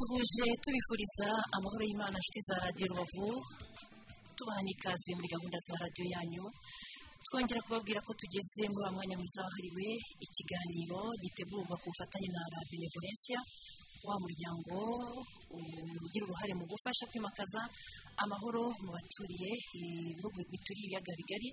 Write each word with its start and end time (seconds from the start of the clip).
tubasuhuje 0.00 0.48
tubifuriza 0.64 1.28
amahoro 1.56 1.82
y'imana 1.84 2.16
nshuti 2.18 2.40
za 2.48 2.54
radiyo 2.64 2.86
rubavu 2.88 3.28
tubaha 4.36 4.60
n'ikaze 4.64 5.10
muri 5.16 5.28
gahunda 5.34 5.58
za 5.68 5.74
radiyo 5.82 6.06
yanyu. 6.14 6.44
Twongera 7.24 7.60
kubabwira 7.68 8.00
ko 8.06 8.12
tugeze 8.20 8.62
muri 8.72 8.84
wa 8.86 8.92
mwanya 8.96 9.16
mwiza 9.20 9.40
wahariwe 9.44 9.88
ikiganiro 10.24 11.00
gitegurwa 11.22 11.76
ku 11.80 11.86
bufatanye 11.92 12.28
na 12.32 12.40
la 12.52 12.60
benevolencia 12.70 13.40
wa 14.08 14.16
muryango 14.24 14.76
ugira 16.04 16.24
uruhare 16.24 16.52
mu 16.56 16.64
gufasha 16.64 17.04
kwimakaza 17.12 17.60
amahoro 18.24 18.62
mu 18.82 18.90
baturiye 18.96 19.50
ibihugu 19.76 20.38
bituriye 20.50 20.84
ibiyaga 20.88 21.12
bigari. 21.20 21.48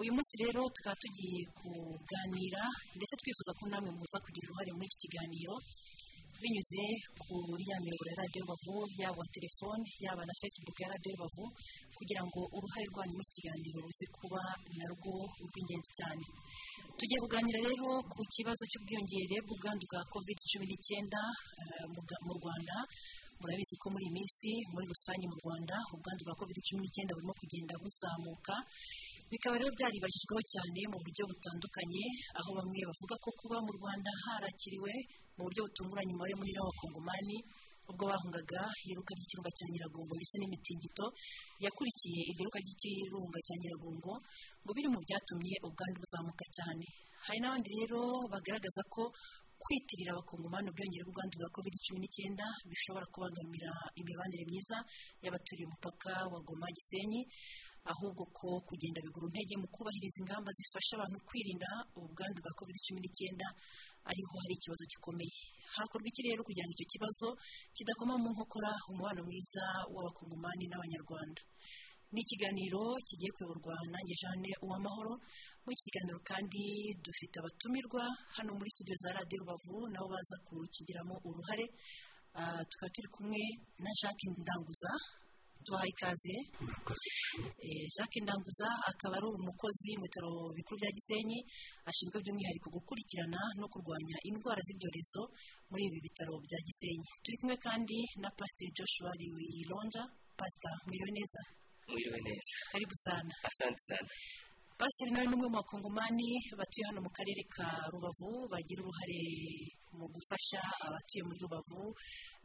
Uyu 0.00 0.12
munsi 0.12 0.34
rero 0.44 0.60
tukaba 0.76 0.96
tugiye 1.02 1.40
kuganira 1.58 2.62
ndetse 2.96 3.14
twifuza 3.20 3.52
ko 3.58 3.62
namwe 3.72 3.90
muza 3.96 4.18
kugira 4.20 4.44
uruhare 4.46 4.70
muri 4.76 4.86
iki 4.92 4.98
kiganiro. 5.08 5.54
Binyuze 6.42 6.82
kuri 7.22 7.64
ya 7.70 7.76
miyoboro 7.82 8.08
ya 8.12 8.18
radiyo 8.22 8.40
rubavu 8.44 8.74
yaba 9.02 9.22
telefone 9.34 9.84
yaba 10.04 10.22
na 10.28 10.34
facebook 10.40 10.76
ya 10.82 10.88
radiyo 10.92 11.12
rubavu 11.16 11.44
kugira 11.96 12.22
ngo 12.26 12.40
uruhare 12.56 12.86
rwanyu 12.92 13.14
muri 13.16 13.26
iki 13.28 13.34
kiganiro 13.42 13.78
ruze 13.84 14.06
kuba 14.16 14.42
narwo 14.78 15.14
rw'ingenzi 15.48 15.90
cyane. 15.98 16.24
Tugiye 16.98 17.18
kuganira 17.24 17.58
rero 17.68 17.88
ku 18.12 18.20
kibazo 18.34 18.62
cy'ubwiyongere 18.70 19.36
bw'ubwandu 19.46 19.84
bwa 19.90 20.02
covid 20.12 20.38
cumi 20.50 20.66
n'icyenda 20.70 21.20
mu 22.26 22.32
rwanda. 22.38 22.76
Murabizi 23.38 23.74
ko 23.78 23.86
muri 23.94 24.04
iyi 24.06 24.14
minsi 24.18 24.50
muri 24.74 24.86
rusange 24.90 25.24
mu 25.30 25.36
rwanda 25.42 25.76
ubwandu 25.94 26.22
bwa 26.26 26.34
covid 26.40 26.58
cumi 26.66 26.80
n'icyenda 26.82 27.12
burimo 27.16 27.34
kugenda 27.40 27.74
buzamuka. 27.82 28.54
Bikaba 29.30 29.54
rero 29.60 29.70
byaribajijweho 29.76 30.42
cyane 30.52 30.80
mu 30.90 30.98
buryo 31.04 31.22
butandukanye 31.30 32.04
aho 32.38 32.50
bamwe 32.58 32.80
bavuga 32.88 33.14
ko 33.22 33.28
kuba 33.38 33.56
mu 33.66 33.70
rwanda 33.78 34.10
harakiriwe 34.24 34.92
mu 35.38 35.42
buryo 35.46 35.60
butunguranye 35.70 36.10
umubare 36.12 36.34
munini 36.38 36.58
w'abakongomani 36.58 37.38
ubwo 37.90 38.04
bahungaga 38.10 38.60
iruka 38.90 39.12
ry'ikirunga 39.16 39.50
cya 39.56 39.66
nyiragongo 39.72 40.12
ndetse 40.18 40.36
n'imitingito 40.38 41.06
yakurikiye 41.64 42.20
iryo 42.30 42.42
ruka 42.46 42.58
ry'ikirunga 42.64 43.38
cya 43.46 43.54
nyiragongo 43.60 44.12
ngo 44.62 44.70
biri 44.76 44.88
mu 44.92 44.98
byatumye 45.06 45.54
ubwandu 45.66 45.96
buzamuka 46.02 46.44
cyane. 46.56 46.86
Hari 47.26 47.38
n'abandi 47.40 47.68
rero 47.78 48.00
bagaragaza 48.32 48.82
ko 48.94 49.02
kwitirira 49.62 50.10
abakongomani 50.14 50.66
ubwiyongere 50.70 51.02
bw'ubwandu 51.04 51.34
bwa 51.40 51.50
covid 51.56 51.74
cumi 51.84 51.98
n'icyenda 52.02 52.46
bishobora 52.68 53.06
kubangamira 53.12 53.72
imibanire 54.00 54.44
myiza 54.50 54.76
y'abaturiye 55.24 55.66
umupaka 55.66 56.12
wa 56.32 56.38
goma 56.46 56.68
gisenyi 56.76 57.22
ahubwo 57.92 58.22
ko 58.38 58.48
kugenda 58.68 59.00
bigura 59.02 59.26
intege 59.32 59.54
mu 59.62 59.66
kubahiriza 59.74 60.18
ingamba 60.22 60.50
zifasha 60.58 60.92
abantu 60.94 61.18
kwirinda 61.28 61.70
ubwandu 61.98 62.38
bwa 62.44 62.52
covid 62.58 62.76
cumi 62.86 63.00
n'icyenda 63.02 63.46
ariho 64.10 64.32
hari 64.42 64.54
ikibazo 64.58 64.84
gikomeye. 64.92 65.36
Hakorwa 65.76 66.06
iki 66.10 66.22
rero 66.26 66.40
kugira 66.46 66.64
ngo 66.66 66.72
icyo 66.76 66.88
kibazo 66.92 67.26
kidakoma 67.76 68.14
mu 68.22 68.28
nkokora 68.34 68.70
umubano 68.90 69.20
mwiza 69.28 69.64
w'abakongomani 69.94 70.64
n'abanyarwanda? 70.68 71.42
Ni 72.12 72.20
ikiganiro 72.24 72.82
kigiye 73.06 73.30
kuyoborwa 73.36 73.74
nanjye 73.92 74.14
jeanne 74.20 74.50
uwamahoro. 74.64 75.12
Muri 75.62 75.74
iki 75.76 75.84
kiganiro 75.92 76.18
kandi 76.30 76.62
dufite 77.04 77.34
abatumirwa 77.38 78.04
hano 78.36 78.50
muri 78.56 78.70
studio 78.72 78.96
za 79.02 79.10
radiyo 79.12 79.38
rubavu 79.44 79.76
nabo 79.92 80.08
baza 80.12 80.36
kukigiramo 80.48 81.14
uruhare. 81.28 81.66
Tukaba 82.70 82.90
turi 82.94 83.08
kumwe 83.14 83.40
na 83.84 83.90
jacques 84.00 84.32
ndanguza. 84.40 84.92
Tubahaye 85.68 85.92
ikaze 85.92 86.34
jacques 87.96 88.22
ndanguza 88.24 88.68
akaba 88.90 89.14
ari 89.20 89.26
umukozi 89.28 89.90
mu 90.00 90.04
bitaro 90.08 90.30
bikuru 90.56 90.76
bya 90.80 90.90
gisenyi 90.96 91.38
ashinzwe 91.88 92.16
by'umwihariko 92.24 92.68
gukurikirana 92.76 93.40
no 93.60 93.66
kurwanya 93.72 94.16
indwara 94.28 94.60
z'ibyorezo 94.66 95.22
muri 95.70 95.82
ibi 95.88 95.98
bitaro 96.06 96.34
bya 96.44 96.58
gisenyi. 96.66 97.06
Turi 97.22 97.36
kumwe 97.40 97.56
kandi 97.66 97.98
na 98.22 98.28
pasiteri 98.38 98.72
joshua 98.76 99.10
wironja 99.36 100.02
pasita 100.38 100.70
mwiriwe 100.86 101.10
neza 101.18 101.40
mwiriwe 101.88 102.18
neza 102.26 102.54
karibu 102.72 102.94
sana. 103.04 103.32
Asante 103.48 103.80
sana. 103.88 104.08
Pasiteri 104.80 105.10
nawe 105.12 105.26
ni 105.28 105.34
umwe 105.36 105.48
mu 105.52 105.56
bakongomani 105.60 106.28
batuye 106.58 106.84
hano 106.88 107.00
mu 107.04 107.10
karere 107.16 107.42
ka 107.54 107.68
rubavu 107.92 108.30
bagira 108.52 108.80
uruhare 108.82 109.20
mu 109.96 110.06
gufasha 110.14 110.60
abatuye 110.86 111.22
muri 111.26 111.38
rubavu 111.44 111.80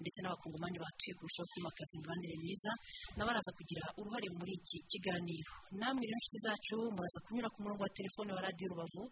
ndetse 0.01 0.19
n'abakongomani 0.21 0.77
bahatuye 0.83 1.13
kurushaho 1.17 1.47
kwimakaza 1.51 1.93
imibanire 1.97 2.35
myiza 2.43 2.71
nabo 3.17 3.27
baraza 3.29 3.51
kugira 3.57 3.83
uruhare 3.99 4.27
muri 4.37 4.53
iki 4.59 4.77
kiganiro. 4.91 5.51
Namwe 5.79 6.03
rero 6.07 6.17
inshuti 6.19 6.39
zacu 6.45 6.75
muraza 6.95 7.19
kunyura 7.25 7.49
ku 7.53 7.59
murongo 7.63 7.83
wa 7.83 7.93
telefone 7.97 8.29
wa 8.35 8.41
radiyo 8.47 8.67
rubavu 8.71 9.03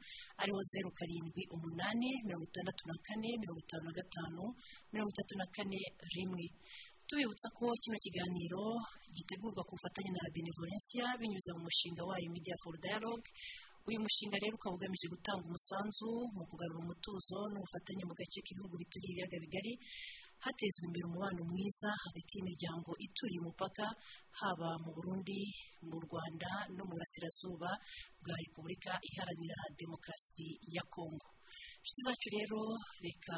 ari 0.41 0.51
wo 0.55 0.61
zeru 0.71 0.91
karindwi 0.97 1.41
umunani 1.55 2.09
mirongo 2.25 2.45
itandatu 2.49 2.81
na 2.89 2.95
kane 3.05 3.29
mirongo 3.41 3.59
itanu 3.65 3.83
na 3.87 3.93
gatanu 3.99 4.43
mirongo 4.93 5.09
itatu 5.15 5.33
na 5.39 5.45
kane 5.55 5.79
rimwe. 6.15 6.45
Tubibutsa 7.07 7.49
ko 7.57 7.65
kino 7.81 7.97
kiganiro 7.99 8.63
gitegurwa 9.11 9.61
ku 9.67 9.75
bufatanye 9.75 10.11
na 10.15 10.21
la 10.23 10.31
benevolencia 10.31 11.05
binyuze 11.19 11.51
mu 11.57 11.61
mushinga 11.67 12.03
wayo 12.07 12.27
media 12.31 12.55
for 12.63 12.71
dialogue 12.79 13.27
uyu 13.91 14.03
mushinga 14.05 14.37
rero 14.43 14.55
ukaba 14.55 14.75
ugamije 14.77 15.07
gutanga 15.13 15.43
umusanzu 15.47 16.09
mu 16.35 16.43
kugarura 16.49 16.79
umutuzo 16.83 17.37
n'ubufatanye 17.51 18.03
mu 18.09 18.13
gace 18.19 18.39
k'ibihugu 18.45 18.75
bituriye 18.81 19.11
ibiyaga 19.13 19.37
bigari 19.43 19.73
hatezwa 20.45 20.83
imbere 20.87 21.05
umubano 21.07 21.41
mwiza 21.51 21.89
hagati 22.03 22.31
y'imiryango 22.35 22.91
ituriye 23.05 23.39
umupaka 23.43 23.85
haba 24.39 24.69
mu 24.83 24.89
burundi 24.95 25.39
mu 25.89 25.97
rwanda 26.05 26.49
no 26.75 26.83
mu 26.87 26.93
burasirazuba 26.97 27.69
bwa 28.23 28.35
repubulika 28.43 28.91
iharanira 29.09 29.57
demokarasi 29.81 30.47
ya 30.75 30.83
kongo 30.93 31.27
inshuti 31.81 31.99
zacu 32.07 32.27
rero 32.37 32.61
reka 33.05 33.37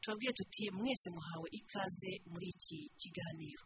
tubabwire 0.00 0.32
tuti 0.38 0.64
mwese 0.78 1.08
muhawe 1.16 1.48
ikaze 1.58 2.12
muri 2.30 2.46
iki 2.54 2.78
kiganiro. 3.00 3.64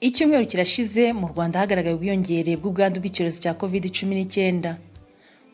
Icyumweru 0.00 0.46
kirashize 0.46 1.12
mu 1.12 1.26
rwanda 1.32 1.58
hagaragaye 1.60 1.94
ubwiyongere 1.96 2.52
bw'ubwandu 2.60 3.00
bw'icyorezo 3.00 3.38
cya 3.42 3.52
covid 3.60 3.84
cumi 3.96 4.14
n'icyenda. 4.14 4.78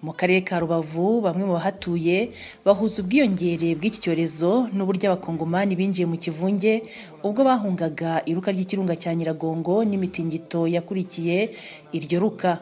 Mu 0.04 0.12
karere 0.12 0.44
ka 0.44 0.60
rubavu 0.60 1.24
bamwe 1.24 1.44
mu 1.48 1.54
bahatuye 1.56 2.28
bahuza 2.64 3.00
ubwiyongere 3.02 3.72
bw'iki 3.78 3.98
cyorezo 4.04 4.68
n'uburyo 4.76 5.08
abakongomani 5.08 5.72
binjiye 5.78 6.04
mu 6.06 6.16
kivunge 6.20 6.84
ubwo 7.24 7.40
bahungaga 7.48 8.20
iruka 8.28 8.52
ry'ikirunga 8.52 8.94
cya 9.00 9.16
nyiragongo 9.16 9.80
n'imitingito 9.88 10.68
yakurikiye 10.68 11.56
iryo 11.96 12.20
ruka. 12.20 12.60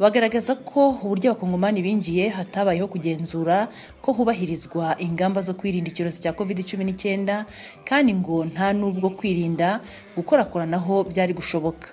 Bagaragaza 0.00 0.54
ko 0.56 0.96
uburyo 1.04 1.30
abakongomani 1.30 1.82
binjiye 1.84 2.28
hatabayeho 2.32 2.88
kugenzura 2.88 3.68
ko 4.02 4.12
hubahirizwa 4.16 4.96
ingamba 4.98 5.40
zo 5.44 5.52
kwirinda 5.54 5.90
icyorezo 5.92 6.18
cya 6.24 6.32
covid 6.32 6.64
cumi 6.64 6.84
n'icyenda 6.88 7.44
kandi 7.84 8.14
ngo 8.16 8.44
nta 8.48 8.72
n'ubwo 8.72 9.10
kwirinda 9.12 9.80
gukorakoranaho 10.16 11.04
byari 11.04 11.32
gushoboka. 11.36 11.88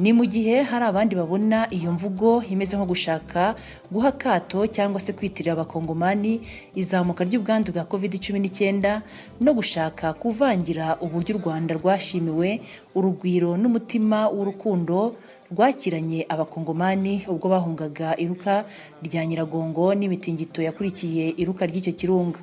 Ni 0.00 0.08
mu 0.16 0.24
gihe 0.24 0.62
hari 0.64 0.84
abandi 0.88 1.12
babona 1.12 1.68
iyo 1.68 1.92
mvugo 1.92 2.40
imeze 2.48 2.72
nko 2.76 2.86
gushaka 2.88 3.52
guha 3.92 4.08
akato 4.08 4.64
cyangwa 4.66 4.96
se 5.04 5.12
kwitirira 5.12 5.52
abakongomani 5.52 6.40
izamuka 6.72 7.20
ry'ubwandu 7.28 7.76
bwa 7.76 7.84
covid 7.84 8.16
cumi 8.16 8.40
n'icyenda 8.40 9.04
no 9.44 9.52
gushaka 9.52 10.16
kuvangira 10.16 10.96
uburyo 11.04 11.36
u 11.36 11.40
rwanda 11.44 11.76
rwashimiwe 11.76 12.60
urugwiro 12.96 13.60
n'umutima 13.60 14.32
w'urukundo 14.32 15.12
rwakiranye 15.52 16.26
abakongomani 16.28 17.24
ubwo 17.28 17.46
bahungaga 17.52 18.16
iruka 18.16 18.64
rya 19.04 19.22
nyiragongo 19.26 19.94
n'imitingito 19.94 20.62
yakurikiye 20.64 21.34
iruka 21.36 21.66
ry'icyo 21.68 21.92
kirunga. 21.92 22.40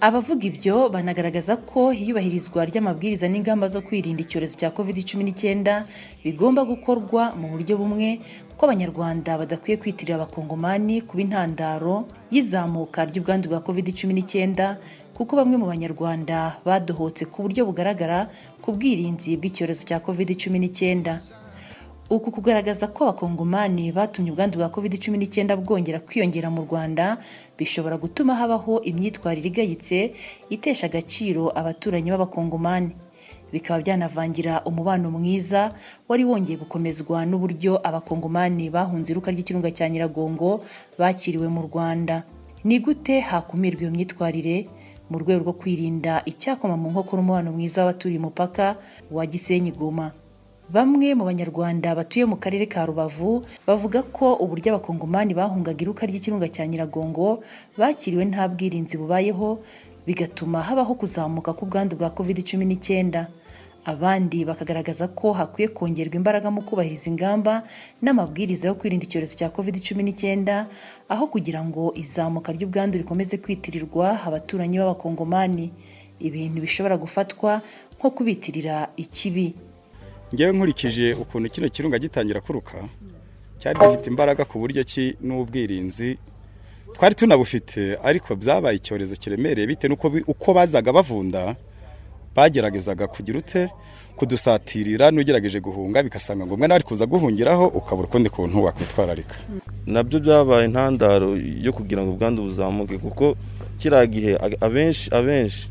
Abavuga 0.00 0.44
ibyo 0.46 0.92
banagaragaza 0.92 1.56
ko 1.56 1.88
iyubahirizwa 1.88 2.68
ry'amabwiriza 2.68 3.26
n'ingamba 3.32 3.64
zo 3.72 3.80
kwirinda 3.80 4.20
icyorezo 4.22 4.54
cya 4.60 4.68
covid 4.70 4.92
cumi 5.08 5.24
n'icyenda 5.24 5.88
bigomba 6.20 6.68
gukorwa 6.68 7.32
mu 7.32 7.48
buryo 7.56 7.80
bumwe 7.80 8.20
ko 8.60 8.68
abanyarwanda 8.68 9.40
badakwiye 9.40 9.80
kwitirira 9.80 10.20
abakongomani 10.20 11.00
kuba 11.08 11.20
intandaro 11.24 12.04
y'izamuka 12.28 13.08
ry'ubwandu 13.08 13.48
bwa 13.48 13.60
covid 13.64 13.88
cumi 13.96 14.12
n'icyenda 14.20 14.76
kuko 15.16 15.32
bamwe 15.32 15.56
mu 15.56 15.64
banyarwanda 15.72 16.60
badohotse 16.60 17.24
ku 17.32 17.48
buryo 17.48 17.64
bugaragara 17.64 18.28
ku 18.60 18.76
bwirinzi 18.76 19.40
bw'icyorezo 19.40 19.88
cya 19.88 20.04
covid 20.04 20.28
cumi 20.36 20.60
n'icyenda 20.60 21.24
uku 22.10 22.30
kugaragaza 22.30 22.86
ko 22.86 23.04
abakongomani 23.04 23.92
batumye 23.92 24.30
ubwandu 24.30 24.58
bwa 24.58 24.68
covid 24.68 24.94
cumi 25.02 25.18
n'icyenda 25.18 25.56
bwongera 25.56 25.98
kwiyongera 26.00 26.50
mu 26.50 26.62
rwanda 26.62 27.18
bishobora 27.58 27.96
gutuma 27.98 28.34
habaho 28.38 28.80
imyitwarire 28.86 29.48
igayitse 29.50 30.14
itesha 30.50 30.86
agaciro 30.86 31.50
abaturanyi 31.58 32.10
b'abakongomani. 32.10 32.90
Bikaba 33.52 33.80
byanavangira 33.82 34.62
umubano 34.64 35.10
mwiza 35.10 35.72
wari 36.08 36.24
wongeye 36.24 36.58
gukomezwa 36.62 37.26
n'uburyo 37.26 37.78
abakongomani 37.88 38.70
bahunze 38.70 39.10
iruka 39.10 39.30
ry'ikirunga 39.34 39.70
cya 39.74 39.88
nyiragongo 39.90 40.62
bakiriwe 40.98 41.48
mu 41.50 41.62
rwanda. 41.66 42.22
Ni 42.64 42.78
gute 42.78 43.20
hakumirwa 43.20 43.82
iyo 43.82 43.90
myitwarire? 43.90 44.68
Mu 45.10 45.18
rwego 45.22 45.40
rwo 45.42 45.52
kwirinda 45.58 46.22
icyakoma 46.26 46.74
mu 46.78 46.90
nkokora 46.90 47.22
umubano 47.22 47.50
mwiza 47.54 47.82
w'abaturiye 47.82 48.18
umupaka 48.18 48.74
wa 49.10 49.22
gisenyi 49.26 49.70
goma 49.70 50.10
bamwe 50.74 51.14
mu 51.14 51.24
banyarwanda 51.24 51.94
batuye 51.94 52.24
mu 52.26 52.36
karere 52.36 52.66
ka 52.66 52.86
rubavu 52.86 53.44
bavuga 53.66 54.02
ko 54.02 54.34
uburyo 54.34 54.74
abakongomani 54.74 55.32
bahungaga 55.34 55.80
iruka 55.82 56.02
ry'ikirunga 56.06 56.48
cya 56.50 56.66
nyiragongo 56.66 57.42
bakiriwe 57.78 58.24
nta 58.26 58.48
bwirinzi 58.50 58.98
bubayeho 58.98 59.62
bigatuma 60.06 60.62
habaho 60.66 60.94
kuzamuka 60.98 61.54
k'ubwandu 61.54 61.94
bwa 61.96 62.10
covid 62.10 62.42
cumi 62.42 62.64
n'icyenda 62.66 63.30
abandi 63.86 64.42
bakagaragaza 64.44 65.06
ko 65.14 65.30
hakwiye 65.38 65.68
kongerwa 65.70 66.18
imbaraga 66.18 66.50
mu 66.50 66.62
kubahiriza 66.66 67.06
ingamba 67.14 67.62
n'amabwiriza 68.02 68.66
yo 68.66 68.74
kwirinda 68.74 69.06
icyorezo 69.06 69.38
cya 69.38 69.48
covid 69.54 69.78
cumi 69.86 70.02
n'icyenda 70.02 70.66
aho 71.08 71.30
kugira 71.30 71.62
ngo 71.62 71.94
izamuka 71.94 72.50
ry'ubwandu 72.50 72.98
rikomeze 72.98 73.38
kwitirirwa 73.38 74.18
abaturanyi 74.26 74.82
b'abakongomani. 74.82 75.70
Ibintu 76.18 76.58
bishobora 76.64 76.96
gufatwa 76.98 77.60
nko 78.00 78.08
kubitirira 78.10 78.88
ikibi. 78.98 79.54
Ngewe 80.34 80.52
nkurikije 80.52 81.14
ukuntu 81.14 81.48
kino 81.50 81.68
kirunga 81.68 81.98
gitangira 81.98 82.40
kuruka 82.40 82.76
cyari 83.60 83.78
gifite 83.80 84.06
imbaraga 84.10 84.44
ku 84.44 84.58
buryo 84.58 84.82
ki 84.84 85.14
n'ubwirinzi 85.26 86.18
twari 86.94 87.14
tunabufite 87.14 87.96
ariko 88.02 88.34
byabaye 88.36 88.76
icyorezo 88.76 89.14
kiremereye 89.16 89.66
bitewe 89.66 89.96
uko 90.26 90.48
bazaga 90.54 90.92
bavunda 90.92 91.56
bageragezaga 92.36 93.06
kugira 93.06 93.38
ute 93.38 93.62
kudusatirira 94.16 95.10
n'ugerageje 95.10 95.60
guhunga 95.60 96.02
bigasanga 96.02 96.46
ngombwa 96.46 96.68
nawe 96.68 96.76
ari 96.78 96.84
kuza 96.88 97.06
guhungiraho 97.06 97.64
ukabura 97.68 98.08
ukundi 98.08 98.28
kuntu 98.30 98.64
wakwitwararika. 98.64 99.36
Nabyo 99.86 100.20
byabaye 100.20 100.64
intandaro 100.68 101.36
yo 101.36 101.72
kugira 101.72 102.00
ngo 102.02 102.10
ubwandu 102.16 102.42
buzamuke 102.48 102.96
kuko 102.98 103.36
kiriya 103.78 104.06
gihe 104.06 104.32
abenshi 104.60 105.12
abenshi 105.14 105.68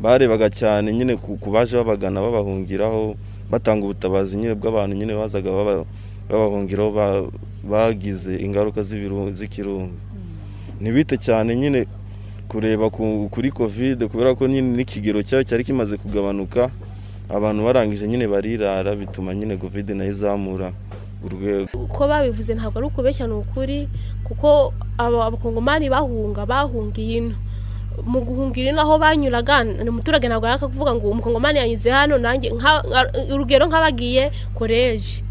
barebaga 0.00 0.48
cyane 0.52 0.92
nyine 0.92 1.16
ku 1.16 1.48
baje 1.50 1.76
babagana 1.76 2.20
babahungiraho 2.20 3.16
batanga 3.50 3.84
ubutabazi 3.84 4.36
nyine 4.36 4.54
bw'abantu 4.54 4.96
nyine 4.96 5.14
bazaga 5.14 5.50
babahungiraho 6.30 7.30
bagize 7.64 8.36
ingaruka 8.36 8.82
z'ikirunga. 8.82 9.92
Ntibite 10.80 11.16
cyane 11.18 11.56
nyine 11.56 11.86
kureba 12.48 12.90
kuri 13.30 13.50
kovide 13.52 14.06
kubera 14.08 14.34
ko 14.34 14.46
nyine 14.48 14.76
n'ikigero 14.76 15.22
cyayo 15.22 15.44
cyari 15.44 15.64
kimaze 15.64 15.96
kugabanuka 15.96 16.70
abantu 17.28 17.60
barangije 17.64 18.08
nyine 18.08 18.26
barirara 18.26 18.94
bituma 18.96 19.34
nyine 19.34 19.56
kovide 19.56 19.94
na 19.94 20.04
yo 20.04 20.10
izamura 20.10 20.72
urwego. 21.24 21.68
Uko 21.74 22.08
babivuze 22.08 22.54
ntabwo 22.54 22.78
ari 22.78 22.86
ukubeshya 22.86 23.26
ni 23.26 23.34
ukuri 23.34 23.88
kuko 24.24 24.72
abakongomani 24.98 25.90
bahunga 25.90 26.46
bahungiye 26.46 27.18
ino 27.18 27.34
mu 28.06 28.20
guhungira 28.24 28.70
ino 28.70 28.80
aho 28.82 28.98
banyuraga. 28.98 29.64
Umuturage 29.88 30.28
ntabwo 30.28 30.46
yaka 30.48 30.68
kuvuga 30.68 30.94
ngo 30.94 31.10
umukongomani 31.10 31.58
yanyuze 31.58 31.90
hano 31.90 32.18
nanjye 32.18 32.52
urugero 33.32 33.66
nk'abagiye 33.66 34.30
koreje 34.54 35.22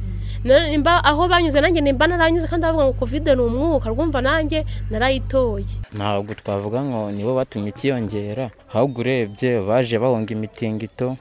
aho 1.03 1.27
banyuze 1.27 1.59
nanjye 1.61 1.81
nimba 1.83 2.07
naranyuze 2.07 2.47
kandi 2.47 2.63
bavuga 2.65 2.85
ngo 2.87 2.93
kovide 2.95 3.35
ni 3.35 3.41
umwuka 3.43 3.89
rwumva 3.91 4.21
nanjye 4.21 4.63
narayitoye. 4.89 5.67
Ntabwo 5.91 6.31
twavuga 6.33 6.79
ngo 6.83 7.11
nibo 7.11 7.35
batumye 7.35 7.69
ikiyongera 7.75 8.49
ahubwo 8.73 9.01
urebye 9.03 9.59
baje 9.67 9.99
bahunga 9.99 10.31
imitingito. 10.31 11.17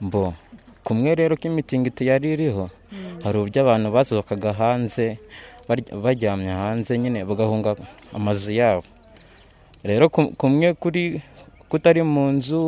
Mbo 0.00 0.34
kumwe 0.84 1.14
rero 1.14 1.36
ko 1.36 1.48
imitingito 1.48 2.04
yari 2.04 2.32
iriho 2.36 2.68
hari 3.24 3.36
uburyo 3.38 3.60
abantu 3.62 3.88
basohokaga 3.92 4.52
hanze 4.52 5.16
baryamye 6.04 6.52
hanze 6.52 6.98
nyine 6.98 7.24
bagahunga 7.24 7.76
amazu 8.12 8.52
yabo. 8.52 8.84
Rero 9.84 10.08
kumwe 10.08 10.74
kuri 10.74 11.22
kutari 11.68 12.02
mu 12.02 12.30
nzu 12.34 12.60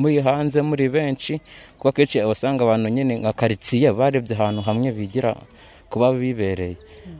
muri 0.00 0.20
hanze 0.22 0.62
muri 0.62 0.88
benshi 0.88 1.40
kuko 1.76 1.88
akenshi 1.88 2.22
usanga 2.22 2.64
abantu 2.64 2.88
nyine 2.88 3.18
nka 3.18 3.32
karitsiye 3.32 3.92
barebye 3.92 4.34
ahantu 4.36 4.62
hamwe 4.62 4.88
bigira 4.92 5.34
kuba 5.90 6.12
bibereye. 6.14 6.76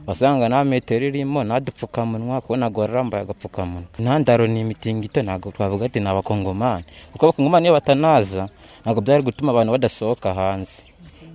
Basanga 0.07 0.47
nta 0.49 0.63
metero 0.63 1.05
irimo 1.07 1.43
nta 1.43 1.59
dupfukamunwa 1.59 2.41
kubona 2.41 2.71
ngo 2.71 2.79
warambaye 2.81 3.23
agapfukamunwa 3.23 3.87
intandaro 3.99 4.47
ni 4.47 4.59
imitingito 4.63 5.19
ntabwo 5.21 5.51
twavuga 5.51 5.85
ati 5.85 5.99
ni 5.99 6.07
abakongomani. 6.09 6.83
Kuko 7.11 7.23
abakongomani 7.25 7.65
iyo 7.67 7.73
batanaza 7.77 8.49
ntabwo 8.81 9.01
byari 9.03 9.21
gutuma 9.23 9.51
abantu 9.51 9.71
badasohoka 9.75 10.33
hanze. 10.33 10.81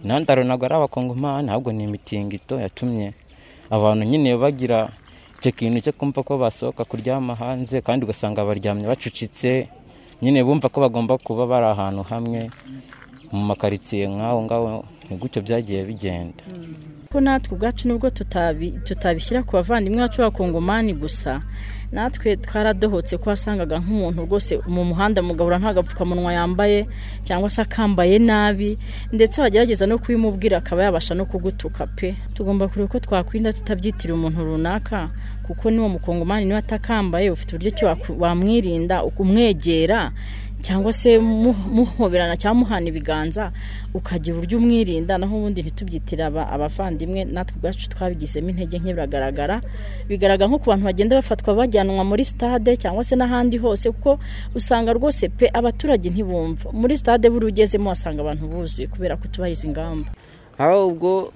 Intandaro 0.03 0.43
ntabwo 0.45 0.65
ari 0.67 0.75
abakongomani 0.75 1.51
ahubwo 1.53 1.71
ni 1.73 1.85
imitingito 1.85 2.57
yatumye 2.61 3.13
abantu 3.71 4.03
nyine 4.09 4.37
bagira 4.37 4.89
icyo 5.39 5.51
kintu 5.55 5.79
cyo 5.85 5.93
kumva 5.99 6.21
ko 6.27 6.33
basohoka 6.43 6.83
kuryama 6.85 7.35
hanze 7.39 7.77
kandi 7.87 8.03
ugasanga 8.05 8.43
baryamye 8.49 8.87
bacucitse. 8.91 9.69
Nyine 10.23 10.43
bumva 10.43 10.67
ko 10.69 10.83
bagomba 10.83 11.15
kuba 11.19 11.47
bari 11.47 11.67
ahantu 11.71 12.03
hamwe 12.11 12.51
mu 13.31 13.43
makaritsiye 13.47 14.11
nk'aho 14.11 14.39
ngaho 14.45 14.67
ni 15.09 15.15
gutyo 15.21 15.39
byagiye 15.47 15.81
bigenda. 15.87 16.43
Ko 17.13 17.21
natwe 17.21 17.55
ubwacu 17.57 17.89
nubwo 17.89 18.11
tutabishyira 18.85 19.43
ku 19.43 19.53
bavandimwe 19.57 20.01
bacu 20.05 20.19
b'abakongomani 20.21 20.93
gusa. 20.93 21.41
Natwe 21.93 22.37
twaradohotse 22.37 23.17
ko 23.17 23.31
wasangaga 23.33 23.79
nk'umuntu 23.81 24.23
rwose 24.29 24.61
mu 24.69 24.85
muhanda 24.85 25.23
mugahura 25.25 25.57
nta 25.59 25.73
gapfukamunwa 25.73 26.33
yambaye 26.37 26.85
cyangwa 27.25 27.49
se 27.51 27.63
akambaye 27.65 28.19
nabi 28.21 28.77
ndetse 29.13 29.41
wagerageza 29.41 29.87
no 29.89 29.97
kubimubwira 29.99 30.59
akaba 30.61 30.83
yabasha 30.85 31.15
no 31.17 31.25
kugutuka 31.25 31.87
pe. 31.97 32.13
Tugomba 32.37 32.69
kureba 32.69 32.93
ko 32.93 32.99
twakwirinda 33.01 33.53
tutabyitiriye 33.57 34.13
umuntu 34.15 34.45
runaka 34.45 35.09
kuko 35.49 35.71
niwo 35.73 35.89
mukongomani 35.89 36.45
niba 36.45 36.59
atakambaye 36.61 37.31
ufite 37.33 37.57
uburyo 37.57 37.71
ki 37.73 37.85
wamwirinda 38.21 39.01
umwegera 39.05 40.13
cyangwa 40.63 40.93
se 40.93 41.19
muhoberana 41.19 42.37
cyangwa 42.37 42.61
muhana 42.67 42.87
ibiganza 42.89 43.53
ukagira 43.95 44.37
uburyo 44.37 44.59
umwirinda 44.59 45.19
naho 45.19 45.37
ubundi 45.39 45.63
ntitubyitire 45.63 46.25
abavandimwe 46.25 47.25
natwe 47.25 47.57
ubwacu 47.57 47.89
twabigizemo 47.89 48.51
intege 48.51 48.79
nke 48.79 48.93
biragaragara. 48.93 49.61
Bigaragara 50.09 50.49
nko 50.49 50.59
ku 50.59 50.67
bantu 50.71 50.85
bagenda 50.85 51.17
bafatwa 51.17 51.55
bajyanwa 51.55 52.05
muri 52.05 52.25
sitade 52.25 52.77
cyangwa 52.77 53.05
se 53.05 53.15
n'ahandi 53.17 53.57
hose 53.59 53.91
kuko 53.91 54.19
usanga 54.55 54.93
rwose 54.93 55.29
pe 55.29 55.47
abaturage 55.55 56.11
ntibumva. 56.11 56.73
Muri 56.73 56.99
sitade 56.99 57.31
buri 57.31 57.47
ugezemo 57.47 57.89
wasanga 57.91 58.21
abantu 58.23 58.47
buzuye 58.51 58.87
kubera 58.91 59.17
kutubahiriza 59.17 59.69
ingamba. 59.69 60.11
Ahubwo 60.59 61.33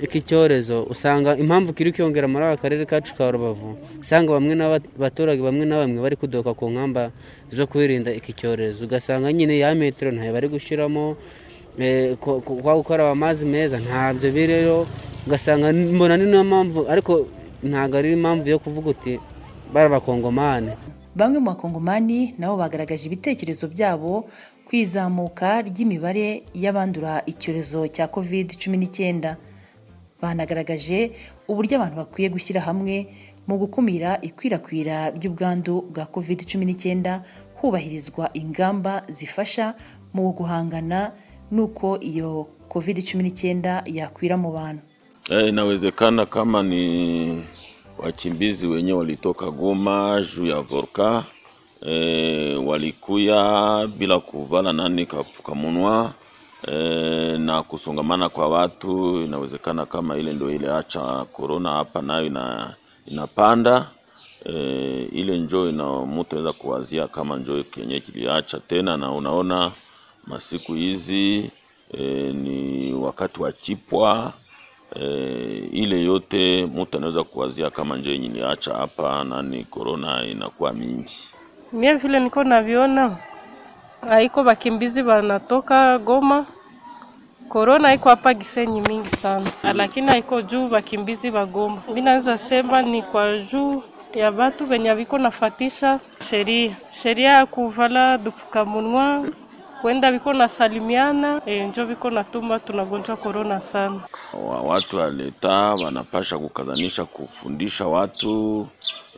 iki 0.00 0.20
cyorezo 0.20 0.82
usanga 0.90 1.36
impamvu 1.36 1.72
kiri 1.72 1.92
kwiyongera 1.92 2.28
muri 2.28 2.44
aka 2.44 2.62
karere 2.62 2.86
kacu 2.86 3.14
ka 3.14 3.30
rubavu 3.30 3.76
usanga 4.00 4.32
bamwe 4.32 4.54
n'abaturage 4.54 5.42
bamwe 5.42 5.64
na 5.66 5.76
bamwe 5.82 5.98
bari 6.02 6.16
kudoka 6.16 6.54
ku 6.54 6.70
ngamba 6.70 7.10
zo 7.50 7.66
kwirinda 7.66 8.10
iki 8.12 8.32
cyorezo. 8.32 8.84
Ugasanga 8.84 9.32
nyine 9.32 9.58
ya 9.58 9.74
metero 9.74 10.10
ntayo 10.12 10.32
bari 10.32 10.48
gushyiramo 10.48 11.16
kwa 12.62 12.74
gukaraba 12.76 13.10
amazi 13.10 13.46
meza 13.46 13.78
ntabyo 13.78 14.30
biriho 14.32 14.86
ugasanga 15.26 15.72
mbona 15.72 16.16
ni 16.16 16.24
niyo 16.24 16.44
mpamvu 16.44 16.86
ariko 16.88 17.26
ntabwo 17.62 17.98
ari 17.98 18.12
impamvu 18.12 18.48
yo 18.50 18.58
kuvuga 18.58 18.90
uti 18.90 19.18
bari 19.72 19.86
abakongomani. 19.86 20.70
Bamwe 21.14 21.38
mu 21.38 21.46
bakongomani 21.50 22.34
nabo 22.38 22.56
bagaragaje 22.56 23.06
ibitekerezo 23.06 23.68
byabo 23.68 24.26
ku 24.66 24.72
izamuka 24.76 25.62
ry'imibare 25.62 26.42
y'abandura 26.54 27.22
icyorezo 27.26 27.86
cya 27.88 28.06
covid 28.10 28.58
cumi 28.58 28.76
n'icyenda. 28.78 29.36
Banagaragaje 30.24 31.12
uburyo 31.48 31.76
abantu 31.76 31.96
bakwiye 32.00 32.28
gushyira 32.32 32.60
hamwe 32.64 33.06
mu 33.46 33.54
gukumira 33.60 34.16
ikwirakwira 34.24 35.10
ry'ubwandu 35.12 35.74
bwa 35.92 36.04
covid 36.08 36.48
cumi 36.48 36.64
n'icyenda 36.64 37.20
hubahirizwa 37.60 38.30
ingamba 38.32 39.04
zifasha 39.12 39.74
mu 40.16 40.32
guhangana 40.32 41.12
n'uko 41.52 42.00
iyo 42.00 42.48
covid 42.72 43.04
cumi 43.04 43.22
n'icyenda 43.28 43.84
yakwira 43.86 44.36
mu 44.40 44.48
bantu. 44.56 44.82
Inawezekana 45.48 46.26
kama 46.26 46.62
ni 46.62 46.84
wakimbizi 47.98 48.66
wenyewe 48.66 48.98
walitoka 48.98 49.50
Goma 49.50 50.22
juu 50.22 50.46
ya 50.46 50.60
volka 50.60 51.24
e, 51.86 52.54
walikuya 52.54 53.40
bila 53.98 54.20
kuvala 54.20 54.72
nani 54.72 55.06
kapfukamunwa 55.06 56.12
e, 56.68 57.38
na 57.38 57.62
kusongamana 57.62 58.28
kwa 58.28 58.48
watu. 58.48 59.20
Inawezekana 59.22 59.86
kama 59.86 60.16
ile 60.16 60.32
ndio 60.32 60.50
ile 60.50 60.72
acha 60.72 61.24
corona 61.32 61.70
hapa 61.72 62.02
nayo 62.02 62.26
ina, 62.26 62.74
inapanda 63.06 63.86
e, 64.44 64.52
ile 65.12 65.38
njoo 65.38 65.68
ina 65.68 66.00
mtu 66.06 66.36
anaweza 66.36 66.52
kuwazia 66.52 67.08
kama 67.08 67.36
njoo 67.36 67.62
kenye 67.62 68.00
kiliacha 68.00 68.58
tena, 68.60 68.96
na 68.96 69.12
unaona 69.12 69.72
masiku 70.26 70.72
hizi 70.74 71.50
e, 71.92 72.02
ni 72.32 72.92
wakati 72.94 73.42
wa 73.42 73.52
chipwa 73.52 74.32
e, 75.00 75.06
ile 75.72 76.02
yote 76.02 76.66
mtu 76.66 76.96
anaweza 76.96 77.24
kuwazia 77.24 77.70
kama 77.70 77.96
njoo 77.96 78.10
yenye 78.10 78.26
iliacha 78.26 78.74
hapa 78.74 79.24
nani 79.24 79.64
corona 79.64 80.24
inakuwa 80.26 80.72
mingi. 80.72 81.14
Mie 81.72 81.94
vile 81.94 82.20
niko 82.20 82.44
naviona 82.44 83.16
haiko 84.08 84.40
wakimbizi 84.40 85.02
wanatoka 85.02 85.98
Goma, 85.98 86.46
korona 87.48 87.94
iko 87.94 88.08
hapa 88.08 88.34
Gisenyi 88.34 88.80
mingi 88.80 89.08
sana, 89.08 89.50
lakini 89.74 90.06
haiko 90.08 90.42
juu 90.42 90.70
wakimbizi 90.70 91.30
ba 91.30 91.46
Goma. 91.46 91.82
Mimi 91.88 92.00
naweza 92.00 92.38
sema 92.38 92.82
ni 92.82 93.02
kwa 93.02 93.38
juu 93.38 93.82
ya 94.14 94.30
watu 94.30 94.66
venye 94.66 94.94
viko 94.94 95.18
nafatisha 95.18 96.00
sheria 96.30 96.76
sheria 97.02 97.32
ya 97.32 97.46
kuvala 97.46 98.18
dupfukamunwa 98.18 99.24
kwenda 99.82 100.12
viko 100.12 100.32
nasalimiana 100.32 101.40
e, 101.46 101.66
njo 101.66 101.84
viko 101.84 102.10
natuma 102.10 102.58
tunagonjwa 102.58 103.16
korona 103.16 103.60
sana. 103.60 104.00
Wa- 104.34 104.60
Watu 104.60 104.96
wa 104.96 105.10
leta 105.10 105.50
wanapasha 105.52 106.38
kukazanisha 106.38 107.04
kufundisha 107.04 107.86
watu 107.86 108.66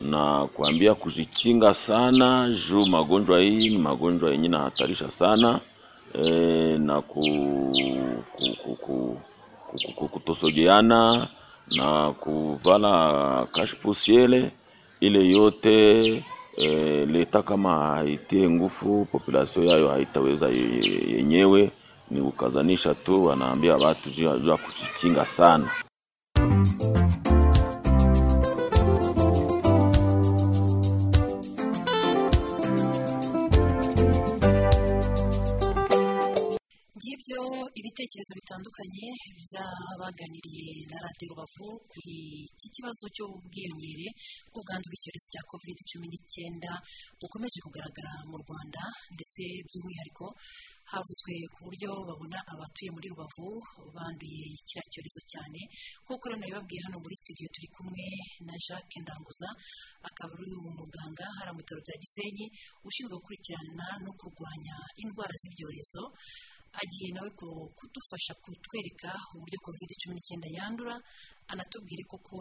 na 0.00 0.46
kuambia 0.54 0.94
kujikinga 0.94 1.74
sana 1.74 2.50
juu 2.68 2.86
magonjwa 2.86 3.40
hii 3.40 3.68
ni 3.70 3.78
magonjwa 3.78 4.30
yenye 4.30 4.48
nahatarisha 4.48 5.10
sana 5.10 5.60
e, 6.24 6.78
na 6.78 7.00
ku, 7.02 7.20
ku, 8.36 8.48
ku, 8.62 8.76
ku, 8.76 9.18
ku, 9.66 9.92
ku, 9.96 10.08
kutosogeana 10.08 11.28
na 11.76 12.12
kuvala 12.12 13.46
kashpusiele 13.52 14.50
ile 15.00 15.28
yote 15.28 16.06
e, 16.56 16.66
leta 17.06 17.42
kama 17.42 17.78
haitie 17.86 18.48
nguvu 18.50 19.04
population 19.04 19.66
yayo 19.66 19.88
haitaweza 19.88 20.48
ye- 20.48 21.16
yenyewe 21.16 21.70
ni 22.10 22.20
kukazanisha 22.22 22.94
tu, 22.94 23.24
wanaambia 23.26 23.74
watu 23.74 24.10
juu 24.10 24.24
ya 24.48 24.56
kujikinga 24.56 25.26
sana. 25.26 25.70
Ibitekerezo 38.16 38.34
bitandukanye 38.40 39.06
by'abaganiriye 39.38 40.88
na 40.90 40.96
radiyo 41.04 41.28
rubavu 41.36 41.68
kuri 41.92 42.16
iki 42.48 42.68
kibazo 42.74 43.04
cy'ubwiyongere 43.14 44.06
bw'ubwandu 44.50 44.86
bw'icyorezo 44.88 45.28
cya 45.34 45.42
covid 45.50 45.78
cumi 45.90 46.06
n'icyenda 46.08 46.72
bukomeje 47.20 47.58
kugaragara 47.64 48.12
mu 48.30 48.36
rwanda 48.42 48.82
ndetse 49.14 49.42
by'umwihariko 49.68 50.26
havuzwe 50.90 51.34
ku 51.52 51.58
buryo 51.66 51.90
babona 52.08 52.38
abatuye 52.52 52.88
muri 52.96 53.06
rubavu 53.12 53.48
banduye 53.94 54.44
kiriya 54.66 54.82
cyorezo 54.92 55.20
cyane 55.32 55.60
nk'uko 56.04 56.24
rero 56.28 56.36
nabibabwiye 56.40 56.80
hano 56.88 56.96
muri 57.04 57.14
studio 57.20 57.46
turi 57.54 57.68
kumwe 57.74 58.06
na 58.48 58.54
jacques 58.64 59.00
ndanguza 59.04 59.48
akaba 60.08 60.32
ari 60.40 60.52
umuganga 60.56 61.24
hariya 61.36 61.52
mu 61.54 61.60
bitaro 61.60 61.80
bya 61.84 61.96
gisenyi 62.02 62.46
ushinzwe 62.88 63.12
gukurikirana 63.18 63.86
no 64.04 64.10
kurwanya 64.18 64.76
indwara 65.02 65.34
z'ibyorezo. 65.40 66.04
Agiye 66.82 67.08
nawe 67.14 67.30
ku- 67.38 67.68
kudufasha 67.78 68.32
kutwereka 68.42 69.10
uburyo 69.34 69.58
covid 69.66 69.90
cumi 70.00 70.14
n'icyenda 70.16 70.48
yandura 70.56 70.94
anatubwire 71.52 72.02
koko 72.10 72.36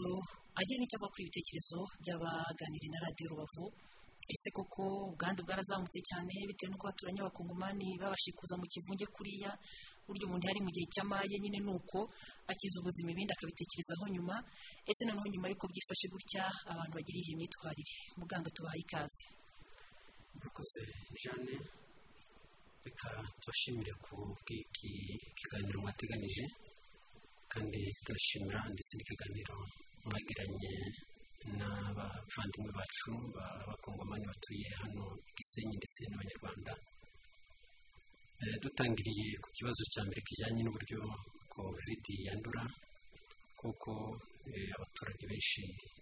agira 0.59 0.77
n'icyo 0.79 0.95
avuga 0.97 1.11
kuri 1.13 1.23
ibitekerezo 1.25 1.79
by'abaganiriye 2.01 2.89
na 2.91 2.99
radiyo 3.05 3.27
rubavu. 3.31 3.65
Ese 4.33 4.49
koko 4.57 4.83
ubwandu 5.13 5.45
bwarazamutse 5.45 5.99
cyane 6.09 6.33
bitewe 6.49 6.69
n'uko 6.73 6.85
abaturanyi 6.89 7.19
b'abakongomani 7.21 7.87
babashikuza 8.01 8.57
mu 8.57 8.65
kivunge 8.73 9.05
kuriya 9.15 9.51
burya 10.05 10.25
umuntu 10.25 10.45
yari 10.49 10.61
mu 10.65 10.69
gihe 10.73 10.87
cy'amaye 10.93 11.35
nyine 11.41 11.59
ni 11.65 11.71
uko 11.77 11.99
akiza 12.51 12.75
ubuzima 12.81 13.09
ibindi 13.13 13.31
akabitekerezaho 13.33 14.03
nyuma. 14.15 14.35
Ese 14.89 15.01
noneho 15.05 15.27
nyuma 15.29 15.45
y'uko 15.49 15.65
byifashe 15.69 16.05
gutya 16.13 16.43
abantu 16.73 16.93
bagira 16.97 17.17
iyi 17.21 17.37
myitwarire? 17.37 17.93
Muganga 18.17 18.49
tubahaye 18.55 18.81
ikaze. 18.85 19.23
Murakoze 20.33 20.81
jeanne. 21.21 21.55
Reka 22.85 23.09
tubashimire 23.41 23.93
ku 24.05 24.15
bw'iki 24.39 24.91
kiganiro 25.37 25.77
mwateganije 25.83 26.43
kandi 27.51 27.81
turashimira 28.05 28.59
ndetse 28.73 28.93
n'ikiganiro 28.95 29.55
mwagiranye 30.05 30.73
n'abavandimwe 31.57 32.71
bacu 32.79 33.11
b'abakongomani 33.35 34.25
batuye 34.31 34.67
hano 34.81 35.03
i 35.29 35.31
gisenyi 35.37 35.75
ndetse 35.81 35.99
n'abanyarwanda. 36.09 36.73
Eh, 38.43 38.55
dutangiriye 38.63 39.27
ku 39.43 39.49
kibazo 39.57 39.81
cya 39.93 40.01
mbere 40.05 40.21
kijyanye 40.27 40.61
n'uburyo 40.63 40.99
covid 41.53 42.03
yandura 42.27 42.63
kuko 43.59 43.91
eh, 44.53 44.69
abaturage 44.77 45.23
benshi 45.31 45.61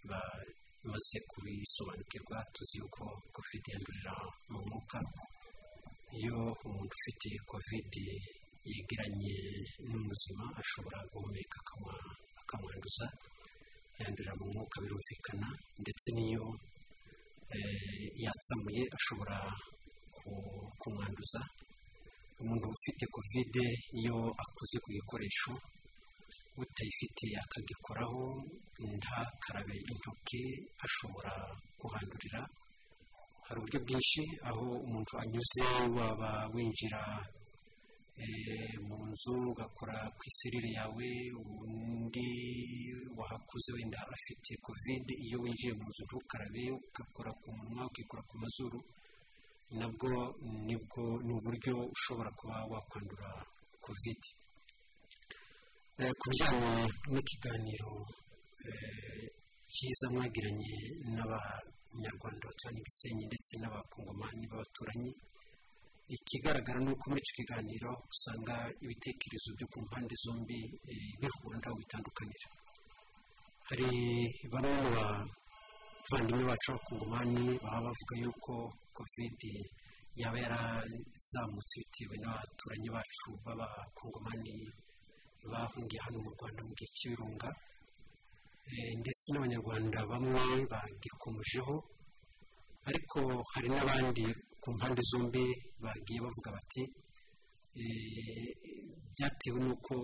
bamaze 0.09 1.17
kubisobanukirwa 1.29 2.37
tuzi 2.53 2.75
yuko 2.81 3.03
covid 3.35 3.63
yandurira 3.71 4.13
mu 4.51 4.59
mwuka. 4.67 4.99
Iyo 6.19 6.37
umuntu 6.65 6.93
ufite 6.99 7.29
covid 7.51 7.91
yegeranye 8.71 9.35
n'umuzima 9.89 10.45
ashobora 10.61 10.97
guhumeka 11.11 11.57
akamwanduza 12.41 13.07
yandurira 13.99 14.33
mu 14.39 14.45
mwuka 14.53 14.75
birumvikana 14.83 15.47
ndetse 15.81 16.07
n'iyo 16.15 16.45
eh, 17.55 18.05
yatsamuye 18.25 18.83
ashobora 18.97 19.37
ku- 20.15 20.67
kumwanduza. 20.81 21.41
Umuntu 22.41 22.65
ufite 22.77 23.03
covid 23.15 23.53
iyo 23.99 24.17
akoze 24.43 24.75
ku 24.83 24.89
gikoresho 24.97 25.51
utayifite 26.61 27.25
akagikoraho 27.43 28.23
ntakarabe 28.97 29.75
intoki 29.91 30.41
ashobora 30.85 31.33
kuhandurira 31.79 32.41
hari 33.45 33.57
uburyo 33.59 33.79
bwinshi 33.85 34.23
aho 34.49 34.65
umuntu 34.85 35.13
anyuze 35.21 35.65
waba 35.97 36.29
winjira 36.53 37.01
eh, 38.23 38.73
mu 38.87 38.97
nzu 39.11 39.33
ugakora 39.51 39.97
ku 40.17 40.21
iserire 40.29 40.69
yawe 40.77 41.07
undi 41.63 42.29
wahakuze 43.17 43.69
wenda 43.75 43.99
afite 44.15 44.51
covid 44.65 45.05
iyo 45.25 45.37
winjiye 45.43 45.73
mu 45.79 45.85
nzu 45.89 46.01
ntukarabe 46.05 46.63
ugakora 46.77 47.31
ku 47.41 47.47
munwa 47.57 47.83
ukikora 47.89 48.21
ku 48.29 48.35
mazuru 48.43 48.79
nabwo 49.79 50.09
ni 50.67 50.75
bwo 50.81 51.03
ni 51.25 51.31
uburyo 51.37 51.73
ushobora 51.95 52.29
kuba 52.37 52.55
wakwandura 52.71 53.29
covid. 53.85 54.21
Eh, 55.99 56.13
ku 56.19 56.25
bijyanye 56.29 56.73
n'ikiganiro 57.11 57.91
eh, 58.67 59.25
cyiza 59.73 60.05
mwagiranye 60.13 60.73
n'abanyarwanda 61.13 61.62
batuye 62.01 62.79
i 62.79 62.83
gisenyi 62.87 63.25
ndetse 63.29 63.53
n'abakongomani 63.57 64.43
b'abaturanyi. 64.49 65.11
Ikigaragara 66.15 66.79
ni 66.81 66.91
uko 66.91 67.03
muri 67.09 67.21
icyo 67.21 67.33
kiganiro 67.37 67.91
usanga 68.11 68.55
ibitekerezo 68.83 69.49
byo 69.57 69.67
ku 69.71 69.77
mpande 69.85 70.15
zombi 70.23 70.59
eh, 70.89 71.11
bihura 71.21 71.57
ntaho 71.57 71.75
bitandukanira. 71.81 72.47
Hari 73.69 73.87
bamwe 74.51 74.73
mu 74.83 74.89
bavandimwe 74.97 76.43
bacu 76.49 76.67
b'abakongomani 76.71 77.45
baba 77.63 77.79
bavuga 77.85 78.13
yuko 78.23 78.53
covid 78.97 79.39
yaba 80.19 80.37
yarazamutse 80.43 81.75
bitewe 81.81 82.15
n'abaturanyi 82.21 82.89
bacu 82.95 83.29
b'abakongomani 83.45 84.55
bahungiye 85.51 85.99
hano 86.05 86.17
mu 86.25 86.29
rwanda 86.35 86.61
mu 86.67 86.73
gihe 86.77 86.89
cy'ibirunga. 86.97 87.49
Ndetse 89.01 89.25
n'abanyarwanda 89.31 89.99
bamwe 90.11 90.43
bagikomejeho 90.71 91.75
ariko 92.89 93.19
hari 93.53 93.67
n'abandi 93.69 94.25
ku 94.61 94.67
mpande 94.75 95.01
zombi 95.11 95.43
bagiye 95.83 96.19
bavuga 96.25 96.49
bati 96.57 96.83
eh, 97.79 98.49
byatewe 99.15 99.59
n'uko 99.65 99.95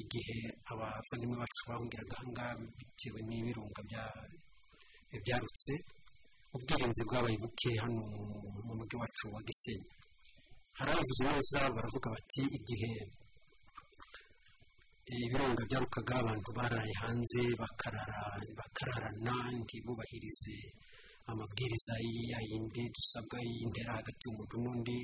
igihe 0.00 0.38
abavandimwe 0.70 1.36
bacu 1.42 1.62
bahungiraga 1.68 2.14
ahangaha 2.18 2.54
bitewe 2.78 3.18
n'ibirunga 3.28 3.80
bya- 3.88 4.28
byarutse 5.24 5.72
ubwirinzi 6.54 7.02
bwabaye 7.08 7.36
buke 7.42 7.70
hano 7.82 8.02
mu 8.66 8.72
mujyi 8.78 8.96
wacu 9.00 9.24
wa 9.34 9.40
gisenyi. 9.48 9.88
Hari 10.78 10.90
abavuze 10.92 11.22
neza 11.28 11.60
baravuga 11.74 12.08
bati 12.14 12.42
igihe 12.58 12.92
ibirunga 15.24 15.62
byarukaga 15.68 16.14
abantu 16.22 16.48
baraye 16.58 16.94
hanze 17.02 17.42
bakarara 17.60 18.22
bakararana 18.58 19.34
ntibubahirize 19.62 20.56
amabwiriza 21.30 21.94
yindi 22.50 22.82
dusabwa 22.96 23.36
y'intera 23.52 23.90
hagati 23.98 24.22
y'umuntu 24.24 24.54
n'undi 24.62 24.98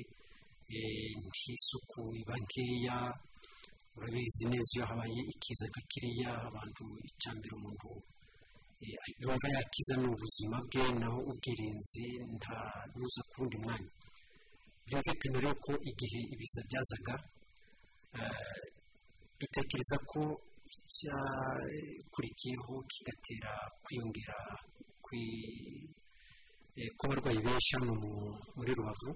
eh, 0.75 1.11
nk'isuku 1.25 2.01
iba 2.21 2.35
nkeya. 2.43 2.97
Urabizi 3.97 4.43
neza 4.51 4.71
iyo 4.75 4.85
habaye 4.89 5.21
ikiza 5.33 5.65
nka 5.69 5.81
kiriya 5.91 6.31
abantu 6.49 6.83
icyambere 7.09 7.53
umuntu 7.59 7.89
eh, 8.83 8.97
yumva 9.21 9.47
yakiza 9.55 9.93
ni 10.01 10.07
ubuzima 10.13 10.57
bwe 10.67 10.83
naho 10.99 11.19
ubwirinzi 11.29 12.05
nta 12.37 12.57
buza 12.93 13.21
ku 13.29 13.33
wundi 13.41 13.57
mwanya. 13.63 13.91
Byumvikana 14.85 15.37
rero 15.43 15.53
ko 15.65 15.71
igihe 15.89 16.19
ibiza 16.33 16.61
byazaga 16.69 17.15
eh, 18.19 18.59
dutekereza 19.39 19.97
ko 20.11 20.21
icyakurikiyeho 20.75 22.73
kigatera 22.91 23.53
kwiyongera 23.83 24.37
kwi- 25.05 25.87
eh, 26.77 26.89
kw'abarwayi 26.97 27.39
benshi 27.45 27.71
hano 27.77 27.93
mu- 28.01 28.37
muri 28.57 28.71
rubavu 28.77 29.11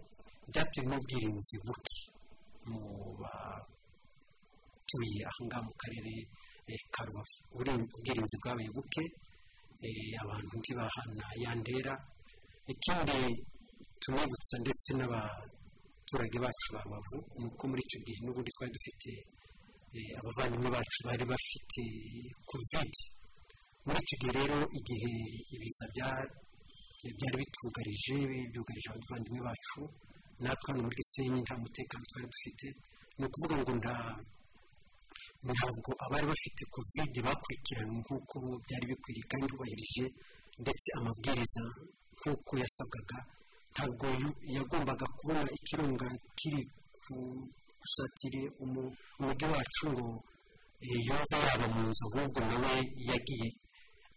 byatewe 0.52 0.86
n'ubwirinzi 0.88 1.56
buke 1.66 1.98
mu 2.70 2.80
batuye 3.22 5.22
ahangaha 5.30 5.62
mu 5.68 5.74
karere 5.82 6.14
eh, 6.70 6.82
ka 6.94 7.02
rubavu. 7.08 7.36
Ubwirinzi 7.98 8.36
bwabaye 8.42 8.70
buke 8.76 9.04
eh, 9.86 10.14
abantu 10.24 10.54
ntibahana 10.60 11.26
yandera. 11.44 11.94
Ikindi 12.74 13.20
tunibutsa 14.02 14.56
ndetse 14.64 14.90
n'aba 14.98 15.20
abaturage 15.26 16.38
bacu 16.44 16.68
ba 16.74 16.80
rubavu 16.86 17.18
ni 17.40 17.46
uko 17.50 17.64
muri 17.70 17.82
icyo 17.86 18.00
gihe 18.06 18.20
n'ubundi 18.24 18.50
twari 18.56 18.72
dufite 18.78 19.12
abavandimwe 20.20 20.70
bacu 20.76 21.00
bari 21.08 21.24
bafite 21.32 21.84
kovide 22.50 23.02
muri 23.86 24.00
gihe 24.08 24.30
rero 24.38 24.58
igihe 24.80 25.12
ibiza 25.56 25.86
bya- 25.94 26.30
byari 27.18 27.36
bitwugarije 27.42 28.16
byugarije 28.52 28.88
abavandimwe 28.92 29.42
bacu 29.48 29.82
natwe 30.44 30.68
hano 30.72 30.82
muri 30.86 30.96
gisenyi 31.02 31.40
nta 31.46 31.56
mutekano 31.62 32.04
twari 32.10 32.28
dufite. 32.34 32.68
Ni 33.18 33.24
ukuvuga 33.28 33.56
ngo 33.62 33.72
nta 33.80 33.96
ntabwo 35.48 35.90
abari 36.06 36.26
bafite 36.32 36.62
kovide 36.74 37.20
bakurikiranywe 37.28 37.98
nk'uko 38.04 38.38
byari 38.66 38.86
bikwiriye 38.92 39.26
kandi 39.32 39.46
bubahirije 39.52 40.06
ndetse 40.64 40.88
amabwiriza 40.98 41.64
nk'uko 42.18 42.52
yasabwaga 42.64 43.18
ntabwo 43.74 44.06
yagombaga 44.56 45.06
kubona 45.18 45.50
ikirunga 45.58 46.08
kiri 46.38 46.62
ku- 46.96 47.48
gusatira 47.82 48.42
umu- 48.64 48.94
umujyi 49.20 49.46
wacu 49.54 49.86
ngo 49.94 50.08
eh, 50.86 51.00
yumve 51.08 51.36
yaba 51.48 51.68
mu 51.76 51.82
nzu 51.90 52.04
ahubwo 52.08 52.40
nawe 52.50 52.74
yagiye 53.10 53.48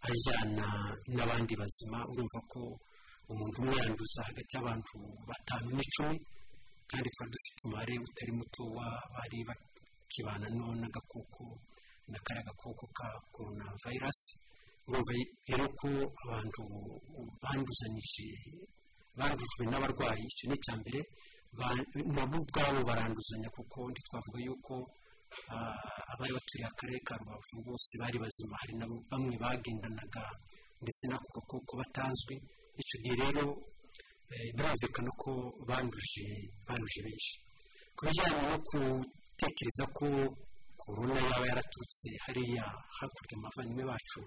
ajyana 0.08 0.66
n'abandi 1.16 1.52
bazima 1.60 1.98
urumva 2.10 2.38
ko 2.52 2.60
umuntu 3.30 3.56
umwe 3.62 3.74
yanduza 3.82 4.20
hagati 4.28 4.52
y'abantu 4.56 4.96
batanu 5.28 5.68
n'icumi 5.76 6.16
kandi 6.90 7.08
twari 7.14 7.30
dufite 7.34 7.58
umubare 7.64 7.94
utari 8.06 8.32
muto 8.38 8.62
w'abari 8.76 9.38
bakibana 9.48 10.46
n'agakoko 10.80 11.44
na 12.10 12.18
kariya 12.24 12.46
gakoko 12.48 12.84
ka 12.98 13.08
korona 13.34 13.64
vayirasi 13.82 14.34
urumva 14.88 15.12
rero 15.48 15.66
ko 15.80 15.88
abantu 16.24 16.62
banduzanyije 17.42 18.26
bandujwe 19.18 19.62
n'abarwayi 19.70 20.24
icyo 20.30 20.44
ni 20.50 20.56
icya 20.58 20.74
mbere 20.80 21.00
nabo 21.56 22.36
ubwabo 22.42 22.80
baranduzanya 22.88 23.48
kuko 23.56 23.78
ntitwavuga 23.90 24.38
yuko 24.46 24.74
ah, 25.52 26.12
abari 26.12 26.32
baturiye 26.36 26.66
akarere 26.68 26.98
ka 27.06 27.14
rubavu 27.20 27.56
bose 27.68 27.92
bari 28.00 28.18
bazima. 28.18 28.56
Hari 28.60 28.74
na 28.80 28.86
bamwe 29.10 29.34
bagendanaga 29.42 30.24
ndetse 30.82 31.04
n'ako 31.08 31.28
gakoko 31.36 31.72
batazwi 31.80 32.34
icyo 32.80 32.96
gihe 33.02 33.16
rero 33.22 33.44
eh, 34.32 34.48
birumvikana 34.56 35.10
ko 35.22 35.30
banduje 35.68 36.26
banduje 36.66 37.00
benshi. 37.06 37.34
Ku 37.96 38.00
bijyanye 38.08 38.40
no 38.48 38.56
gutekereza 38.68 39.84
ko 39.98 40.06
korona 40.80 41.14
yaba 41.20 41.44
yaraturutse 41.50 42.08
hariya 42.24 42.64
hakurya 42.96 43.34
mu 43.36 43.44
bavandimwe 43.46 43.84
bacu 43.92 44.20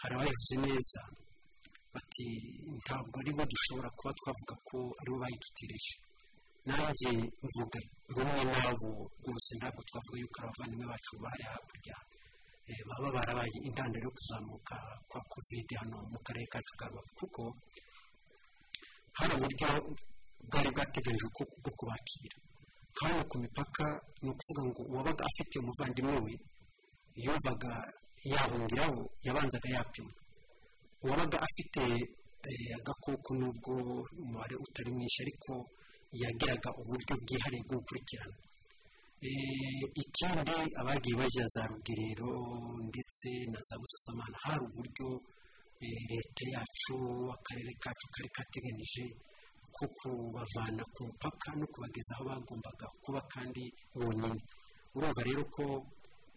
hari 0.00 0.12
abayivuze 0.16 0.56
neza. 0.64 1.00
Bati 1.94 2.26
ntabwo 2.80 3.16
ari 3.20 3.32
bo 3.36 3.42
dushobora 3.52 3.88
kuba 3.96 4.12
twavuga 4.18 4.54
ko 4.68 4.76
ari 5.00 5.08
bo 5.12 5.16
bayidutereje 5.22 5.94
nanjye 6.66 7.10
mvuga 7.46 7.78
rumwe 8.14 8.42
nabo 8.52 8.90
rwose 9.20 9.50
ntabwo 9.58 9.80
twavuga 9.88 10.16
yuko 10.22 10.36
abavandimwe 10.40 10.86
bacu 10.92 11.12
bari 11.24 11.44
hakurya 11.50 11.96
eh, 12.68 12.80
baba 12.88 13.08
barabaye 13.16 13.56
intandaro 13.68 14.04
yo 14.06 14.12
kuzamuka 14.16 14.76
kwa 15.10 15.20
kovide 15.30 15.74
hano 15.80 15.96
mu 16.12 16.18
karere 16.26 16.46
kacu 16.52 16.72
ka 16.78 16.86
rubavu. 16.90 17.10
Kuko 17.20 17.42
hari 19.18 19.32
uburyo 19.36 19.68
bwari 20.50 20.68
bwateganyijwe 20.74 21.28
bwo 21.62 21.72
kubakira. 21.78 22.36
Hano 23.00 23.20
ku 23.30 23.36
mipaka 23.42 23.86
ni 24.22 24.28
ukuvuga 24.32 24.62
ngo 24.68 24.82
uwabaga 24.90 25.22
afite 25.30 25.54
umuvandimwe 25.58 26.16
we 26.24 26.32
yumvaga 27.24 27.72
yahungiraho 28.32 29.00
yabanzaga 29.26 29.68
yapimwa 29.76 30.14
uwabaga 31.04 31.38
afite 31.46 31.82
eh, 32.48 32.76
agakoko 32.78 33.30
nubwo 33.38 33.72
umubare 34.22 34.54
utari 34.64 34.90
mwinshi 34.96 35.22
ariko 35.24 35.52
yagiraga 36.12 36.70
uburyo 36.80 37.14
bwihariye 37.22 37.62
bwo 37.66 37.76
gukurikirana. 37.80 38.36
Eh, 39.26 39.82
ikindi 40.02 40.56
abagiye 40.80 41.16
bajya 41.20 41.44
za 41.54 41.62
rugerero 41.70 42.30
ndetse 42.90 43.28
na 43.52 43.58
za 43.68 43.74
busasamana 43.80 44.36
hari 44.44 44.60
uburyo 44.68 45.08
eh, 45.80 46.00
leta 46.12 46.44
yacu 46.54 46.96
akarere 47.34 47.72
kacu 47.82 48.06
kari 48.14 48.28
kateganije 48.36 49.04
ko 49.76 49.84
kubavana 49.98 50.82
ku 50.94 51.00
mupaka 51.08 51.48
no 51.58 51.66
kubageza 51.72 52.12
aho 52.16 52.24
bagombaga 52.28 52.86
kuba 53.02 53.20
kandi 53.32 53.64
bonyine. 53.94 54.40
Urumva 54.94 55.20
rero 55.28 55.42
ko 55.54 55.64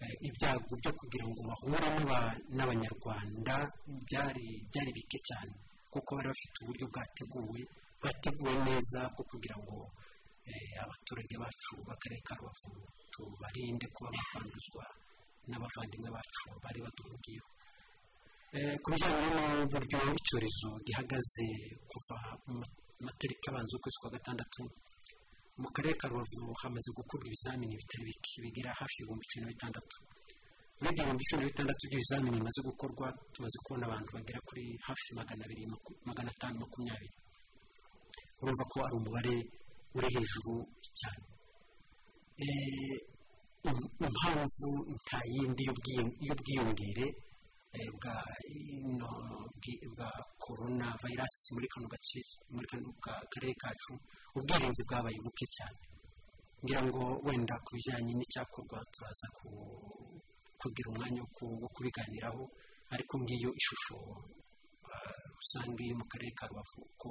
eh, 0.04 0.16
ibyago 0.28 0.72
byo 0.80 0.92
kugira 1.00 1.26
ngo 1.28 1.42
bahure 1.50 1.88
n'aba- 1.96 2.38
n'abanyarwanda 2.56 3.56
byari 4.08 4.92
bike 4.96 5.20
cyane 5.28 5.52
kuko 5.92 6.10
bari 6.16 6.28
bafite 6.32 6.56
uburyo 6.64 6.86
bwateguwe 6.92 7.60
bwateguwe 8.00 8.54
neza 8.68 9.00
bwo 9.14 9.24
kugira 9.32 9.56
ngo 9.64 9.78
eh, 10.50 10.84
abaturage 10.84 11.36
bacu 11.44 11.74
b'akarere 11.88 12.22
ka 12.28 12.34
rubavu 12.40 12.72
tubarinde 13.14 13.86
kuba 13.96 14.10
bakwanduzwa 14.16 14.86
n'abavandimwe 15.50 16.10
bacu 16.16 16.48
bari 16.64 16.80
baduhungiyeho 16.86 17.50
Eh, 18.58 18.76
ku 18.82 18.88
bijyanye 18.92 19.28
n'uburyo 19.62 19.98
icyorezo 20.20 20.70
gihagaze 20.86 21.48
kuva 21.92 22.18
mu 22.50 22.58
matariki 23.06 23.46
abanza 23.50 23.78
ukwezi 23.78 23.98
kwa 24.02 24.10
gatandatu 24.18 24.62
mu 25.62 25.68
karere 25.76 25.94
ka 26.02 26.08
rubavu 26.10 26.50
hamaze 26.62 26.90
gukorwa 26.98 27.26
ibizamini 27.30 27.78
bitari 27.80 28.04
bike 28.10 28.34
bigera 28.44 28.72
hafi 28.80 28.96
ibihumbi 29.00 29.26
cumi 29.30 29.42
na 29.46 29.52
bitandatu. 29.54 29.96
Muri 30.82 30.90
ibyo 30.92 31.04
bihumbi 31.06 31.24
cumi 31.30 31.40
na 31.42 31.50
bitandatu 31.52 31.82
by'ibizamini 31.90 32.38
bimaze 32.42 32.60
gukorwa 32.70 33.08
tumaze 33.34 33.58
kubona 33.64 33.84
abantu 33.86 34.10
bagera 34.18 34.40
kuri 34.48 34.64
hafi 34.88 35.08
magana 35.20 35.42
abiri 35.46 35.64
magana 36.10 36.30
atanu 36.34 36.56
makumyabiri. 36.64 37.16
Urumva 38.42 38.64
ko 38.72 38.78
ari 38.86 38.96
umubare 39.00 39.36
uri 39.98 40.08
hejuru 40.16 40.54
cyane. 41.00 41.24
Eh, 42.44 42.96
im- 43.70 43.90
impamvu 44.08 44.70
nta 44.96 45.20
yindi 45.34 45.64
y'ubwiyongere 46.28 47.06
eh, 47.76 47.90
bwa 48.00 48.16
bwa 49.96 50.10
korona 50.44 50.88
vayirasi 51.02 51.48
muri 51.56 51.68
kano 51.74 51.88
gace 51.94 52.20
muri 52.54 52.66
kano 52.72 52.90
ka- 53.04 53.24
karere 53.32 53.54
kacu 53.62 53.94
ubwirinzi 54.38 54.84
bwabaye 54.88 55.18
buke 55.26 55.46
cyane. 55.56 55.80
Ngira 56.64 56.82
ngo 56.88 57.02
wenda 57.26 57.56
ku 57.66 57.70
bijyanye 57.76 58.14
n'icyakorwa 58.16 58.80
turaza 58.94 59.28
ku- 59.38 60.20
kugira 60.60 60.88
umwanya 60.92 61.22
wo 61.24 61.30
ku- 61.38 61.58
wo 61.62 61.68
kubiganiraho 61.76 62.44
ariko 62.94 63.14
ngiyo 63.22 63.50
ishusho 63.60 63.98
ah, 64.92 65.16
rusange 65.38 65.82
iri 65.86 65.96
mu 66.00 66.06
karere 66.12 66.32
ka 66.40 66.46
rubavu 66.50 66.82
ko 67.02 67.10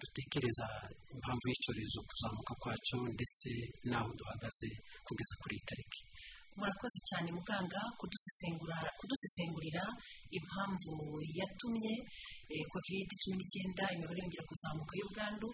dutekereza 0.00 0.66
impamvu 1.14 1.44
y'icyorezo 1.50 1.98
kuzamuka 2.08 2.52
kwacyo 2.62 2.98
ndetse 3.16 3.48
n'aho 3.90 4.10
duhagaze 4.18 4.68
kugeza 5.06 5.34
kuri 5.40 5.54
iyi 5.56 5.66
tariki. 5.68 6.02
Murakoze 6.58 6.98
cyane 7.08 7.28
muganga 7.38 7.80
kudusesengurira 8.98 9.84
impamvu 10.38 10.92
yatumye 11.38 11.92
kovide 12.72 13.14
cumi 13.22 13.36
n'icyenda 13.38 13.84
imibare 13.94 14.18
yongera 14.22 14.44
kuzamuka 14.50 14.92
y'ubwandu 15.00 15.48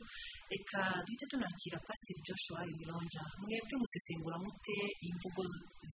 reka 0.53 0.81
duhite 1.05 1.25
tunakira 1.31 1.79
pasiteri 1.87 2.21
joshua 2.27 2.61
imironja 2.73 3.23
mwebwe 3.41 3.75
musesengura 3.83 4.37
mute 4.45 4.79
imvugo 5.09 5.43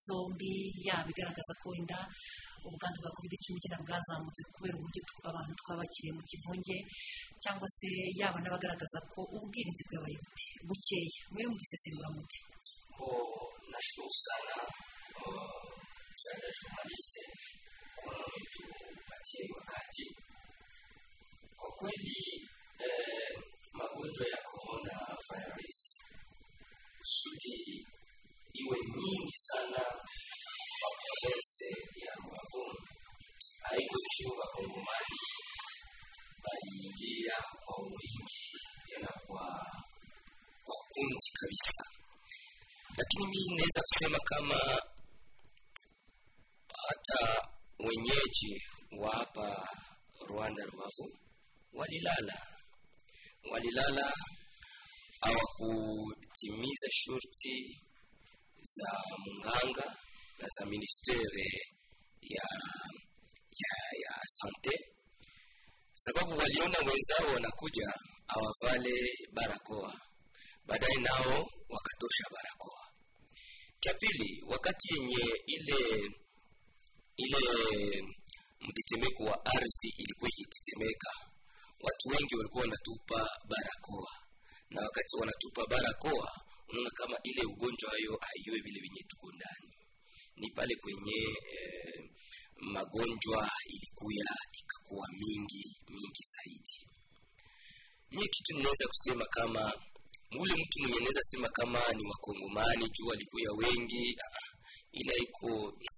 zombi 0.07 0.53
yaba 0.87 1.09
igaragaza 1.13 1.53
ko 1.61 1.67
wenda 1.73 1.99
ubwandu 2.67 2.99
bwa 3.03 3.11
kovide 3.17 3.37
cumi 3.43 3.55
n'icyenda 3.57 3.79
bwazamutse 3.85 4.43
kubera 4.55 4.75
uburyo 4.79 5.01
abantu 5.31 5.53
twabakiriye 5.61 6.13
mu 6.17 6.23
kivunge 6.29 6.77
cyangwa 7.43 7.67
se 7.79 7.89
yaba 8.21 8.39
n'abagaragaza 8.43 8.99
ko 9.13 9.21
ubwirinzi 9.37 9.83
bwabaye 9.89 10.17
buti 10.23 10.47
bukeya 10.69 11.23
mwe 11.33 11.43
mubisesengura 11.51 12.09
mute 12.17 12.39
Oh, 13.03 13.51
nashukuru 13.73 14.13
sana 14.25 14.57
oh, 15.27 15.59
dada 16.23 16.49
journaliste 16.59 17.21
hii 19.33 19.49
wakati. 19.59 20.05
Kwa 21.57 21.71
kweli 21.79 22.49
eh, 22.85 23.31
magonjwa 23.73 24.27
ya 24.35 24.39
corona 24.51 24.97
virus 25.29 25.81
kusudi 26.99 27.87
iwe 28.61 28.77
nyingi 28.97 29.37
sana 29.49 29.83
kwa 30.83 31.69
ya 32.07 32.13
Rubavu 32.15 32.65
haikushuka 33.63 34.47
kongomani, 34.55 35.21
waliingia 36.45 37.37
kwa 37.65 37.77
wingi 37.85 38.59
tena 38.87 39.09
kwa 39.27 39.47
kwa 40.65 40.77
kundi 40.89 41.31
kabisa. 41.41 41.85
Lakini 42.99 43.27
mimi 43.27 43.57
naweza 43.57 43.81
kusema 43.83 44.19
kama 44.25 44.59
hata 46.89 47.49
wenyeji 47.79 48.63
wa 48.99 49.11
hapa 49.17 49.69
Rwanda 50.29 50.65
Rubavu 50.65 51.19
walilala. 51.73 52.47
Walilala 53.51 54.13
hawakutimiza 55.21 56.89
shurti 56.91 57.81
za 58.63 58.93
munganga 59.19 59.97
na 60.43 60.49
za 60.59 60.65
ministere 60.67 61.49
ya 62.35 62.47
ya 63.63 63.75
ya 64.05 64.13
sante. 64.39 64.75
Sababu 65.93 66.31
waliona 66.39 66.79
wenzao 66.79 67.35
wanakuja 67.35 67.89
awavale 68.35 68.95
barakoa. 69.33 70.01
Baadaye 70.67 70.97
nao 71.01 71.47
wakatosha 71.69 72.25
barakoa. 72.35 72.83
Cha 73.81 73.93
wakati 74.47 74.95
yenye 74.95 75.25
ile 75.47 76.11
ile 77.17 78.03
mtetemeko 78.61 79.25
wa 79.25 79.45
ardhi 79.45 79.89
ilikuwa 79.99 80.31
ikitetemeka, 80.31 81.11
watu 81.81 82.09
wengi 82.09 82.35
walikuwa 82.37 82.61
wanatupa 82.63 83.29
barakoa, 83.49 84.11
na 84.71 84.81
wakati 84.83 85.17
wanatupa 85.17 85.67
barakoa, 85.67 86.29
unaona 86.69 86.91
kama 86.91 87.17
ile 87.23 87.43
ugonjwa 87.53 87.91
hayo 87.91 88.19
haiwe 88.27 88.59
vile 88.65 88.81
vyenye 88.81 89.03
tuko 89.09 89.27
ndani, 89.37 89.62
ni 90.43 90.49
pale 90.57 90.75
kwenye 90.83 91.21
eh, 91.57 92.11
magonjwa 92.75 93.41
ilikuya 93.75 94.31
ikakuwa 94.61 95.07
mingi 95.23 95.65
mingi 95.95 96.23
zaidi. 96.35 96.77
niye 98.11 98.29
kitu 98.35 98.51
ninaweza 98.57 98.87
kusema 98.93 99.25
kama 99.37 99.63
ule 100.41 100.55
mtu 100.63 100.77
mwenye 100.83 100.99
naweza 100.99 101.23
sema 101.23 101.49
kama 101.49 101.81
ni 101.97 102.05
wakongomani 102.11 102.85
juu 102.95 103.07
walikuya 103.07 103.51
wengi, 103.63 104.17
ah, 104.27 104.49
ila 105.01 105.15
iko 105.25 105.51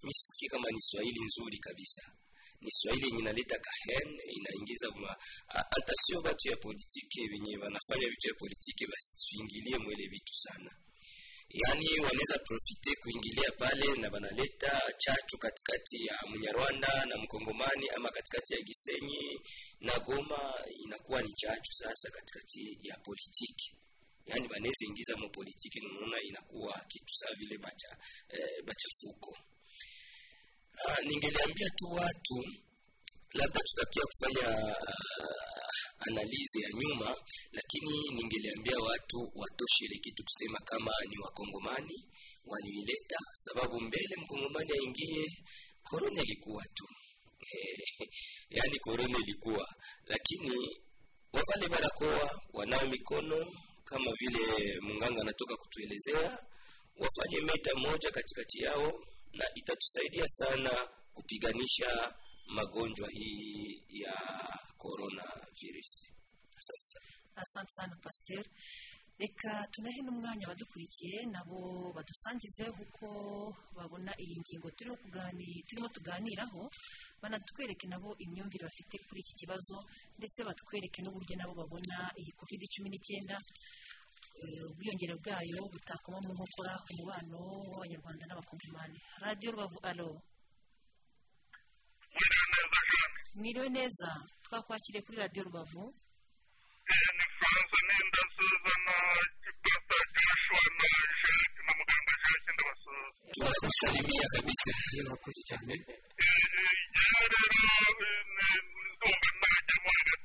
misisikii 0.07 0.49
kama 0.55 0.69
ni 0.75 0.81
Swahili 0.89 1.21
nzuri 1.29 1.59
kabisa 1.59 2.03
ni 2.61 2.71
Swahili 2.79 3.07
yenye 3.07 3.19
inaleta 3.19 3.57
kahen 3.67 4.09
inaingiza 4.39 4.91
ma 4.91 5.11
a- 5.59 5.69
hata 5.75 5.93
sio 6.03 6.19
watu 6.21 6.49
ya 6.51 6.57
politiki 6.57 7.21
wenye 7.33 7.57
wanafanya 7.65 8.07
vitu 8.13 8.29
ya 8.29 8.35
politiki, 8.35 8.87
basi 8.87 9.17
tuingilie 9.29 9.79
mwele 9.79 10.05
vitu 10.15 10.35
sana, 10.35 10.71
yaani 11.49 11.87
wanaweza 12.01 12.39
profite 12.39 12.97
kuingilia 13.03 13.51
pale 13.59 13.95
na 14.01 14.09
wanaleta 14.11 14.81
chachu 14.99 15.39
katikati 15.39 16.07
ya 16.07 16.19
Mnyarwanda 16.29 17.05
na 17.09 17.17
Mkongomani 17.19 17.89
ama 17.97 18.11
katikati 18.11 18.55
ya 18.55 18.61
Gisenyi 18.61 19.41
na 19.81 19.99
Goma, 19.99 20.55
inakuwa 20.85 21.23
ni 21.23 21.33
chachu 21.33 21.73
sasa 21.73 22.11
katikati 22.11 22.79
ya 22.83 22.97
politiki. 22.99 23.73
Yaani 24.27 24.49
wanaweza 24.49 24.85
ingiza 24.89 25.17
mo 25.17 25.29
politiki, 25.29 25.81
nanaona 25.81 26.23
inakuwa 26.23 26.85
kitu 26.89 27.15
saa 27.15 27.35
vile 27.39 27.59
bacha 27.59 27.97
eh, 28.29 28.65
bachafuko. 28.65 29.39
Ah, 30.89 31.01
ningeliambia 31.03 31.69
tu 31.77 31.85
watu 31.91 32.45
labda 33.35 33.61
tutakia 33.61 34.03
kufanya 34.11 34.49
uh, 34.67 35.55
analizi 36.09 36.61
ya 36.63 36.69
nyuma, 36.81 37.17
lakini 37.53 37.91
ningeliambia 38.15 38.79
watu 38.79 39.33
watoshe 39.35 39.85
ile 39.85 39.99
kitu 39.99 40.25
kusema 40.25 40.59
kama 40.65 40.93
ni 41.09 41.19
wakongomani 41.19 42.05
waliileta, 42.47 43.17
sababu 43.35 43.81
mbele. 43.81 44.15
Mkongomani 44.17 44.71
aingie, 44.73 45.27
korona 45.83 46.23
ilikuwa 46.23 46.65
tu. 46.75 46.85
Eh, 47.53 48.09
yaani 48.57 48.79
korona 48.79 49.19
ilikuwa, 49.19 49.67
lakini 50.07 50.77
wavale 51.33 51.69
barakoa, 51.69 52.41
wanao 52.53 52.87
mikono 52.87 53.47
kama 53.85 54.11
vile 54.19 54.81
munganga 54.81 55.21
anatoka 55.21 55.57
kutuelezea, 55.57 56.39
wafanye 56.97 57.41
meta 57.41 57.75
moja 57.75 58.11
katikati 58.11 58.63
yao, 58.63 58.93
na 59.33 59.45
itatusaidia 59.55 60.29
sana 60.29 60.89
kupiganisha 61.15 62.15
magonjwa 62.49 63.09
hii 63.11 63.83
ya 63.89 64.15
corona 64.79 65.25
virus. 65.61 66.11
Asante 67.37 67.71
sana. 67.73 67.97
pasiteri 68.03 68.51
reka 69.19 69.67
tunahe 69.71 70.01
n'umwanya 70.03 70.47
abadukurikiye 70.47 71.27
nabo 71.27 71.93
badusangize 71.97 72.65
uko 72.69 73.07
babona 73.77 74.13
iyi 74.21 74.37
ngingo 74.43 74.71
turimo 75.67 75.89
tuganiraho 75.89 76.71
banatwereke 77.23 77.87
nabo 77.87 78.15
imyumvire 78.19 78.65
bafite 78.67 78.99
kuri 79.07 79.21
iki 79.21 79.35
kibazo 79.41 79.77
ndetse 80.19 80.45
batwereke 80.45 81.03
n'uburyo 81.03 81.35
nabo 81.37 81.55
babona 81.55 82.11
iyi 82.19 82.33
covid 82.39 82.63
cumi 82.75 82.89
n'icyenda 82.91 83.37
eh, 84.43 84.67
ubwiyongere 84.71 85.15
bwayo 85.23 85.61
butakoma 85.73 86.19
mu 86.27 86.33
nkokora 86.35 86.75
umubano 86.91 87.39
w'abanyarwanda 87.71 88.25
n'abakongomani 88.27 88.99
radiyo 89.23 89.51
rubavu 89.53 89.79
alo 89.91 90.09
miriwe 93.41 93.69
neza 93.77 94.09
twakwakiriye 94.45 95.03
kuri 95.05 95.17
radiyo 95.23 95.43
rubavu 95.47 95.85
ni 97.17 97.25
franza 97.39 97.79
n'inda 97.87 98.23
suzana 98.35 98.95
gipata 99.65 99.97
joshua 100.19 100.67
na 100.79 100.87
jacques 100.93 101.47
na 101.67 101.73
muganga 101.79 102.15
jacques 102.25 102.53
ndabasuza 102.55 103.27
turagusalimiya 103.33 104.27
kabisa 104.35 104.71
murakoze 105.05 105.41
cyane 105.49 105.75
rero 105.75 105.99
ndumva 108.95 109.31
najya 109.41 109.77
mu 109.83 109.89
hagati 109.97 110.24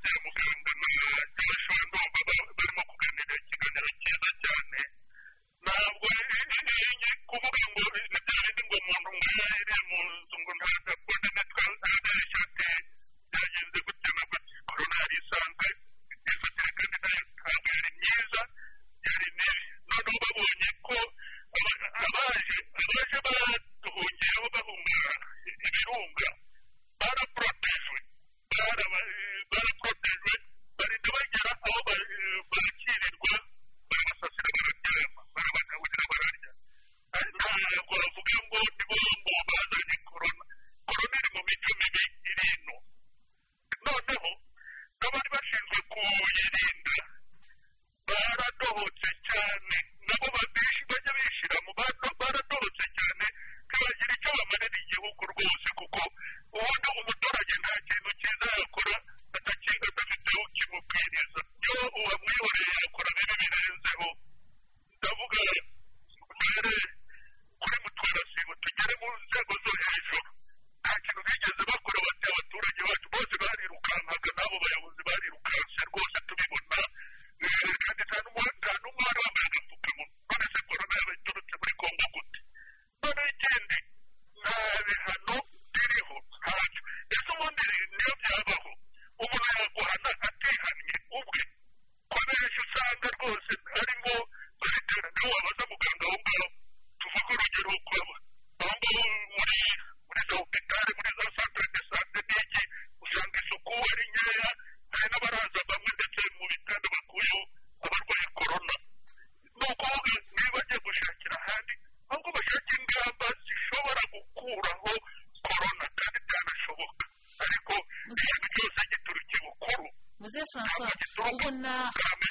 ubona 121.34 121.72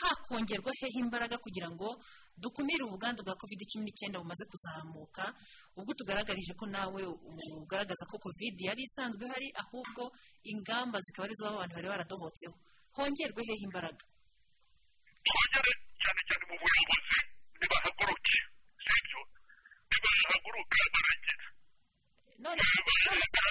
hakongerwa 0.03 0.71
hehe 0.81 0.99
imbaraga 1.05 1.37
kugira 1.39 1.69
ngo 1.71 1.89
dukumire 2.43 2.83
ubwandu 2.87 3.23
bwa 3.27 3.35
covid 3.41 3.61
cumi 3.71 3.85
n'icyenda 3.85 4.19
bumaze 4.23 4.45
kuzamuka 4.51 5.25
ubwo 5.79 5.91
tugaragarije 5.99 6.53
ko 6.55 6.65
nawe 6.67 7.03
ugaragaza 7.63 8.05
ko 8.11 8.17
covid 8.25 8.55
yari 8.69 8.83
isanzwe 8.87 9.23
ihari 9.27 9.49
ahubwo 9.63 10.03
ingamba 10.53 10.99
zikaba 11.05 11.25
ari 11.27 11.35
zo 11.39 11.45
abantu 11.51 11.75
bari 11.75 11.89
baradohotseho. 11.93 12.55
Hongerwe 12.97 13.43
hehe 13.49 13.63
imbaraga. 13.69 14.05
Cyane 16.03 16.21
cyane 16.29 16.45
mu 16.49 16.55
buyobozi 16.63 17.19
nibahaguruke 17.59 18.37
sibyo 18.87 19.21
nibahaguruke 19.91 20.81
baragira 20.95 21.45
none 22.39 22.61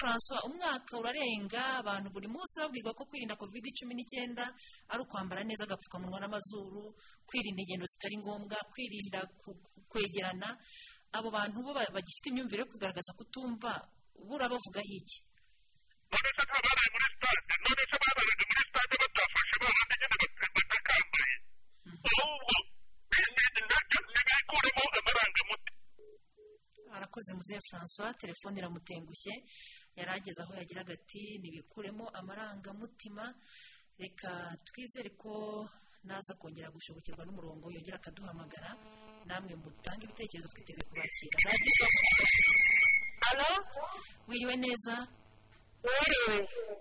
francois 0.00 0.42
umwaka 0.48 0.92
urarenga 1.00 1.62
abantu 1.80 2.08
buri 2.14 2.28
munsi 2.34 2.54
babwirwa 2.60 2.92
ko 2.98 3.02
kwirinda 3.08 3.36
covid 3.40 3.64
cumi 3.78 3.94
n'icyenda 3.94 4.44
ari 4.90 5.00
ukwambara 5.04 5.42
neza 5.44 5.62
agapfukamunwa 5.64 6.18
n'amazuru 6.20 6.84
kwirinda 7.28 7.60
ingendo 7.62 7.86
zitari 7.92 8.16
ngombwa 8.22 8.56
kwirinda 8.72 9.20
kwegerana 9.90 10.48
abo 11.16 11.28
bantu 11.36 11.56
bo 11.64 11.70
ba- 11.76 11.92
bagifite 11.94 12.26
imyumvire 12.32 12.60
yo 12.64 12.70
kugaragaza 12.72 13.12
kutumva 13.18 13.70
bura 14.28 14.48
bavugaho 14.52 14.92
iki 15.00 15.18
none 16.10 16.28
se 16.36 16.42
ntababaye 16.48 16.88
muri 16.92 17.06
stade 17.16 17.54
none 17.64 17.82
se 17.90 17.96
babaye 18.02 18.34
muri 18.38 18.64
stade 18.68 18.94
batafashe 19.02 19.56
ba 19.62 19.68
bandi 19.76 19.94
nyine 20.00 20.16
bat- 20.22 20.54
batakambaye 20.56 21.34
ahubwo 22.08 22.56
ni- 23.12 23.50
ni- 23.54 23.66
na 23.68 23.76
byo 23.88 23.98
nibikuremo 24.04 24.82
amarangamutima 25.00 25.77
arakoze 26.98 27.30
muzehe 27.34 27.60
francois 27.68 28.16
telefone 28.18 28.58
iramutengushye. 28.58 29.34
Yari 29.98 30.10
ageze 30.10 30.40
aho 30.42 30.52
yagiraga 30.60 30.92
ati 30.98 31.38
ntibikuremo 31.40 32.04
amarangamutima. 32.18 33.24
Reka 33.98 34.30
twizere 34.66 35.10
ko 35.18 35.32
naza 36.04 36.34
kongera 36.38 36.70
gushobokirwa 36.70 37.22
n'umurongo 37.26 37.66
yongera 37.74 37.96
akaduhamagara. 37.98 38.70
Namwe 39.26 39.54
mutange 39.62 40.02
ibitekerezo 40.06 40.48
twiteguye 40.52 40.86
kubakira. 40.88 41.36
Radiyo 41.46 41.86
alo? 43.30 43.50
Wiriwe 44.28 44.54
neza? 44.56 44.94
Wiriwe. 45.84 46.36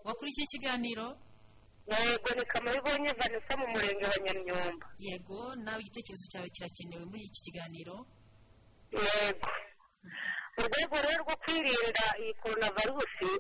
Wakurikiye 0.06 0.46
ikiganiro? 0.46 1.08
Yego 1.88 2.30
ni 2.36 2.44
kamaribonye 2.52 3.10
vanessa 3.20 3.54
mu 3.60 3.66
murenge 3.74 4.04
wa 4.12 4.18
nyamyumba. 4.26 4.86
Yego 5.00 5.56
nawe 5.56 5.80
igitekerezo 5.82 6.26
cyawe 6.32 6.48
kirakenewe 6.56 7.04
muri 7.10 7.24
iki 7.30 7.42
kiganiro? 7.46 7.96
Yego. 8.92 9.50
Mu 10.56 10.62
rwego 10.68 10.96
rero 11.06 11.22
rwo 11.24 11.36
kwirinda 11.42 12.06
iyi 12.22 12.34
korona 12.42 12.68
virusi 12.78 13.32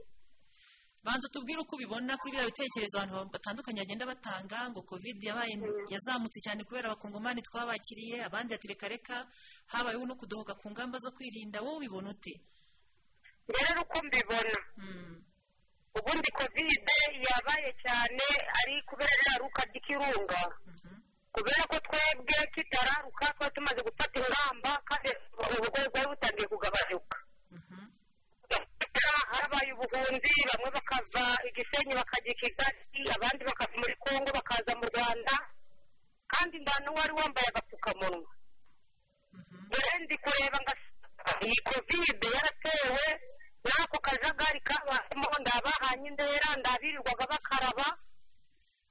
banza 1.06 1.28
tubwire 1.32 1.60
uko 1.64 1.76
ubibona 1.76 2.18
kuri 2.20 2.32
biriya 2.36 2.50
bitekerezo 2.52 2.96
abantu 3.00 3.32
batandukanye 3.34 3.80
bagenda 3.82 4.06
batanga 4.12 4.58
ngo 4.70 4.82
covid 4.90 5.18
yabaye 5.24 5.54
yazamutse 5.94 6.40
cyane 6.46 6.64
kubera 6.68 6.86
abakongomani 6.92 7.42
twabakiriye 7.48 8.18
abandi 8.28 8.54
reka 8.92 9.16
habayeho 9.72 10.04
no 10.06 10.16
kudohoka 10.20 10.54
ku 10.60 10.68
ngamba 10.72 10.98
zo 11.00 11.12
kwirinda. 11.16 11.62
Wowe 11.64 11.78
ubibona 11.80 12.10
ute? 12.12 12.34
Rero 13.48 13.80
uko 13.88 13.98
mbibona. 14.06 14.58
Ubundi 15.98 16.30
kovide 16.38 16.98
yabaye 17.26 17.70
cyane 17.84 18.26
ari 18.60 18.76
kubera 18.86 19.08
ririya 19.18 19.40
ruka 19.42 19.62
ry'ikirunga 19.70 20.42
kubera 21.38 21.63
ko 21.71 21.78
twebwe 21.86 22.38
kitararuka 22.54 23.26
twari 23.38 23.54
tumaze 23.56 23.82
gufata 23.88 24.15
ingamba 24.21 24.71
kandi 24.89 25.10
uburwayi 25.41 25.88
bwari 25.93 26.08
butangiye 26.12 26.47
kugabanyuka 26.52 27.17
habaye 29.32 29.71
ubuhunzi 29.73 30.34
bamwe 30.50 30.69
bakava 30.78 31.23
igisenyi 31.47 31.93
bakajya 32.00 32.32
i 32.34 32.39
kigali 32.41 33.02
abandi 33.15 33.41
bakava 33.50 33.76
muri 33.82 33.95
kongo 34.04 34.30
bakaza 34.38 34.71
mu 34.80 34.86
rwanda 34.91 35.36
kandi 36.32 36.56
nta 36.63 36.76
n'uwari 36.84 37.13
wambaye 37.19 37.47
agapfukamunwa. 37.50 38.32
Dore 39.71 39.93
ndi 40.04 40.15
kureba 40.23 40.58
ngo 40.63 40.73
iyi 41.45 41.58
kovide 41.67 42.28
yaratewe 42.36 43.06
n'ako 43.63 43.97
kajagari 44.06 44.60
kabayemo 44.67 45.28
ndabahanye 45.41 46.08
indera 46.10 46.50
ndabirirwaga 46.60 47.26
bakaraba 47.32 47.88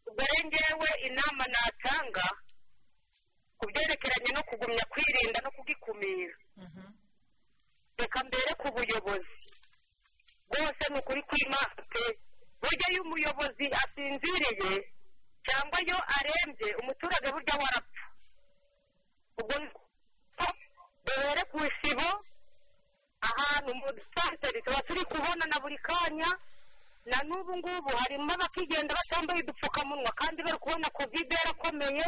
ubwo 0.09 0.23
rero 0.31 0.43
ngewe 0.49 0.89
inama 1.09 1.45
natanga 1.55 2.27
ku 3.59 3.65
byerekeranye 3.71 4.31
no 4.37 4.43
kugumya 4.49 4.85
kwirinda 4.93 5.39
no 5.45 5.51
kugikumira. 5.57 6.37
Reka 7.99 8.19
mbere 8.29 8.53
ku 8.61 8.67
buyobozi. 8.75 9.35
Bwose 10.49 10.85
ni 10.93 10.99
ukuri 11.01 11.23
kw'imana 11.29 11.81
pe. 11.93 12.05
Burya 12.61 12.87
iyo 12.93 13.01
umuyobozi 13.07 13.65
asinziriye 13.81 14.73
cyangwa 15.47 15.79
iyo 15.85 15.99
arembye 16.17 16.69
umuturage 16.81 17.29
burya 17.35 17.55
warapfa. 17.63 18.05
Ubwo 19.41 19.55
duhere 21.07 21.43
ku 21.51 21.57
isibo 21.69 22.09
ahantu 23.29 23.71
mu 23.81 23.89
dusantere 23.97 24.59
tuba 24.65 24.81
turi 24.87 25.03
kubona 25.11 25.45
na 25.51 25.57
buri 25.63 25.79
kanya 25.89 26.29
na 27.11 27.19
n'ubu 27.29 27.53
ngubu 27.59 27.91
harimo 28.01 28.31
abakigenda 28.35 28.95
batambaye 28.99 29.41
udupfukamunwa 29.43 30.11
kandi 30.21 30.39
bari 30.47 30.59
kubona 30.59 30.89
kovide 30.97 31.35
yarakomeye 31.39 32.07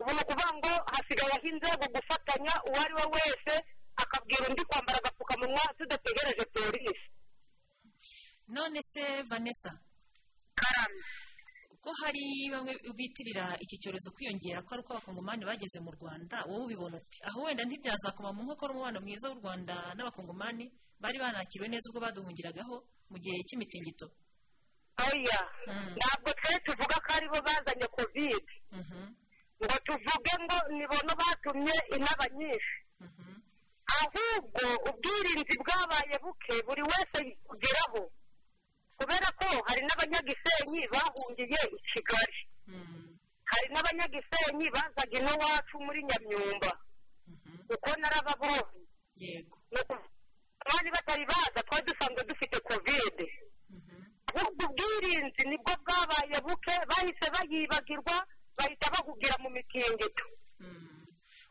ubu 0.00 0.10
ni 0.12 0.20
ukuvuga 0.22 0.46
ngo 0.58 0.72
hasigayeho 0.92 1.46
inzego 1.50 1.84
gufatanya 1.94 2.52
uwo 2.68 2.78
ari 2.84 2.94
we 2.98 3.04
wese 3.14 3.54
akabwira 4.02 4.48
undi 4.48 4.64
kwambara 4.68 4.98
agapfukamunwa 4.98 5.62
tudategereje 5.78 6.44
polisi. 6.54 7.06
None 8.48 8.82
se 8.82 9.22
vanessa? 9.22 9.70
Karame. 10.54 11.00
Ko 11.80 11.90
hari 12.02 12.50
bamwe 12.52 12.72
bitirira 12.96 13.56
iki 13.60 13.76
cyorezo 13.78 14.10
kwiyongera 14.10 14.62
ko 14.62 14.74
ari 14.74 14.82
uko 14.82 14.92
abakongomani 14.92 15.44
bageze 15.44 15.78
mu 15.80 15.90
rwanda? 15.96 16.44
Wowe 16.48 16.64
ubibona 16.64 16.96
uti 16.96 17.18
aho 17.28 17.42
wenda 17.46 17.64
ntibyazakoma 17.64 18.32
mu 18.32 18.42
nkokora 18.44 18.72
umubano 18.74 19.00
mwiza 19.00 19.28
w'u 19.30 19.40
rwanda 19.40 19.94
n'abakongomani 19.94 20.64
bari 21.04 21.18
banakiriwe 21.20 21.68
neza 21.68 21.86
ubwo 21.92 22.00
baduhungiragaho 22.00 22.76
mu 23.12 23.16
gihe 23.22 23.36
cy'imitingito. 23.46 24.06
Oya 25.04 25.40
ntabwo 25.96 26.30
twe 26.40 26.54
tuvuga 26.64 26.96
ko 27.04 27.08
ari 27.16 27.26
bo 27.32 27.38
bazanye 27.46 27.86
kovide 27.94 28.52
ngo 29.60 29.76
tuvuge 29.86 30.32
ngo 30.44 30.56
nibono 30.76 31.12
batumye 31.20 31.76
inaba 31.96 32.24
nyinshi. 32.38 32.76
Ahubwo 34.00 34.64
ubwirinzi 34.88 35.54
bwabaye 35.62 36.16
buke 36.24 36.54
buri 36.66 36.82
wese 36.90 37.18
yikugeraho 37.28 38.02
kubera 38.98 39.28
ko 39.40 39.46
hari 39.68 39.82
n'abanyagisenyi 39.84 40.82
bahungiye 40.92 41.60
i 41.76 41.78
kigali. 41.90 42.40
Hari 43.50 43.66
n'abanyagisenyi 43.72 44.66
bazaga 44.74 45.14
ino 45.20 45.32
wacu 45.42 45.74
muri 45.84 46.00
nyamyumba. 46.08 46.72
Kuko 47.68 47.88
narababonye. 48.00 48.82
Yego. 49.20 49.56
Abandi 50.64 50.90
batari 50.96 51.24
baza 51.26 51.60
twari 51.66 51.84
dusanzwe 51.88 52.22
dufite 52.28 52.56
kovide 52.60 53.26
ahubwo 54.34 54.64
ubwirinzi 54.66 55.42
ni 55.48 55.56
bwo 55.62 55.74
bwabaye 55.84 56.36
buke 56.46 56.74
bahise 56.90 57.26
bayibagirwa 57.34 58.16
bahita 58.56 58.86
bahugira 58.94 59.36
mu 59.42 59.48
mitingito. 59.50 60.24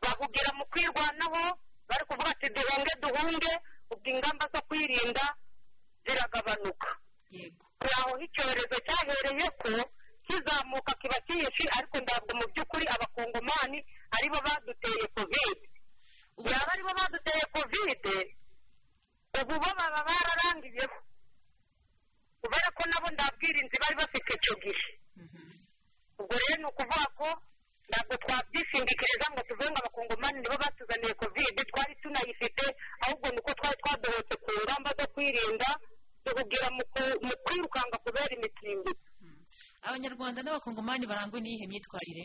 Bahugira 0.02 0.50
mu 0.58 0.64
kwirwanaho 0.72 1.42
bari 1.88 2.04
kuvuga 2.08 2.30
ati 2.30 2.48
duhunge 2.54 2.92
duhunge 3.02 3.52
ubwo 3.92 4.08
ingamba 4.12 4.44
zo 4.52 4.60
kwirinda 4.68 5.24
ziragabanuka. 6.04 6.88
Aho 7.98 8.12
icyorezo 8.24 8.76
cyahereye 8.86 9.46
ko 9.60 9.70
kizamuka 10.26 10.92
kiba 11.00 11.18
cyinshi 11.26 11.64
ariko 11.76 11.96
ntabwo 12.04 12.32
mu 12.38 12.44
by'ukuri 12.52 12.84
abakongomani 12.94 13.78
ari 14.16 14.28
bo 14.32 14.38
baduteye 14.46 15.06
kovide 15.16 15.64
yaba 16.50 16.70
ari 16.72 16.82
bo 16.84 16.92
baduteye 16.98 17.44
kovide 17.54 18.14
ubu 19.40 19.54
bo 19.62 19.70
baba 19.78 20.00
bararangiyeho 20.08 20.96
kubera 22.40 22.68
ko 22.76 22.82
nabo 22.90 23.08
nta 23.14 23.26
bwirinzi 23.36 23.76
bari 23.82 23.94
bafite 24.00 24.30
icyo 24.36 24.54
gihe. 24.62 24.86
Ubwo 26.20 26.34
rero 26.40 26.56
ni 26.60 26.66
ukuvuga 26.70 27.06
ko 27.18 27.28
ntabwo 27.88 28.14
twabyishingikiriza 28.22 29.26
ngo 29.32 29.40
tuvuge 29.48 29.68
ngo 29.70 29.78
abakongomani 29.80 30.38
nibo 30.40 30.56
batuzaniye 30.62 31.14
kovide 31.20 31.62
twari 31.70 31.92
tunayifite 32.02 32.64
ahubwo 33.04 33.26
ni 33.32 33.38
uko 33.40 33.50
twari 33.58 33.76
twadohotse 33.82 34.34
ku 34.44 34.50
ngamba 34.64 34.90
zo 34.98 35.06
kwirinda 35.14 35.68
tuhugira 36.24 36.68
mu 37.26 37.32
kwirukanga 37.44 37.96
kubera 38.04 38.30
imitingito 38.36 39.04
abanyarwanda 39.86 40.38
n'abakongomani 40.42 41.04
barangwa 41.10 41.38
n'iyihe 41.40 41.66
myitwarire. 41.68 42.24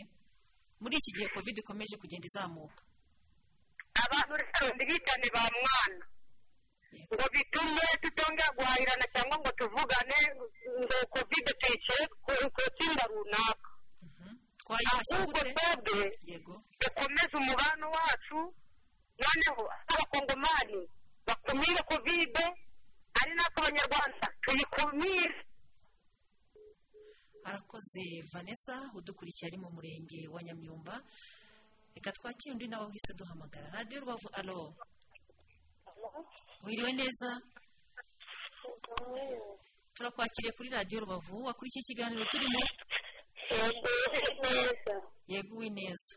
Muri 0.80 0.94
iki 0.96 1.10
gihe 1.16 1.28
covid 1.34 1.56
ikomeje 1.60 1.94
kugenda 2.00 2.24
izamuka. 2.28 2.80
Abantu 4.04 4.32
rero 4.40 4.66
ntibitane 4.76 5.28
ba 5.34 5.42
mwana. 5.56 6.04
Ngo 7.12 7.24
bitume 7.34 7.84
tutongera 8.02 8.48
guhahirana 8.56 9.06
cyangwa 9.14 9.36
ngo 9.40 9.50
tuvugane 9.58 10.18
ngo 10.82 10.96
kovide 11.12 11.52
tuyicire 11.60 12.04
ku 12.54 12.62
tsinda 12.76 13.04
runaka. 13.10 13.68
Ahubwo 14.70 15.40
twebwe 15.50 16.00
dukomeze 16.80 17.34
umubano 17.40 17.86
wacu 17.96 18.38
noneho 19.20 19.62
abakongomani 19.92 20.80
bakumire 21.26 21.82
kovide 21.90 22.44
ari 23.20 23.32
natwe 23.36 23.58
abanyarwanda 23.60 24.26
tuyikumire. 24.42 25.36
Arakoze 27.48 28.04
vanessa 28.32 28.74
udukurikiye 28.94 29.46
ari 29.48 29.58
mu 29.62 29.68
murenge 29.74 30.20
wa 30.28 30.40
nyamyumba. 30.42 30.94
Reka 31.94 32.12
twakire 32.12 32.52
undi 32.52 32.66
nawe 32.68 32.86
uhise 32.86 33.12
duhamagara. 33.18 33.70
Radiyo 33.74 34.00
rubavu 34.00 34.28
alo 34.38 34.74
wiriwe 36.64 36.92
neza? 36.92 37.28
Turakwakiriye 39.94 40.52
kuri 40.56 40.68
radiyo 40.76 41.00
rubavu 41.00 41.44
wakurikiye 41.46 41.82
ikiganiro 41.82 42.24
turimo? 42.32 42.60
Yego 45.32 45.54
uwi 45.56 45.70
neza. 45.70 46.12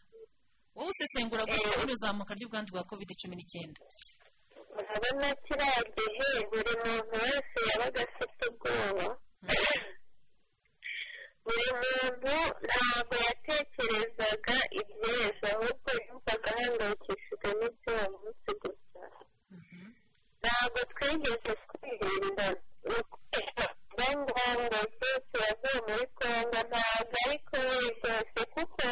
Wowe 0.75 0.89
usesengura 0.89 1.45
gutya 1.45 1.93
uzamuka 1.95 2.33
ry'ubwandu 2.33 2.71
bwa 2.73 2.83
covid 2.89 3.09
cumi 3.21 3.35
n'icyenda 3.35 3.79
urabona 4.79 5.27
kiriya 5.45 5.81
gihe 5.95 6.29
buri 6.49 6.73
muntu 6.81 7.13
wese 7.23 7.59
yabaga 7.69 8.01
afite 8.09 8.43
ubwoba. 8.49 9.07
Buri 11.45 11.67
muntu 11.81 12.33
ntabwo 12.65 13.15
yatekerezaga 13.27 14.55
iby'ejo 14.79 15.45
ahubwo 15.53 15.89
yumvaga 16.05 16.49
ahangayikishijwe 16.57 17.49
n'iby'uwo 17.59 18.05
munsi 18.21 18.51
gusa. 18.61 19.01
Ntabwo 20.43 20.79
twigeze 20.91 21.51
twirinda 21.69 22.45
biba 22.83 24.07
ngombwa 24.19 24.81
byose 24.93 25.35
yavuye 25.45 25.79
muri 25.87 26.05
kongo 26.19 26.59
ntabwo 26.71 27.15
ari 27.25 27.37
kuri 27.47 27.87
byose 27.99 28.39
kuko 28.53 28.87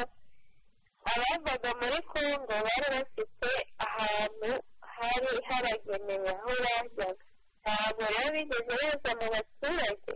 abavaga 1.12 1.70
muri 1.82 2.00
kongo 2.12 2.54
bari 2.66 2.88
bafite 2.94 3.52
ahantu 3.86 4.52
hari 4.96 5.34
haragenewe 5.48 6.32
aho 6.40 6.52
bajyaga 6.64 7.26
ntabwo 7.64 8.04
rero 8.14 8.28
bigeze 8.36 8.76
baza 9.04 9.12
mu 9.20 9.28
baturage 9.36 10.14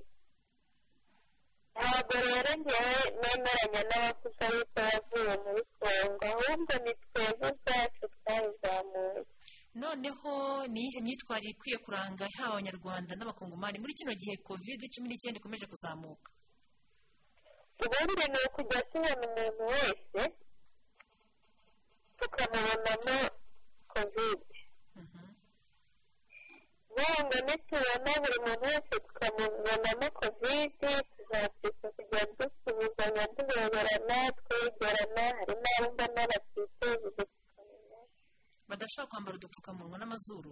ntabwo 1.76 2.15
rero 2.28 2.52
ngewe 2.62 2.98
nemeranya 3.21 3.82
n'abakusa 3.89 4.45
yuko 4.56 4.80
yavuye 4.91 5.34
muri 5.43 5.63
kongo 5.80 6.24
ahubwo 6.32 6.74
ni 6.84 6.93
twebwe 7.04 7.48
ubwacu 7.54 8.06
twabizamuye 8.15 9.21
noneho 9.82 10.32
ni 10.72 10.80
iyihe 10.82 11.00
myitwarire 11.06 11.52
ikwiye 11.54 11.78
kuranga 11.86 12.24
haba 12.38 12.52
abanyarwanda 12.54 13.12
n'abakongomani 13.16 13.78
muri 13.80 13.94
kino 14.00 14.14
gihe 14.22 14.36
covid 14.48 14.80
cumi 14.94 15.08
n'icyenda 15.10 15.40
ikomeje 15.40 15.66
kuzamuka? 15.72 16.30
Ubundi 17.84 18.24
ni 18.32 18.40
ukujya 18.48 18.80
tubona 18.92 19.24
umuntu 19.28 19.64
wese 19.74 20.22
tukamubonamo 22.20 23.18
kovide 23.92 24.56
wenda 26.96 27.38
nitubona 27.48 28.12
buri 28.24 28.38
muntu 28.46 28.64
wese 28.72 28.96
tukamubonamo 29.06 30.08
kovide 30.20 30.92
tuzabyuka 31.14 31.88
kujya 31.96 32.22
dusuhuzanya 32.38 33.24
duhoberana 33.36 34.18
twegerana 34.40 35.24
hari 35.38 35.54
n'abo 35.64 35.86
mbona 35.94 36.22
badashobora 38.69 39.10
kwambara 39.12 39.36
udupfukamunwa 39.38 39.97
n'amazuru. 39.99 40.51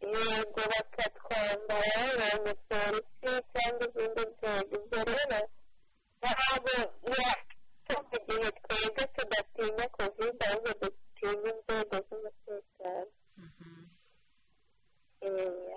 Yego 0.00 0.62
bakatwambara 0.72 2.02
babonye 2.18 2.52
polisi 2.68 3.30
cyangwa 3.52 3.84
izindi 3.88 4.22
nzego. 4.30 4.74
Ibyo 4.76 5.00
rero 5.08 5.38
ntabwo 6.20 6.72
yatuma 7.18 8.14
igihe 8.18 8.48
twebwe 8.64 9.02
tudatinya 9.14 9.86
kovide 9.96 10.44
ahubwo 10.48 10.70
dutinya 10.80 11.48
inzego 11.54 11.96
z'umutekano. 12.06 13.12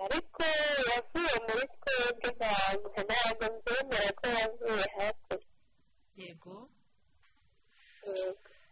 Ariko 0.04 0.42
yavuye 0.90 1.34
muri 1.46 1.64
twebwe 1.80 2.28
ntabwo 2.38 2.86
ntabwo 3.06 3.44
mbyemera 3.54 4.10
ko 4.18 4.24
yavuye 4.38 4.84
hakurya. 4.96 5.48
Yego. 6.20 6.54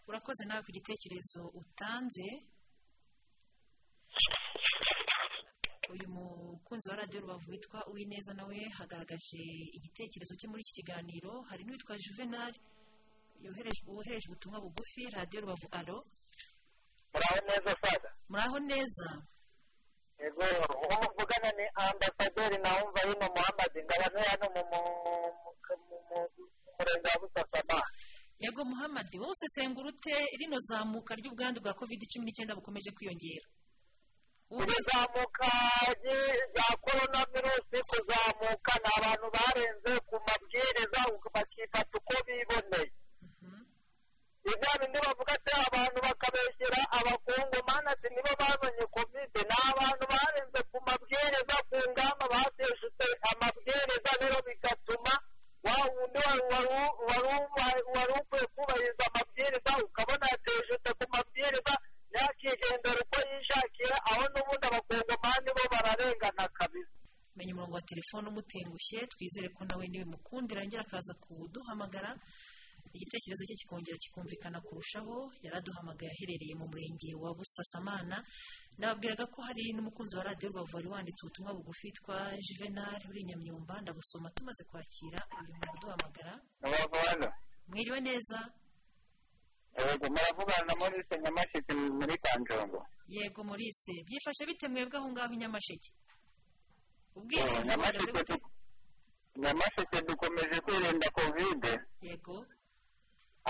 Urakoze 0.08 0.42
nawe 0.44 0.62
ku 0.66 0.70
gitekerezo 0.76 1.40
utanze. 1.60 2.28
Uyu 5.92 6.08
mukunzi 6.08 6.88
wa 6.90 6.96
radiyo 6.96 7.20
rubavu 7.20 7.50
witwa 7.50 7.86
uwineza 7.86 8.34
nawe 8.34 8.58
hagaragaje 8.78 9.42
igitekerezo 9.78 10.34
cye 10.38 10.48
muri 10.48 10.60
iki 10.62 10.72
kiganiro. 10.82 11.32
Hari 11.48 11.64
n'uwitwa 11.64 11.98
juvenal 11.98 12.52
wohereje 13.86 14.26
ubutumwa 14.28 14.60
bugufi 14.60 15.02
radiyo 15.16 15.40
rubavu. 15.40 15.66
Aro 15.70 15.98
muraho 17.12 17.38
neza 17.48 17.72
fada 17.82 18.10
muraho 18.28 18.58
neza. 18.58 19.08
Yego 20.20 20.44
uwo 20.84 20.96
muvugana 21.02 21.50
ni 21.58 21.64
ambasaderi 21.86 22.58
nawumva 22.64 23.00
hino 23.06 23.26
muhammadi 23.34 23.78
ngabano 23.84 24.18
hano 24.30 24.46
mu 24.54 24.62
murenge 26.78 27.08
wa 27.12 27.18
busasamana 27.22 27.78
yego 28.42 28.64
muhammadi 28.64 29.18
wowe 29.18 29.32
usesengura 29.32 29.88
ute 29.88 30.14
rino 30.38 30.58
zamuka 30.68 31.14
ry'ubwandu 31.14 31.60
bwa 31.60 31.74
covid 31.74 32.00
cumi 32.10 32.24
n'icyenda 32.26 32.54
bukomeje 32.54 32.90
kwiyongera? 32.96 33.46
Iri 34.50 34.76
zamuka 34.86 35.48
rya 36.02 36.68
korona 36.84 37.20
virusi 37.32 37.78
kuzamuka 37.90 38.72
ni 38.82 38.88
abantu 38.96 39.26
barenze 39.34 39.92
ku 40.08 40.14
mabwiriza 40.26 41.00
bakifata 41.34 41.98
uko 41.98 42.14
biboneye 42.26 42.92
ibya 44.52 44.72
bindi 44.80 44.98
bavuga 45.06 45.32
ati 45.36 45.50
abantu 45.66 45.98
bakabeshyira 46.06 46.80
abakungomani 46.98 47.86
ati 47.92 48.08
nibo 48.14 48.32
bazanye 48.40 48.84
kovide 48.94 49.40
ni 49.48 49.54
abantu 49.70 50.04
barenze 50.12 50.60
ku 50.70 50.76
mabwiriza 50.86 51.56
ku 51.68 51.76
ngamba 51.90 52.24
bateshutse 52.32 53.06
amabwiriza 53.30 54.10
rero 54.20 54.38
bigatuma 54.46 55.12
wa 55.66 55.76
wundi 55.94 56.20
wari 57.94 58.12
ukwiye 58.20 58.46
kubahiriza 58.54 59.04
amabwiriza 59.10 59.70
ukabona 59.86 60.24
yateshutse 60.32 60.90
ku 60.98 61.04
mabwiriza 61.14 61.74
yakigendera 62.26 62.98
uko 63.04 63.18
yishakiye 63.30 63.94
aho 64.10 64.22
n'ubundi 64.32 64.64
abakongomani 64.68 65.48
bo 65.56 65.64
bararengana 65.72 66.44
kabisa. 66.58 66.92
Menya 67.36 67.52
umurongo 67.52 67.74
wa 67.76 67.82
telefone 67.90 68.24
umutengushye 68.28 68.98
twizere 69.12 69.48
ko 69.56 69.64
nawe 69.64 69.84
nibimukundira 69.88 70.60
yongera 70.62 70.82
akaza 70.88 71.14
kuduhamagara. 71.22 72.10
Igitekerezo 72.96 73.44
cye 73.44 73.56
kikongera 73.60 73.96
kikumvikana 74.02 74.58
kurushaho. 74.64 75.28
Yaraduhamagaye 75.44 76.10
aherereye 76.12 76.54
mu 76.56 76.64
murenge 76.70 77.12
wa 77.22 77.30
busasamana. 77.36 78.24
Nababwiraga 78.78 79.26
ko 79.28 79.42
hari 79.42 79.72
n'umukunzi 79.76 80.16
wa 80.16 80.24
radiyo 80.24 80.48
rubavu 80.48 80.76
wari 80.76 80.88
wanditse 80.88 81.20
ubutumwa 81.24 81.52
bugufi 81.56 81.92
twa 81.98 82.32
juvenal 82.46 83.00
uri 83.10 83.24
nyamyumba 83.28 83.80
ndabusoma 83.80 84.30
tumaze 84.36 84.64
kwakira 84.64 85.20
uyu 85.40 85.52
muntu 85.60 85.72
uduhamagara 85.76 86.32
mwiriwe 87.68 88.00
neza. 88.00 88.38
Yego 89.78 90.06
muravugana 90.14 90.64
na 90.68 90.74
morise 90.80 91.14
nyamasheke 91.22 91.72
muri 91.74 92.16
kanjongo. 92.24 92.80
Yego 93.08 93.44
morise 93.44 93.92
byifashe 94.06 94.46
bite 94.46 94.68
mwebwe 94.68 94.98
aho 94.98 95.08
ngaho 95.10 95.32
i 95.34 95.36
nyamasheke 95.36 95.90
nyamasheke 99.36 99.96
dukomeje 100.08 100.60
kwirinda 100.64 101.08
kovide 101.10 101.72
yego. 102.02 102.46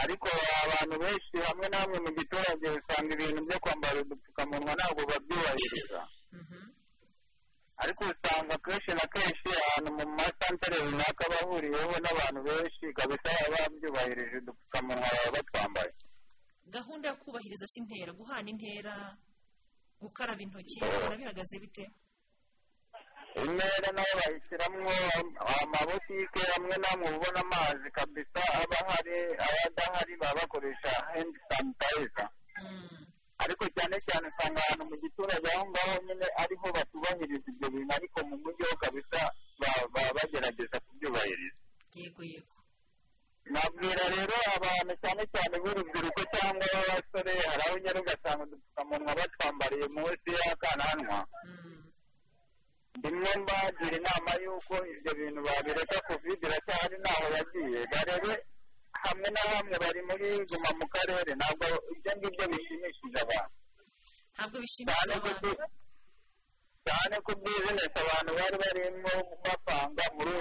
Ariko 0.02 0.28
abantu 0.64 0.94
benshi 1.02 1.36
hamwe 1.46 1.66
na 1.68 1.76
hamwe 1.78 1.98
mu 2.04 2.10
giturage 2.18 2.66
usanga 2.78 3.10
ibintu 3.14 3.40
byo 3.46 3.58
kwambara 3.60 4.00
udupfukamunwa 4.00 4.72
ntabwo 4.74 5.02
babyubahiriza. 5.10 6.00
Ariko 7.82 8.02
usanga 8.04 8.56
kenshi 8.64 8.90
na 8.98 9.04
kenshi 9.14 9.48
ahantu 9.60 9.90
mu 9.96 10.04
masantere 10.18 10.76
runaka 10.84 11.24
bahuriyeho 11.32 11.94
n'abantu 12.02 12.40
benshi 12.48 12.84
kabisa 12.98 13.28
baba 13.36 13.56
babyubahirije 13.64 14.36
udupfukamunwa 14.42 15.08
baba 15.16 15.30
batwambaye. 15.36 15.92
Gahunda 16.66 17.08
yo 17.08 17.16
kubahiriza 17.16 17.66
si 17.66 17.78
intera 17.80 18.12
guhana 18.12 18.50
intera 18.50 18.94
gukaraba 20.00 20.42
intoki 20.42 20.80
bihagaze 21.18 21.56
bite? 21.62 21.84
Intera 23.36 23.88
na 23.96 24.02
yo 24.08 24.14
bayishyiramo 24.20 24.90
amabotike 25.62 26.40
hamwe 26.52 26.74
n'amwe 26.82 27.08
ubona 27.16 27.40
amazi 27.46 27.88
kabisa 27.96 28.40
aba 28.62 28.76
ahari 28.82 29.16
ayadahari 29.46 30.14
baba 30.20 30.34
bakoresha 30.40 30.90
hendi 31.14 31.38
sanitayiza 31.48 32.24
ariko 33.44 33.64
cyane 33.76 33.96
cyane 34.08 34.26
usanga 34.32 34.60
ahantu 34.64 34.84
mu 34.90 34.96
giturage 35.02 35.48
aho 35.54 35.64
ngaho 35.70 35.94
nyine 36.06 36.26
ariho 36.42 36.66
batubahiriza 36.76 37.46
ibyo 37.52 37.68
bintu 37.72 37.92
ariko 37.98 38.18
mu 38.28 38.36
mujyi 38.42 38.62
ho 38.68 38.74
kabisa 38.84 39.18
baba 39.60 40.02
bagerageza 40.16 40.76
kubyubahiriza. 40.84 41.58
Yego 41.94 42.22
yego. 42.24 42.55
Nabwira 43.52 44.04
rero 44.14 44.36
abantu 44.56 44.92
cyane 45.02 45.22
cyane 45.32 45.54
b'urubyiruko 45.62 46.20
cyangwa 46.34 46.64
b'abasore 46.72 47.32
hari 47.50 47.62
aho 47.66 47.74
ugera 47.78 47.98
ugasanga 48.02 48.42
udupfukamunwa 48.46 49.12
batwambariye 49.18 49.86
munsi 49.94 50.28
y'akananwa. 50.38 51.18
Rimwe 53.04 53.30
mbagira 53.42 53.94
inama 54.00 54.32
y'uko 54.44 54.74
ibyo 54.92 55.12
bintu 55.18 55.40
babireka 55.46 55.96
kovide 56.08 56.44
iracyahari 56.46 56.96
ntaho 57.02 57.26
yagiye. 57.36 57.80
Barebe 57.92 58.32
hamwe 59.04 59.28
na 59.34 59.42
hamwe 59.52 59.76
bari 59.82 60.00
muri 60.08 60.26
guma 60.50 60.70
mu 60.78 60.86
karere 60.94 61.30
ntabwo 61.38 61.66
ibyo 61.92 62.12
ngibyo 62.16 62.44
bishimishije 62.52 63.18
abantu. 63.24 63.54
Ntabwo 64.34 64.56
bishimishije 64.62 65.14
abantu. 65.18 65.50
cyane 66.86 67.16
ko 67.26 67.30
bizinesi 67.42 67.98
abantu 68.02 68.30
bari 68.38 68.56
barimo 68.62 69.12
bapanga 69.44 70.04
muri 70.16 70.34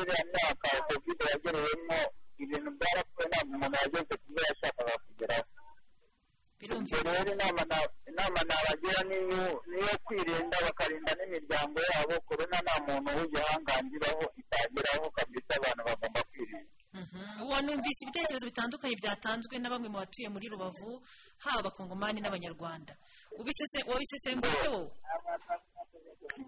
iriya 0.00 0.22
myaka 0.32 0.68
kovide 0.88 1.24
yagereyemo 1.32 1.98
ibintu 2.42 2.68
byarapfuye 2.78 3.26
ntabwo 3.30 3.52
umuntu 3.56 3.76
yageze 3.82 4.14
ku 4.20 4.26
byo 4.32 4.42
yashakaga 4.48 4.94
kugeraho 5.04 5.46
rero 7.06 7.30
inama 7.34 8.40
nabagira 8.48 9.00
niyo 9.08 9.94
kwirinda 10.04 10.56
bakarinda 10.66 11.12
n'imiryango 11.18 11.78
yabo 11.90 12.14
korona 12.26 12.56
nta 12.64 12.74
muntu 12.86 13.08
w'igihangangiraho 13.18 14.24
itageraho 14.40 15.06
kabisa 15.16 15.52
abantu 15.58 15.82
bagomba 15.88 16.20
kwirinda 16.30 16.72
wanumvise 17.50 18.00
ibitekerezo 18.04 18.44
bitandukanye 18.50 18.94
byatanzwe 19.00 19.54
na 19.58 19.70
bamwe 19.72 19.88
mu 19.92 19.98
batuye 20.02 20.28
muri 20.34 20.46
rubavu 20.52 20.90
haba 21.44 21.58
abakongomani 21.62 22.18
n'abanyarwanda. 22.20 22.92
Wabisesenguye 23.38 24.68
wowe? 24.74 24.90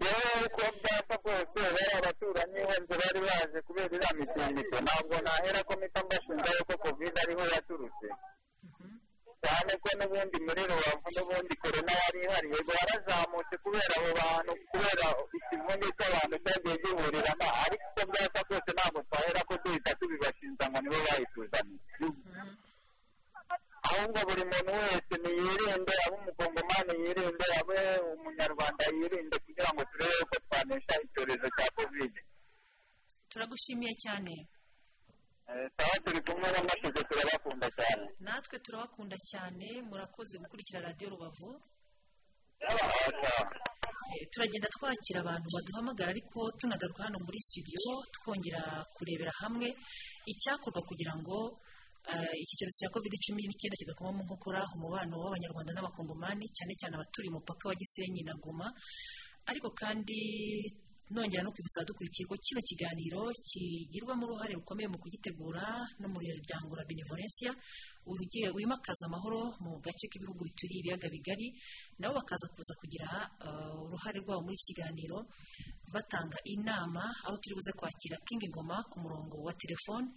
Yewe 0.01 0.33
uko 0.47 0.61
byapa 0.81 1.15
kose 1.25 1.59
bari 1.73 1.91
abaturanyi 1.99 2.59
wenda 2.69 2.93
bari 3.01 3.19
baje 3.27 3.59
kubera 3.67 3.93
iriya 3.95 4.11
mitingito. 4.19 4.75
Ntabwo 4.85 5.15
nahera 5.25 5.59
ko 5.67 5.73
mpita 5.79 5.99
mbashinga 6.05 6.49
yuko 6.57 6.73
covid 6.83 7.13
ariho 7.23 7.43
yaturutse. 7.53 8.07
Cyane 9.43 9.73
ko 9.83 9.89
n'ubundi 9.97 10.37
muri 10.45 10.61
rubavu 10.69 11.07
n'ubundi 11.15 11.53
korona 11.61 11.93
yari 12.01 12.19
ihari 12.25 12.47
yego 12.53 12.71
yarazamutse 12.79 13.55
kubera 13.63 13.93
abo 13.97 14.09
bantu 14.19 14.51
kubera 14.71 15.07
ikivunge 15.37 15.87
cy'abantu 15.97 16.35
cyagiye 16.45 16.75
gihurirana. 16.83 17.47
Ariko 17.65 17.85
uko 17.91 18.01
byapa 18.11 18.41
kose 18.49 18.69
ntabwo 18.75 18.99
twahera 19.09 19.41
ko 19.49 19.53
duhita 19.63 19.91
tubibashinja 19.99 20.65
ngo 20.69 20.77
nibo 20.81 20.99
bayituzaniye. 21.07 21.79
Ahubwo 23.89 24.19
buri 24.27 24.43
muntu 24.51 24.71
wese 24.81 25.13
niyirinde 25.23 25.93
abe 26.05 26.15
umukongomani 26.19 26.93
yirinde 27.03 27.45
abe 27.59 27.79
umunyarwanda 28.13 28.83
yirinde 28.97 29.35
kugira 29.45 29.69
ngo 29.73 29.81
turebe 29.91 30.23
ko 30.29 30.35
twanesha 30.45 30.93
icyorezo 31.05 31.47
cya 31.57 31.67
covid. 31.77 32.13
Turagushimiye 33.31 33.93
cyane. 34.03 34.33
Eh, 35.51 35.67
sawa 35.77 35.95
turi 36.03 36.19
kumwe 36.25 36.47
n'amashize 36.53 37.01
turabakunda 37.09 37.67
cyane. 37.79 38.05
Natwe 38.25 38.55
turabakunda 38.65 39.17
cyane 39.31 39.67
murakoze 39.89 40.33
gukurikira 40.41 40.79
radiyo 40.87 41.07
rubavu. 41.13 41.49
Eh, 44.11 44.27
turagenda 44.31 44.67
twakira 44.75 45.19
abantu 45.23 45.47
baduhamagara 45.55 46.09
ariko 46.11 46.39
tunagaruka 46.59 47.01
hano 47.07 47.17
muri 47.25 47.39
studio 47.47 47.83
twongera 48.15 48.61
kurebera 48.95 49.31
hamwe 49.41 49.67
icyakorwa 50.31 50.81
kugira 50.89 51.13
ngo 51.19 51.37
iki 52.43 52.53
cyorezo 52.57 52.77
cya 52.81 52.89
covid 52.93 53.13
cumi 53.23 53.41
n'icyenda 53.45 53.77
kidakoma 53.77 54.11
mu 54.17 54.23
nkokora 54.25 54.61
umubano 54.75 55.13
w'abanyarwanda 55.21 55.71
n'abakongomani 55.73 56.45
cyane 56.57 56.73
cyane 56.79 56.93
abaturiye 56.97 57.31
umupaka 57.31 57.69
wa 57.69 57.75
gisenyi 57.77 58.21
na 58.25 58.33
goma. 58.41 58.67
Ariko 59.49 59.69
kandi 59.81 60.17
nongera 61.11 61.43
no 61.43 61.51
kwibutsa 61.51 61.83
abadukurikiye 61.83 62.23
ko 62.23 62.35
kino 62.39 62.61
kiganiro 62.63 63.21
kigirwamo 63.47 64.23
uruhare 64.25 64.53
rukomeye 64.55 64.87
mu 64.87 64.95
kugitegura 65.03 65.65
no 65.99 66.07
mu 66.07 66.19
muryango 66.23 66.71
wa 66.71 66.87
benevolencia 66.87 67.51
wimakaza 68.55 69.05
amahoro 69.11 69.51
mu 69.59 69.75
gace 69.83 70.07
k'ibihugu 70.07 70.41
bituriye 70.47 70.79
ibiyaga 70.79 71.07
bigari 71.11 71.47
nabo 71.99 72.15
bakaza 72.15 72.47
kuza 72.55 72.73
kugira 72.79 73.09
uh, 73.43 73.83
uruhare 73.91 74.23
rwabo 74.23 74.41
muri 74.47 74.55
iki 74.55 74.71
kiganiro 74.71 75.27
batanga 75.91 76.37
inama 76.47 77.03
aho 77.27 77.35
turi 77.43 77.55
buze 77.59 77.71
kwakira 77.75 78.15
King 78.23 78.47
Ngoma 78.47 78.79
ku 78.87 78.95
murongo 79.03 79.35
wa 79.43 79.53
telefone 79.59 80.07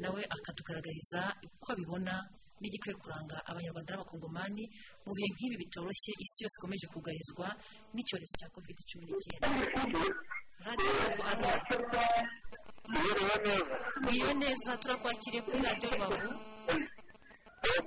nawe 0.00 0.20
akatugaragariza 0.36 1.20
uko 1.46 1.72
abibona 1.72 2.14
n'igikwiye 2.60 2.94
kuranga 3.02 3.36
abanyarwanda 3.50 3.90
n'abakongomani 3.92 4.64
mu 5.04 5.12
bihe 5.16 5.28
nk'ibi 5.34 5.56
bitoroshye 5.62 6.12
isi 6.24 6.38
yose 6.44 6.56
ikomeje 6.58 6.86
kugarizwa 6.92 7.46
n'icyorezo 7.94 8.34
cya 8.40 8.48
covid 8.54 8.78
cumi 8.88 9.04
n'icyenda 9.06 9.46
mwiriwe 14.02 14.32
neza 14.42 14.70
turakwakiriye 14.80 15.42
kuri 15.42 15.58
radiyo 15.66 15.88
rubavu. 15.90 16.30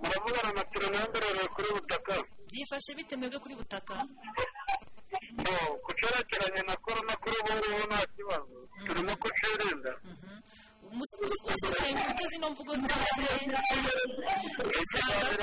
Muravugana 0.01 0.51
na 0.58 0.64
turenamberereye 0.72 1.47
kuri 1.56 1.68
butaka 1.76 2.14
byifashe 2.51 2.91
bite 2.97 3.16
mwebwe 3.16 3.39
kuri 3.43 3.56
butaka? 3.60 3.95
Ku 5.84 5.89
cyerekeranye 5.97 6.62
na 6.68 6.76
korona 6.84 7.14
kuri 7.22 7.36
ubu 7.41 7.51
ngubu 7.58 7.84
nta 7.89 8.01
kibazo. 8.16 8.58
Turimo 8.86 9.14
kucirinda 9.22 9.91
usesengura 10.92 12.10
ute 12.12 12.28
zino 12.30 12.50
mvugo 12.52 12.72
usanga 12.72 12.96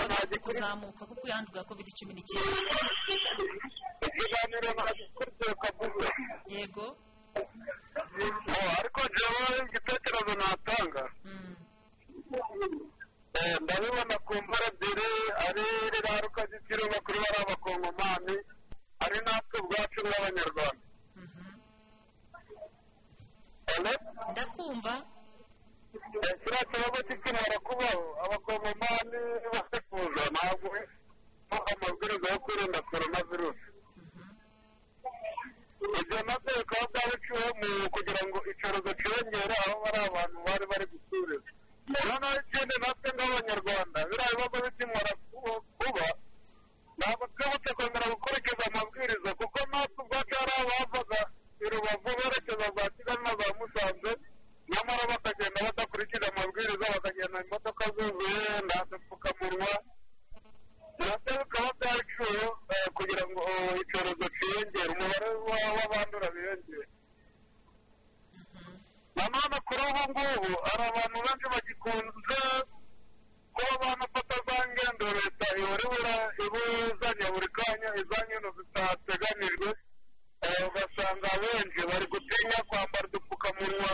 hamaze 0.01 0.37
kuzamuka 0.45 1.07
kuko 1.07 1.29
yanduye 1.29 1.65
covid 1.65 1.89
cumi 1.99 2.13
n'icyenda 2.15 2.75
ikiganiro 4.07 4.71
kavuga 5.63 6.09
yego 6.47 6.87
ariko 8.79 9.01
jewe 9.17 9.47
igitekerezo 9.67 10.35
natanga. 10.41 11.05
Eh, 13.35 13.57
ndabibona 13.63 14.17
ku 14.27 14.33
mbara 14.45 14.67
ebyiri 14.71 15.09
ari 15.47 15.65
riraruka 15.93 16.41
ry'ikiruba 16.49 16.97
kuri 17.05 17.19
bari 17.23 17.39
abakongomani 17.43 18.37
ari 19.05 19.19
natwe 19.27 19.57
ubwacu 19.63 19.99
nk'abanyarwanda 20.07 20.85
ndakumva. 24.33 24.95
Eh, 24.97 25.05
kiriya 26.21 26.65
kibazo 26.71 27.03
kikimara 27.09 27.57
kubaho 27.67 28.05
abakongomani 28.25 29.21
basifuza 29.53 30.23
ntabwo 30.35 30.69
amabwiriza 31.73 32.27
yo 32.33 32.39
kwirinda 32.45 32.81
korona 32.89 33.21
virusi 33.31 33.67
ibyo 36.01 36.19
na 36.27 36.35
byo 36.43 36.53
bikaba 36.59 36.87
byabiciwe 36.93 37.45
mu 37.59 37.69
kugira 37.95 38.23
ngo 38.29 38.39
icyorezo 38.51 38.91
cyiyongere 39.01 39.55
aho 39.65 39.75
bari 39.83 39.99
abantu 40.09 40.39
bari 40.47 40.65
bari 40.71 40.85
gusurira 40.93 41.43
noneho 41.93 42.37
ikindi 42.43 42.75
natwe 42.83 43.09
nk'abanyarwanda 43.15 43.99
biriya 44.09 44.31
bibazo 44.39 44.59
bikimara 44.67 45.13
ku- 45.31 45.63
kuba 45.81 46.07
ntabwo 46.99 47.25
twibutse 47.35 47.71
kwemera 47.77 48.07
gukurikiza 48.13 48.63
amabwiriza 48.71 49.31
kuko 49.41 49.59
natwe 49.73 49.99
ubwacu 50.05 50.35
hari 50.41 50.53
abavaga 50.63 51.21
i 51.65 51.67
rubavu 51.73 52.11
berekeza 52.19 52.67
za 52.77 52.85
kigali 52.95 53.23
na 53.27 53.33
za 53.41 53.47
musanze 53.59 54.11
nyamara 54.73 55.05
bakagenda 55.13 55.59
badakurikije 55.67 56.27
amabwiriza 56.31 56.87
bakagenda 56.95 57.39
imodoka 57.45 57.85
zuzuye 57.95 58.45
nta 58.67 58.79
dupfukamunwa 58.91 59.73
na 60.99 61.15
byo 61.23 61.35
bikaba 61.41 61.71
byaraciwe 61.79 62.45
eh, 62.75 62.87
kugira 62.97 63.25
ngo 63.31 63.41
oh, 63.51 63.75
icyorezo 63.83 64.27
cyiyongere 64.37 64.91
umubare 64.95 65.29
wa- 65.49 65.73
w'abandura 65.77 66.29
biyongere. 66.35 66.87
Nanone 69.17 69.57
kuri 69.67 69.83
ubu 69.91 70.03
ngubu 70.11 70.51
hari 70.67 70.85
abantu 70.91 71.17
benshi 71.25 71.47
bagikunze 71.53 72.41
kuba 73.57 73.75
banafata 73.83 74.37
za 74.47 74.59
ngendo 74.71 75.07
leta 75.19 75.47
ihora 75.61 76.15
ibuzanya 76.45 77.27
buri 77.35 77.49
kanya 77.57 77.89
iza 78.01 78.19
ngendo 78.27 78.49
zitateganijwe. 78.57 79.69
Ugasanga 80.67 81.31
benshi 81.43 81.81
bari 81.89 82.07
gutinya 82.13 82.59
kwambara 82.69 83.07
udupfukamunwa 83.09 83.93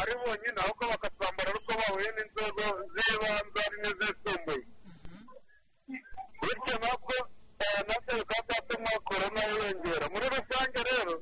ari 0.00 0.12
bonyine 0.20 0.58
ahubwo 0.62 0.84
bakatwambara 0.92 1.48
ari 1.50 1.58
uko 1.62 1.72
bahuye 1.80 2.08
n'inzego 2.16 2.64
z'ibanze 2.94 3.58
ari 3.66 3.76
n'izisumbuye 3.82 4.64
bityo 6.40 6.74
nabwo 6.82 7.16
eh, 7.64 7.80
na 7.88 7.94
byo 8.02 8.12
bikaba 8.20 8.42
byatuma 8.48 8.90
korona 9.08 9.40
yiyongera. 9.50 10.06
Muri 10.12 10.26
rusange 10.34 10.80
rero 10.90 11.14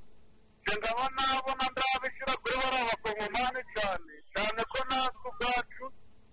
njye 0.63 0.75
ndabona 0.79 1.23
bona 1.45 1.67
ndabishyira 1.73 2.33
kuri 2.43 2.55
bariya 2.61 2.85
bakongomani 2.91 3.61
cyane 3.75 4.13
cyane 4.35 4.61
ko 4.73 4.79
natwe 4.91 5.27
ubwacu 5.31 5.85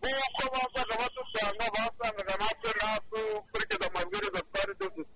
nk'uko 0.02 0.44
bazaga 0.54 0.94
badusanga 1.02 1.66
basangaga 1.76 2.34
natwe 2.42 2.70
natwe 2.82 3.18
ukurikiza 3.40 3.86
amabwiriza 3.90 4.40
twari 4.50 4.74
dufite 4.80 5.14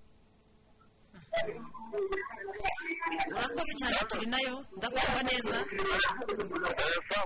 urakoze 3.28 3.65
cyane 3.78 4.00
turi 4.10 4.26
na 4.32 4.38
yo 4.46 4.54
ndakumva 4.76 5.20
neza. 5.28 5.56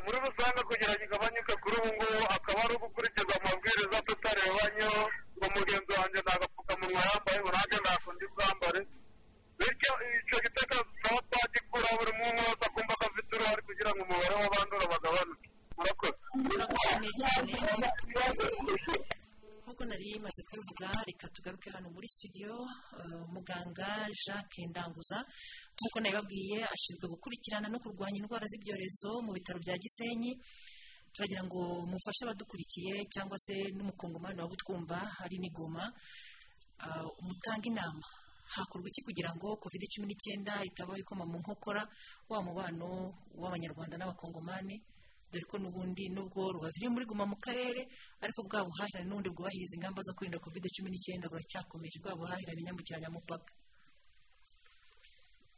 Muri 0.04 0.16
rusange 0.24 0.60
kugira 0.68 0.92
ngo 0.94 1.02
igabanyuke 1.06 1.54
kuri 1.62 1.76
ubu 1.80 1.90
ngubu 1.96 2.24
akaba 2.36 2.60
ari 2.64 2.74
ugukurikiza 2.76 3.34
amabwiriza 3.40 3.98
tutarebanyeho 4.08 5.00
ngo 5.36 5.46
mugenzi 5.54 5.92
wanjye 5.98 6.20
nta 6.24 6.34
gapfukamunwa 6.40 7.00
yambaye 7.10 7.38
nanjye 7.54 7.76
ntako 7.84 8.08
ndi 8.14 8.26
bwambare 8.32 8.80
bityo 9.58 9.92
icyo 10.18 10.36
gitekerezo 10.44 10.82
tukaba 10.90 11.18
twagikura 11.28 11.88
buri 11.98 12.12
muntu 12.20 12.40
wese 12.46 12.64
akumva 12.66 12.92
ko 12.98 13.04
afite 13.08 13.30
uruhare 13.36 13.60
kugira 13.68 13.90
ngo 13.94 14.00
umubare 14.04 14.34
w'abandura 14.40 14.84
bagabanuke. 14.92 15.46
Murakoze. 15.76 16.18
Nk'uko 19.80 19.96
nari 19.96 20.18
maze 20.20 20.42
kubivuga 20.44 20.92
reka 21.08 21.26
tugaruke 21.32 21.70
hano 21.72 21.88
muri 21.88 22.04
studio 22.08 22.52
eh, 23.00 23.24
muganga 23.32 24.04
jacques 24.12 24.68
ndanguza. 24.68 25.24
Nk'uko 25.72 25.96
nabibabwiye 26.00 26.58
ashinzwe 26.68 27.08
gukurikirana 27.08 27.68
no 27.72 27.80
kurwanya 27.80 28.20
indwara 28.20 28.44
z'ibyorezo 28.44 29.24
mu 29.24 29.32
bitaro 29.32 29.56
bya 29.64 29.80
gisenyi. 29.80 30.36
Turagira 31.16 31.42
ngo 31.48 31.88
mufashe 31.88 32.22
abadukurikiye 32.28 33.08
cyangwa 33.08 33.38
se 33.40 33.54
n'umukongomani 33.72 34.40
waba 34.44 34.52
utwumva 34.52 34.98
hari 35.16 35.40
n'igoma 35.40 35.88
ah, 36.84 37.08
mutange 37.24 37.72
inama. 37.72 38.04
Hakorwa 38.52 38.84
iki 38.92 39.00
kugira 39.00 39.32
ngo 39.32 39.56
covid 39.56 39.82
cumi 39.88 40.06
n'icyenda 40.12 40.60
itabaho 40.60 41.00
ikoma 41.00 41.24
mu 41.24 41.40
nkokora? 41.40 41.88
Wa 42.28 42.44
mubano 42.44 43.16
w'abanyarwanda 43.32 43.96
n'abakongomani. 43.96 44.76
Dore 45.30 45.44
ko 45.50 45.56
n'ubundi 45.62 46.04
nubwo 46.14 46.40
rubaviriye 46.54 46.90
muri 46.94 47.04
guma 47.10 47.24
mu 47.30 47.36
karere 47.44 47.82
ariko 48.24 48.40
bwa 48.46 48.60
buhahirane 48.66 49.06
n'ubundi 49.06 49.30
bwubahiriza 49.30 49.74
ingamba 49.76 50.00
zo 50.06 50.12
kwirinda 50.16 50.42
covid 50.44 50.64
cumi 50.74 50.88
n'icyenda 50.90 51.30
buracyakomeje 51.30 51.98
bwa 52.02 52.12
buhahirane 52.18 52.60
nyambukiranyamupaka 52.66 53.52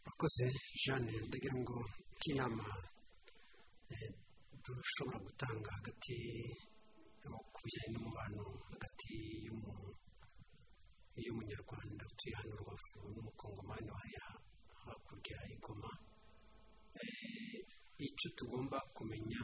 abakoze 0.03 0.47
jeanne 0.83 1.13
ndagira 1.29 1.55
ngo 1.63 1.77
nk'inama 2.17 2.67
eh, 3.93 4.11
dushobora 4.65 5.19
gutanga 5.27 5.69
hagati 5.79 6.17
ku 7.53 7.59
bijyanye 7.65 7.89
n'umubano 7.95 8.43
hagati 8.73 9.13
y'umu- 9.47 9.95
y'umunyarwanda 11.25 12.03
utuye 12.11 12.35
hano 12.39 12.53
rubavu 12.61 12.99
n'umukongomani 13.15 13.89
hariya 13.99 14.25
hakurya 14.85 15.37
ya 15.41 15.47
igoma. 15.55 15.91
Eh, 16.99 17.63
icyo 18.07 18.29
tugomba 18.39 18.79
kumenya 18.97 19.41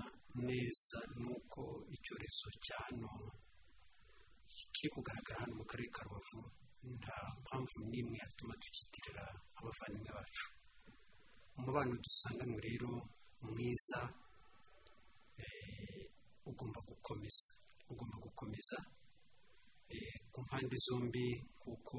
neza 0.47 0.99
ni 1.19 1.27
uko 1.37 1.61
icyorezo 1.95 2.49
cya 2.65 2.79
kiri 4.75 4.89
kugaragara 4.95 5.41
hano 5.43 5.55
mu 5.61 5.65
karere 5.71 5.91
ka 5.95 6.03
rubavu 6.07 6.41
nta 6.99 7.17
mpamvu 7.43 7.77
n'imwe 7.91 8.17
yatuma 8.23 8.55
tukitirira 8.63 9.25
abavandimwe 9.59 10.11
bacu. 10.17 10.47
Umubano 11.59 11.93
dusanganywe 12.05 12.61
rero 12.69 12.91
mwiza 13.43 14.01
eh, 15.43 16.01
ugomba 16.49 16.81
gukomeza 16.89 17.51
ugomba 17.91 18.17
gukomeza 18.25 18.79
eh, 19.93 20.15
ku 20.33 20.39
mpande 20.47 20.77
zombi 20.87 21.27
kuko 21.63 21.99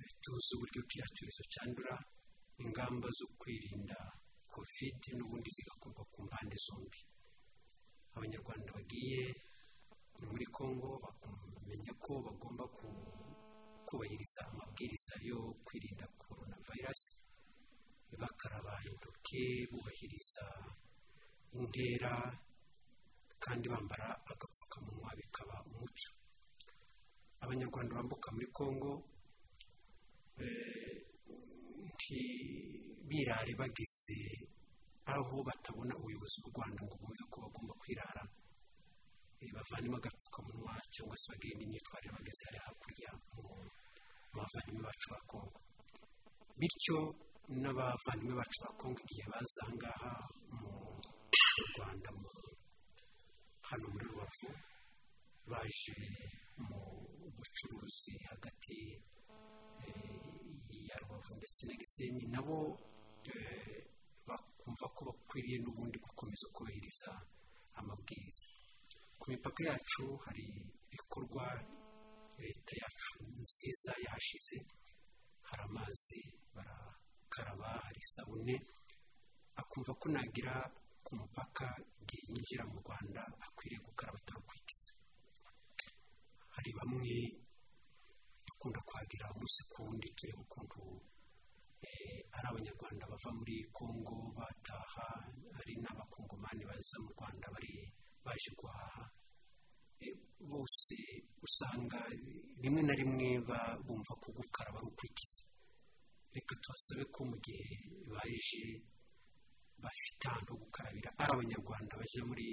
eh, 0.00 0.10
tuzi 0.22 0.50
uburyo 0.56 0.80
kiriya 0.88 1.08
cyandura 1.52 1.94
ingamba 2.62 3.08
zo 3.18 3.26
kwirinda 3.40 3.98
kovide 4.54 5.08
n'ubundi 5.16 5.48
zigakorwa 5.56 6.02
ku 6.12 6.18
mpande 6.26 6.56
zombi. 6.66 7.00
Abanyarwanda 8.16 8.68
bagiye 8.76 9.22
muri 10.30 10.46
congo 10.56 10.88
bakamenya 11.04 11.92
ko 12.04 12.12
bagomba 12.26 12.64
ku- 12.76 13.30
kubahiriza 13.86 14.40
amabwiriza 14.50 15.14
yo 15.28 15.38
kwirinda 15.66 16.06
korona 16.20 16.56
vayirasi 16.66 17.14
bakaraba 18.22 18.72
intoki 18.88 19.42
bubahiriza 19.70 20.44
intera 21.58 22.12
kandi 23.42 23.64
bambara 23.72 24.08
agapfukamunwa 24.30 25.10
bikaba 25.18 25.56
umuco. 25.68 26.10
Abanyarwanda 27.42 27.92
bambuka 27.98 28.28
muri 28.34 28.48
congo 28.58 28.92
ntibirare 33.12 33.52
bageze 33.60 34.20
aho 35.12 35.36
batabona 35.48 35.92
ubuyobozi 36.00 36.36
bw'u 36.40 36.52
rwanda 36.56 36.80
ngo 36.86 36.94
bumve 37.00 37.24
ko 37.32 37.36
bagomba 37.44 37.72
kwirara 37.80 38.22
eh, 39.42 39.50
bavanemo 39.54 39.96
agapfukamunwa 40.00 40.72
cyangwa 40.92 41.16
se 41.20 41.26
bagire 41.32 41.54
n'imyitwarire 41.58 42.12
bageze 42.16 42.42
hariya 42.46 42.64
hakurya 42.66 43.10
mu 43.32 43.42
bavandimwe 44.36 44.82
bacu 44.88 45.06
ba 45.12 45.20
kongo 45.30 45.58
bityo 46.58 46.98
n'abavandimwe 47.60 48.34
bacu 48.40 48.58
ba 48.64 48.70
kongo 48.80 48.98
igihe 49.04 49.24
baza 49.32 49.60
aha 49.62 49.72
ngaha 49.76 50.12
mu 50.56 50.70
rwanda 51.72 52.10
hano 53.68 53.84
muri 53.92 54.04
rubavu 54.10 54.48
baje 55.50 55.96
mu 56.66 56.80
bucuruzi 57.36 58.14
hagati 58.30 58.78
eh, 59.84 60.88
ya 60.88 60.96
rubavu 61.02 61.30
ndetse 61.36 61.60
na 61.68 61.74
gisenyi 61.80 62.24
nabo 62.32 62.58
bakumva 64.28 64.86
ko 64.94 65.00
bakwiriye 65.08 65.56
n'ubundi 65.62 65.96
gukomeza 66.04 66.46
kubahiriza 66.54 67.10
amabwiriza. 67.78 68.46
Ku 69.18 69.24
mipaka 69.30 69.60
yacu 69.70 70.04
hari 70.24 70.44
ibikorwa 70.94 71.44
leta 72.42 72.72
yacu 72.82 73.14
nziza 73.42 73.92
yahashize. 74.04 74.56
Hari 75.48 75.62
amazi 75.68 76.20
barakaraba 76.54 77.68
hari 77.86 78.00
isabune. 78.06 78.56
Akumva 79.60 79.92
ko 80.00 80.06
nagira 80.14 80.54
ku 81.04 81.10
mupaka 81.20 81.66
igihe 82.02 82.22
yinjira 82.28 82.64
mu 82.70 82.76
rwanda 82.82 83.22
akwiriye 83.46 83.80
gukaraba 83.86 84.18
atarukwikiza 84.22 84.92
hari 86.54 86.70
bamwe 86.78 87.14
dukunda 88.46 88.80
kwagira 88.88 89.26
umunsi 89.34 89.60
ku 89.70 89.76
wundi 89.84 90.06
tureba 90.16 90.40
ukuntu 90.46 90.80
ari 92.36 92.46
abanyarwanda 92.50 93.04
bava 93.12 93.30
muri 93.38 93.56
congo 93.76 94.16
bataha 94.38 95.08
hari 95.56 95.72
n'abakongomani 95.82 96.62
baza 96.70 96.96
mu 97.04 97.08
rwanda 97.14 97.46
bari 97.54 97.72
baje 98.24 98.50
guhaha. 98.58 99.04
Eh, 100.02 100.14
bose 100.50 100.96
usanga 101.46 102.00
rimwe 102.62 102.82
na 102.82 102.94
rimwe 103.00 103.28
bumva 103.86 104.12
ko 104.22 104.28
gukaraba 104.36 104.78
ari 104.80 104.88
ukwikiza. 104.90 105.44
Reka 106.34 106.54
tubasabe 106.62 107.04
ko 107.14 107.20
mu 107.30 107.36
gihe 107.44 107.68
baje 108.12 108.64
bafite 109.82 110.22
ahantu 110.30 110.50
ho 110.54 110.58
gukarabira. 110.64 111.08
Ari 111.20 111.30
abanyarwanda 111.34 111.92
bajya 112.00 112.22
muri 112.30 112.48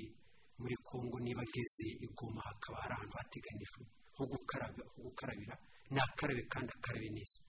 muri 0.60 0.76
congo 0.84 1.18
niba 1.24 1.42
ageze 1.48 1.88
i 2.06 2.08
goma 2.18 2.42
hakaba 2.48 2.78
hari 2.84 2.94
ahantu 2.94 3.16
gukaraba 4.32 4.84
ho 4.94 4.98
gukarabira. 5.08 5.56
Nakarabe 5.96 6.44
kandi 6.52 6.70
akarabe 6.76 7.10
neza. 7.16 7.40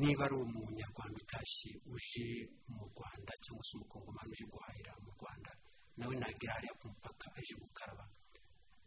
Niba 0.00 0.22
ari 0.26 0.34
umunyarwanda 0.44 1.16
utashye 1.22 1.70
uje 1.94 2.26
mu 2.74 2.82
rwanda 2.90 3.32
cyangwa 3.42 3.62
se 3.68 3.72
umukongomani 3.76 4.30
uje 4.34 4.44
guhahira 4.52 4.92
mu 5.04 5.10
rwanda 5.16 5.50
nawe 5.98 6.14
nagera 6.22 6.52
hariya 6.56 6.74
ku 6.80 6.84
mupaka 6.90 7.26
aje 7.38 7.54
gukaraba. 7.62 8.04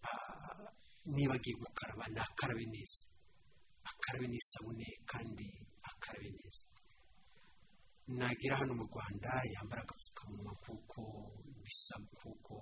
Ah, 0.08 0.68
niba 1.16 1.34
agiye 1.39 1.55
gukaraba 1.64 2.03
nakarabe 2.16 2.66
neza. 2.74 3.01
Akarabe 3.89 4.28
n'isabune 4.28 4.88
kandi 5.12 5.47
akarabe 5.89 6.30
neza. 6.39 6.66
Nagera 8.20 8.55
hano 8.60 8.74
mu 8.80 8.84
rwanda 8.91 9.32
yambara 9.53 9.82
agapfukamunwa 9.84 10.53
kuko 10.64 11.01
bisa 11.64 11.95
kuko 12.20 12.55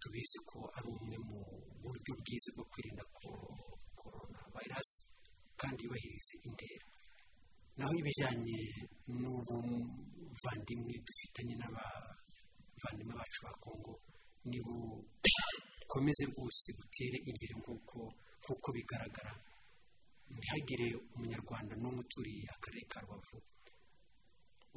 tubizi 0.00 0.38
ko 0.50 0.58
ari 0.76 0.88
umwe 0.94 1.16
mu 1.28 1.38
buryo 1.82 2.12
bwiza 2.20 2.50
bwo 2.54 2.64
kwirinda 2.70 3.04
ko- 3.16 3.78
korona 3.98 4.38
vayirasi 4.54 5.02
kandi 5.60 5.78
yubahirize 5.86 6.34
intera. 6.46 6.86
Naho 7.76 7.92
ibijyanye 8.00 8.58
n'ubuvandimwe 9.20 10.94
dufitanye 11.06 11.54
n'abavandimwe 11.60 13.14
bacu 13.20 13.38
ba 13.46 13.52
kongo 13.62 13.92
ni 14.50 14.58
bukomeze 14.66 16.24
rwose 16.30 16.68
butere 16.78 17.18
imbere 17.30 17.52
nk'uko 17.60 17.98
nk'uko 18.42 18.68
bigaragara. 18.76 19.32
Ntihagire 20.36 20.86
umunyarwanda 21.14 21.72
n'umwe 21.76 22.00
uturiye 22.04 22.46
akarere 22.54 22.84
ka 22.90 22.98
rubavu 23.04 23.38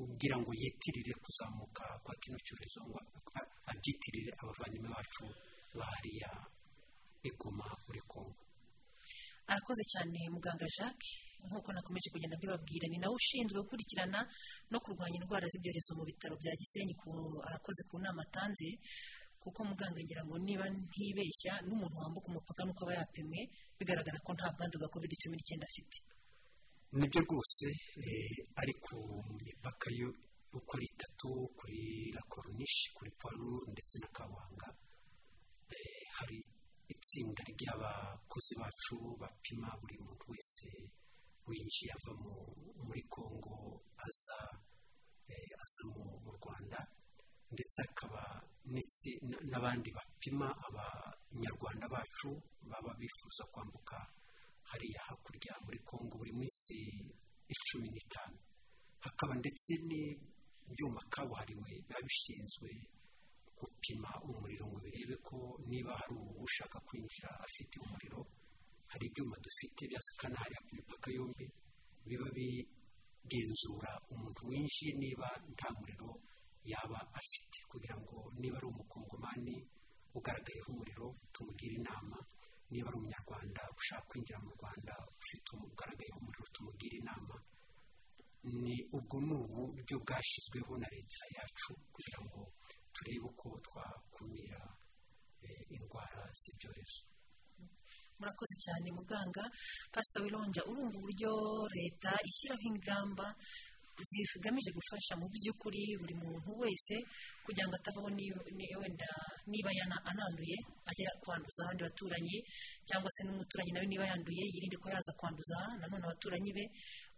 ugira 0.04 0.36
ngo 0.40 0.52
yitirire 0.62 1.14
kuzamuka 1.24 1.86
kwa 2.04 2.14
kino 2.22 2.38
cyorezo 2.46 2.80
ngo 2.88 2.98
abyitirire 3.72 4.32
abavandimwe 4.42 4.90
bacu 4.96 5.24
bahariya 5.78 6.30
igoma 7.28 7.66
muri 7.88 8.02
kongo 8.12 8.36
arakoze 9.48 9.84
cyane 9.92 10.20
muganga 10.34 10.68
jacques. 10.76 11.14
Nk'uko 11.48 11.70
nakomeje 11.74 12.08
kugenda 12.14 12.38
mbibabwira 12.38 12.86
ni 12.90 12.98
nawe 13.02 13.16
ushinzwe 13.16 13.58
gukurikirana 13.64 14.20
no 14.72 14.78
kurwanya 14.84 15.18
indwara 15.22 15.46
z'ibyorezo 15.52 15.92
mu 15.98 16.04
bitaro 16.10 16.36
bya 16.42 16.54
gisenyi 16.60 16.94
arakoze 17.48 17.82
ku 17.90 17.96
nama 18.04 18.22
atanze 18.28 18.70
kuko 19.44 19.60
muganga 19.70 20.02
ngira 20.02 20.22
ngo 20.26 20.36
niba 20.42 20.66
ntibeshya 20.66 21.54
n'umuntu 21.68 21.96
wambuka 22.02 22.28
umupaka 22.34 22.62
nuko 22.66 22.82
aba 22.84 22.94
yapimwe 22.98 23.40
bigaragara 23.78 24.18
ko 24.26 24.32
nta 24.34 24.50
bwandu 24.58 24.76
bwa 24.82 24.90
covid 24.94 25.12
cumi 25.22 25.36
n'icyenda 25.38 25.66
afite. 25.70 25.98
Nibyo 26.98 27.20
rwose 27.26 27.68
eh, 28.02 28.38
ari 28.62 28.74
ku 28.84 28.98
mipaka 29.46 29.88
yo 30.00 30.10
uko 30.58 30.72
ari 30.78 30.88
itatu 30.94 31.30
kuri 31.58 32.10
la 32.16 32.22
corniche 32.32 32.90
kuri 32.98 33.12
poirure 33.20 33.68
ndetse 33.74 33.96
na 34.02 34.08
kabuhanga 34.16 34.70
eh, 35.76 36.04
hari 36.18 36.40
itsinda 36.94 37.42
ry'abakozi 37.50 38.54
bacu 38.62 38.96
bapima 39.22 39.70
buri 39.82 39.98
muntu 40.06 40.26
wese 40.34 40.66
winjiye 41.48 41.92
ava 41.98 42.12
mu- 42.22 42.56
muri 42.86 43.02
congo 43.14 43.56
aza 44.06 44.40
eh, 45.32 45.50
aza 45.64 45.82
mu 46.24 46.32
rwanda 46.38 46.80
ndetse 47.54 47.78
hakaba 47.86 48.22
n'itsi- 48.74 49.20
n- 49.30 49.42
n'abandi 49.50 49.90
bapima 49.98 50.48
abanyarwanda 50.68 51.86
bacu 51.96 52.30
baba 52.70 52.92
bifuza 53.00 53.44
kwambuka 53.54 53.98
hariya 54.70 55.02
hakurya 55.08 55.54
muri 55.66 55.80
congo 55.90 56.18
buri 56.20 56.34
minsi 56.40 56.78
icumi 57.54 57.88
n'itanu. 57.94 58.38
Hakaba 59.06 59.34
ndetse 59.42 59.72
n'ibyuma 59.88 61.02
kabuhariwe 61.14 61.70
biba 61.86 62.00
bishinzwe 62.06 62.70
gupima 63.58 64.10
umuriro 64.28 64.66
ngo 64.68 64.78
birebe 64.84 65.16
ko 65.28 65.38
niba 65.70 65.94
hari 66.02 66.16
ushaka 66.46 66.78
kwinjira 66.88 67.30
afite 67.46 67.74
umuriro 67.86 68.22
hari 68.92 69.06
ibyuma 69.10 69.36
dufite 69.46 69.82
bya 69.90 70.02
sikana 70.08 70.36
hariya 70.42 70.62
ku 70.66 70.72
mipaka 70.78 71.08
yombi 71.18 71.46
biba 72.08 72.28
bigenzura 72.38 73.92
umuntu 74.14 74.42
winjiye 74.50 74.92
niba 75.02 75.28
nta 75.54 75.68
muriro 75.78 76.10
yaba 76.72 77.00
afite. 77.20 77.58
Kugira 77.72 77.96
ngo 78.02 78.16
niba 78.40 78.58
ari 78.60 78.68
umukongomani 78.74 79.56
ugaragayeho 80.18 80.68
umuriro 80.74 81.08
tumugire 81.34 81.76
inama. 81.82 82.18
Niba 82.72 82.88
ari 82.90 82.98
umunyarwanda 83.00 83.62
ushaka 83.78 84.06
kwinjira 84.10 84.40
mu 84.46 84.50
rwanda 84.58 84.94
ufite 85.22 85.48
ugaragayeho 85.72 86.18
umuriro 86.22 86.46
tumugire 86.56 86.96
inama. 87.02 87.36
Ni 88.64 88.76
ubwo 88.98 89.18
ni 89.26 89.34
uburyo 89.42 89.96
bwashyizweho 90.06 90.72
na 90.82 90.88
leta 90.94 91.22
yacu 91.36 91.72
kugira 91.94 92.20
ngo 92.26 92.42
turebe 92.94 93.26
uko 93.30 93.48
twakumira 93.66 94.62
eh, 95.46 95.62
indwara 95.76 96.22
z'ibyorezo. 96.40 97.02
Murakoze 98.20 98.56
cyane 98.66 98.88
muganga. 98.98 99.44
Pasita 99.94 100.18
wironja 100.24 100.62
urumva 100.70 100.98
uburyo 101.00 101.32
leta 101.76 102.12
ishyiraho 102.30 102.64
ingamba 102.72 103.28
zigamije 104.12 104.72
gufasha 104.76 105.14
mu 105.16 105.26
by'ukuri 105.32 105.82
buri 106.00 106.16
muntu 106.20 106.50
wese 106.62 106.96
kugira 107.46 107.66
ngo 107.68 107.76
atavaho 107.80 108.10
wenda 108.82 109.10
niba 109.48 109.70
ananduye 110.12 110.58
ajya 110.90 111.12
kwanduza 111.24 111.60
abandi 111.64 111.82
baturanyi 111.88 112.38
cyangwa 112.88 113.10
se 113.16 113.22
n'umuturanyi 113.24 113.72
nawe 113.72 113.88
niba 113.88 114.06
yanduye 114.12 114.44
yirinde 114.54 114.78
ko 114.84 114.88
yaza 114.92 115.14
kwanduza 115.20 115.58
nanone 115.80 116.04
abaturanyi 116.06 116.52
be. 116.58 116.66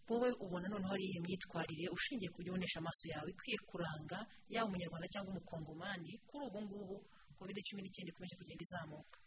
Wowe 0.08 0.30
ubona 0.40 0.70
noneho 0.72 0.94
ari 0.96 1.04
iyi 1.10 1.20
myitwarire 1.20 1.86
ushingiye 1.92 2.30
ku 2.32 2.40
ubonesha 2.40 2.80
amaso 2.80 3.04
yawe 3.12 3.28
ikwiye 3.34 3.58
kuranga 3.70 4.18
yaba 4.54 4.68
umunyarwanda 4.70 5.08
cyangwa 5.12 5.30
umukongomani 5.36 6.12
kuri 6.30 6.44
ubu 6.48 6.60
ngubu 6.64 6.96
covid 7.38 7.58
cumi 7.68 7.82
n'icyenda 7.84 8.12
ikomeje 8.14 8.36
kugenda 8.40 8.64
izamuka. 8.64 9.18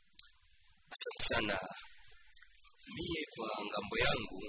Asante 0.94 1.22
sana. 1.34 1.58
Mie 2.94 3.22
kwa 3.36 3.48
ng'ambo 3.66 3.96
yangu 3.98 4.42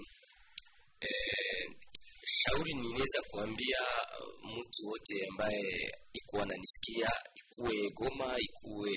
e, 1.02 1.10
shauri 2.26 2.74
ninaweza 2.74 3.22
kuambia 3.30 3.80
uh, 4.20 4.52
mtu 4.56 4.88
wote 4.88 5.16
ambaye 5.32 5.92
ikuwa 6.14 6.44
ananisikia, 6.44 7.10
ikuwe 7.36 7.90
Goma, 7.90 8.36
ikuwe 8.40 8.94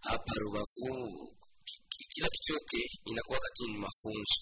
hapa 0.00 0.32
Rubavu, 0.36 1.26
ki- 1.64 1.82
ki- 1.90 2.06
kila 2.10 2.28
kichote 2.28 2.80
inakuwa 3.04 3.38
kati 3.38 3.62
ni 3.72 3.76
mafunzo. 3.78 4.40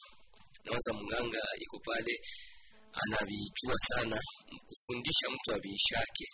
Nawaza 0.64 0.92
mganga 0.92 1.42
iko 1.60 1.78
pale 1.84 2.14
anavijua 3.02 3.76
sana 3.88 4.18
kufundisha 4.66 5.26
mtu 5.30 5.52
aviishake 5.54 6.26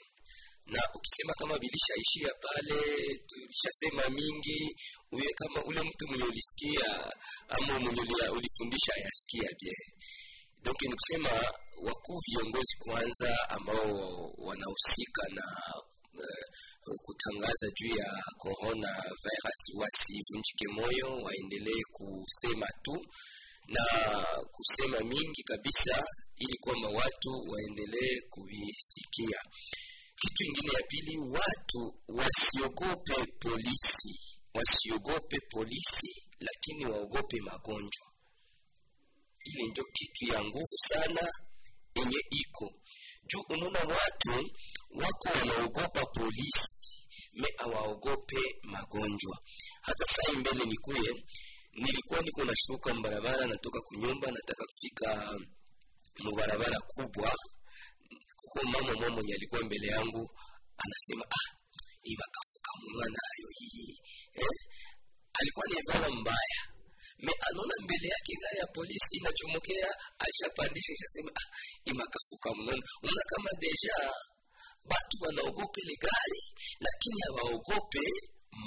na 0.73 0.81
ukisema 0.95 1.33
kama 1.39 1.59
vilishaishia 1.59 2.31
pale 2.45 2.79
tulishasema 3.27 4.03
mingi 4.19 4.77
uye 5.13 5.29
kama 5.37 5.65
ule 5.65 5.81
mtu 5.83 6.07
mwenye 6.09 6.25
ulisikia 6.25 7.13
ama 7.49 7.81
mwenye 7.81 8.01
ulifundisha 8.33 8.93
yasikia 9.05 9.49
bie 9.61 9.77
donc 10.65 10.83
ni 10.83 10.95
kusema 10.95 11.29
wakuu 11.83 12.19
viongozi 12.31 12.77
kwanza 12.79 13.49
ambao 13.51 13.95
wanahusika 14.39 15.23
na 15.35 15.45
uh, 16.15 16.97
kutangaza 17.03 17.67
juu 17.81 17.97
ya 17.97 18.23
corona 18.39 18.93
virus 19.25 19.61
wasivunjike 19.75 20.69
moyo 20.69 21.23
waendelee 21.23 21.83
kusema 21.93 22.67
tu 22.83 23.05
na 23.69 23.85
kusema 24.53 25.01
mingi 25.01 25.43
kabisa 25.43 26.05
ili 26.37 26.59
kwamba 26.61 26.89
watu 26.89 27.31
waendelee 27.49 28.21
kuvisikia 28.31 29.41
kitu 30.21 30.45
ingine 30.45 30.71
ya 30.79 30.83
pili 30.89 31.19
watu 31.19 31.81
wasiogope 32.09 33.27
polisi. 33.41 34.21
Wasiogope 34.55 35.37
polisi 35.51 36.13
lakini 36.41 36.87
waogope 36.87 37.41
magonjwa. 37.41 38.07
Ile 39.45 39.67
ndio 39.71 39.85
kitu 39.93 40.33
ya 40.33 40.45
nguvu 40.45 40.77
sana 40.89 41.21
yenye 41.95 42.19
iko. 42.31 42.71
Juu 43.27 43.41
unaona 43.49 43.79
watu 43.81 44.51
wako 44.91 45.29
wanaogopa 45.39 46.07
polisi 46.07 47.07
me 47.33 47.49
awaogope 47.59 48.37
magonjwa. 48.63 49.39
Hata 49.81 50.05
sai 50.05 50.37
mbele 50.37 50.65
nikuye 50.65 51.25
nilikuwa 51.73 52.21
niko 52.21 52.45
nashuka 52.45 52.95
mbarabara 52.95 53.47
natoka 53.47 53.81
kunyumba 53.81 54.31
nataka 54.31 54.65
kufika 54.67 55.39
mubarabara 56.19 56.81
kubwa 56.81 57.33
kuko 58.41 58.59
mama 58.73 58.93
mwa 59.01 59.09
mwenye 59.11 59.35
alikuwa 59.35 59.61
mbele 59.65 59.87
yangu 59.87 60.23
anasema 60.85 61.25
ah 61.39 61.47
hii 62.03 62.17
makafuka 62.23 62.71
munwa 62.81 63.07
nayo 63.17 63.49
hii. 63.59 63.95
Eh? 64.43 64.57
alikuwa 65.39 65.67
nivala 65.67 66.09
mbaya. 66.21 66.61
Me 67.25 67.33
anaona 67.49 67.75
mbele 67.85 68.09
yake 68.15 68.33
gari 68.43 68.59
ya 68.59 68.67
polisi 68.67 69.17
inachomokea 69.21 69.89
alishapandisha 70.23 70.93
ishasema 70.93 71.31
ah 71.41 71.47
imakafuka 71.91 72.49
makafuka 72.49 72.49
mnona 72.55 72.83
unaona 73.03 73.25
kama 73.33 73.51
deja 73.63 73.97
batu 74.91 75.17
wanaogope 75.25 75.81
ile 75.85 75.97
gari 76.07 76.43
lakini 76.87 77.19
hawaogope 77.27 78.05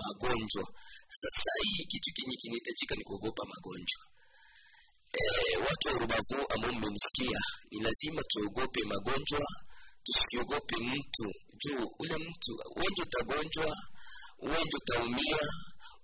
magonjwa. 0.02 0.66
Sasa 1.22 1.52
hii 1.64 1.86
kitu 1.92 2.10
kenye 2.16 2.36
kinahitajika 2.42 2.96
ni 2.96 3.04
kuogopa 3.04 3.44
magonjwa 3.54 4.02
eh, 5.14 5.60
watu 5.70 5.88
wa 5.88 5.94
rubavu 5.94 6.46
ambao 6.56 6.72
mmenisikia 6.74 7.40
ni 7.72 7.80
lazima 7.84 8.22
tuogope 8.28 8.80
magonjwa 8.86 9.46
tusiogope 10.04 10.76
mtu. 10.78 11.32
Juu 11.66 11.88
ule 12.00 12.18
mtu 12.18 12.52
wenje 12.76 13.02
utagonjwa 13.02 13.76
wenje 14.40 14.78
utaumia 14.78 15.38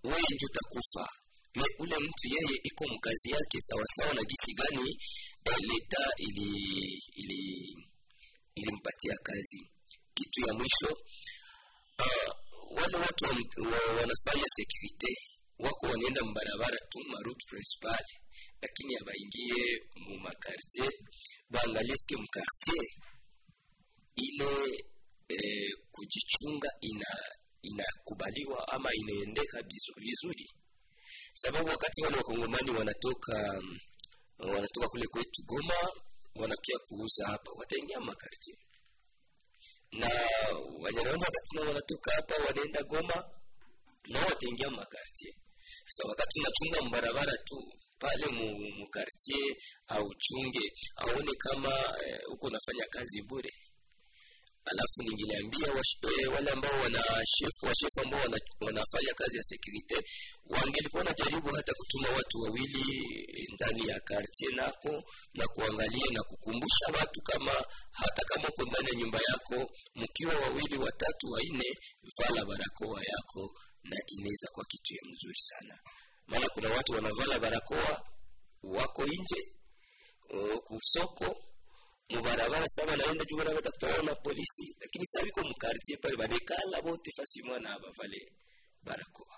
wenje 0.03 0.45
utakufa. 0.45 1.10
Me 1.55 1.64
ule 1.80 1.95
mtu 1.99 2.28
yeye 2.28 2.60
iko 2.64 2.86
mkazi 2.93 3.30
yake 3.32 3.57
sawasawa 3.62 4.14
na 4.14 4.22
gisi 4.24 4.53
gani 4.53 4.89
eh, 5.45 5.57
leta 5.60 6.03
ili 6.18 6.49
ili 7.16 7.76
ilimpatia 8.55 9.16
kazi. 9.24 9.70
Kitu 10.14 10.47
ya 10.47 10.53
mwisho 10.53 10.88
uh, 11.99 12.34
wale 12.78 12.97
watu 12.97 13.24
wa, 13.26 13.32
wa, 13.72 13.95
wanafanya 13.95 14.45
security 14.47 15.16
wako 15.60 15.86
wanaenda 15.88 16.22
mbarabara 16.24 16.78
tu 16.89 16.99
marute 17.07 17.45
principal 17.49 18.03
lakini 18.61 18.95
abaingie 19.01 19.63
mu 19.95 20.17
makartier 20.19 20.91
baangalie 21.49 21.95
ske 21.97 22.15
mkartier 22.17 22.85
ile 24.15 24.51
eh, 25.29 25.69
kujichunga 25.91 26.69
ina 26.81 27.11
inakubaliwa 27.61 28.67
ama 28.67 28.89
inaendeka 28.93 29.59
vizu- 29.61 29.99
vizuri. 29.99 30.49
Sababu 31.33 31.69
wakati 31.69 32.01
wale 32.01 32.17
wakongomani 32.17 32.71
wanatoka 32.71 33.61
mm, 33.63 33.79
wanatoka 34.39 34.87
kule 34.87 35.07
kwetu 35.07 35.43
goma 35.45 35.73
wanakia 36.35 36.77
kuuza 36.87 37.27
hapa 37.27 37.51
wataingia 37.51 37.99
makartier 37.99 38.57
na 39.91 40.09
wanyarwanda 40.79 41.25
wakati 41.25 41.55
nao 41.55 41.65
wanatoka 41.67 42.11
hapa 42.15 42.35
wanaenda 42.47 42.83
goma 42.83 43.23
nao 44.07 44.25
wataingia 44.25 44.69
makartier 44.69 45.33
sasa 45.85 46.09
wakati 46.09 46.39
unachunga 46.39 46.81
mbarabara 46.89 47.33
tu 47.45 47.73
pale 48.00 48.26
mukartie 48.80 49.56
auchunge, 49.88 49.97
au 49.97 50.14
chunge 50.20 50.72
aone 50.95 51.34
kama 51.38 51.74
huko 52.28 52.34
uko 52.34 52.47
unafanya 52.47 52.86
kazi 52.89 53.22
bure. 53.22 53.50
Alafu 54.66 55.04
ningiliambia 55.04 55.68
eh, 56.22 56.32
wale 56.34 56.52
ambao 56.52 56.82
wana 56.82 57.00
ambao 58.02 58.22
wana, 58.22 58.38
wanafanya 58.62 59.14
kazi 59.16 59.38
ya 59.38 59.43
security 59.43 59.95
wangelikuwa 60.45 61.04
najaribu 61.04 61.50
hata 61.56 61.74
kutuma 61.74 62.10
watu 62.10 62.38
wawili 62.39 62.82
eh, 63.38 63.47
ndani 63.54 63.88
ya 63.89 64.00
kartie 64.00 64.50
nako 64.56 65.04
na 65.34 65.47
kuangalia 65.47 66.06
na 66.12 66.24
kukumbusha 66.24 66.86
watu 67.00 67.22
kama 67.22 67.52
hata 67.91 68.24
kama 68.26 68.47
uko 68.50 68.64
ndani 68.66 68.88
ya 68.89 68.95
nyumba 68.95 69.20
yako 69.30 69.72
mkiwa 69.95 70.36
wawili 70.36 70.78
watatu 70.78 71.28
wanne 71.32 71.70
vala 72.18 72.45
barakoa 72.45 73.02
yako 73.04 73.54
na 73.84 73.97
inaweza 74.08 74.47
kwa 74.52 74.66
kitu 74.66 74.93
ya 74.93 75.02
mzuri 75.12 75.39
sana 75.39 75.80
maana 76.30 76.47
kuna 76.53 76.69
watu 76.69 76.91
wanavala 76.93 77.39
barakoa 77.39 78.01
wako 78.63 79.03
nje 79.05 79.41
uh, 80.30 80.57
kusoko 80.67 81.36
mubarabara 82.09 82.67
saba 82.67 82.95
naenda 82.95 83.25
juu 83.25 83.38
na 83.38 83.53
batakutana 83.53 84.03
na 84.03 84.15
polisi. 84.15 84.75
Lakini 84.82 85.05
sasa 85.07 85.25
biko 85.25 85.41
mukartie 85.43 85.97
pale 85.97 86.15
banekala 86.17 86.82
bote 86.82 87.11
fasi 87.17 87.43
mwana 87.43 87.73
abavale 87.75 88.32
barakoa. 88.84 89.36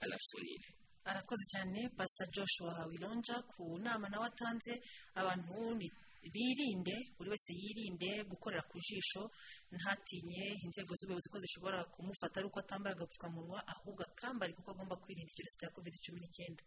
Alafu 0.00 0.38
nini? 0.42 0.64
Arakoze 1.04 1.44
cyane 1.52 1.88
pastor 1.96 2.26
joshua 2.30 2.86
wilonja 2.86 3.42
ku 3.42 3.78
nama 3.78 4.08
nawe 4.08 4.26
atanze 4.26 4.82
abantu 5.14 5.74
ni 5.74 5.90
birinde 6.32 6.94
buri 7.16 7.28
wese 7.30 7.52
yirinde 7.54 8.10
gukorera 8.30 8.62
ku 8.70 8.76
jisho 8.86 9.22
ntatinye 9.70 10.44
inzego 10.64 10.92
z'ubuyobozi 10.98 11.28
ko 11.32 11.38
zishobora 11.44 11.78
kumufata 11.94 12.34
ari 12.40 12.46
uko 12.50 12.58
atambaye 12.60 12.92
agapfukamunwa 12.94 13.58
ahubwo 13.72 14.02
akambara 14.08 14.52
kuko 14.52 14.70
agomba 14.74 14.96
kwirinda 15.02 15.30
icyorezo 15.32 15.56
cya 15.60 15.70
covid 15.74 15.94
cumi 16.04 16.18
n'icyenda. 16.20 16.62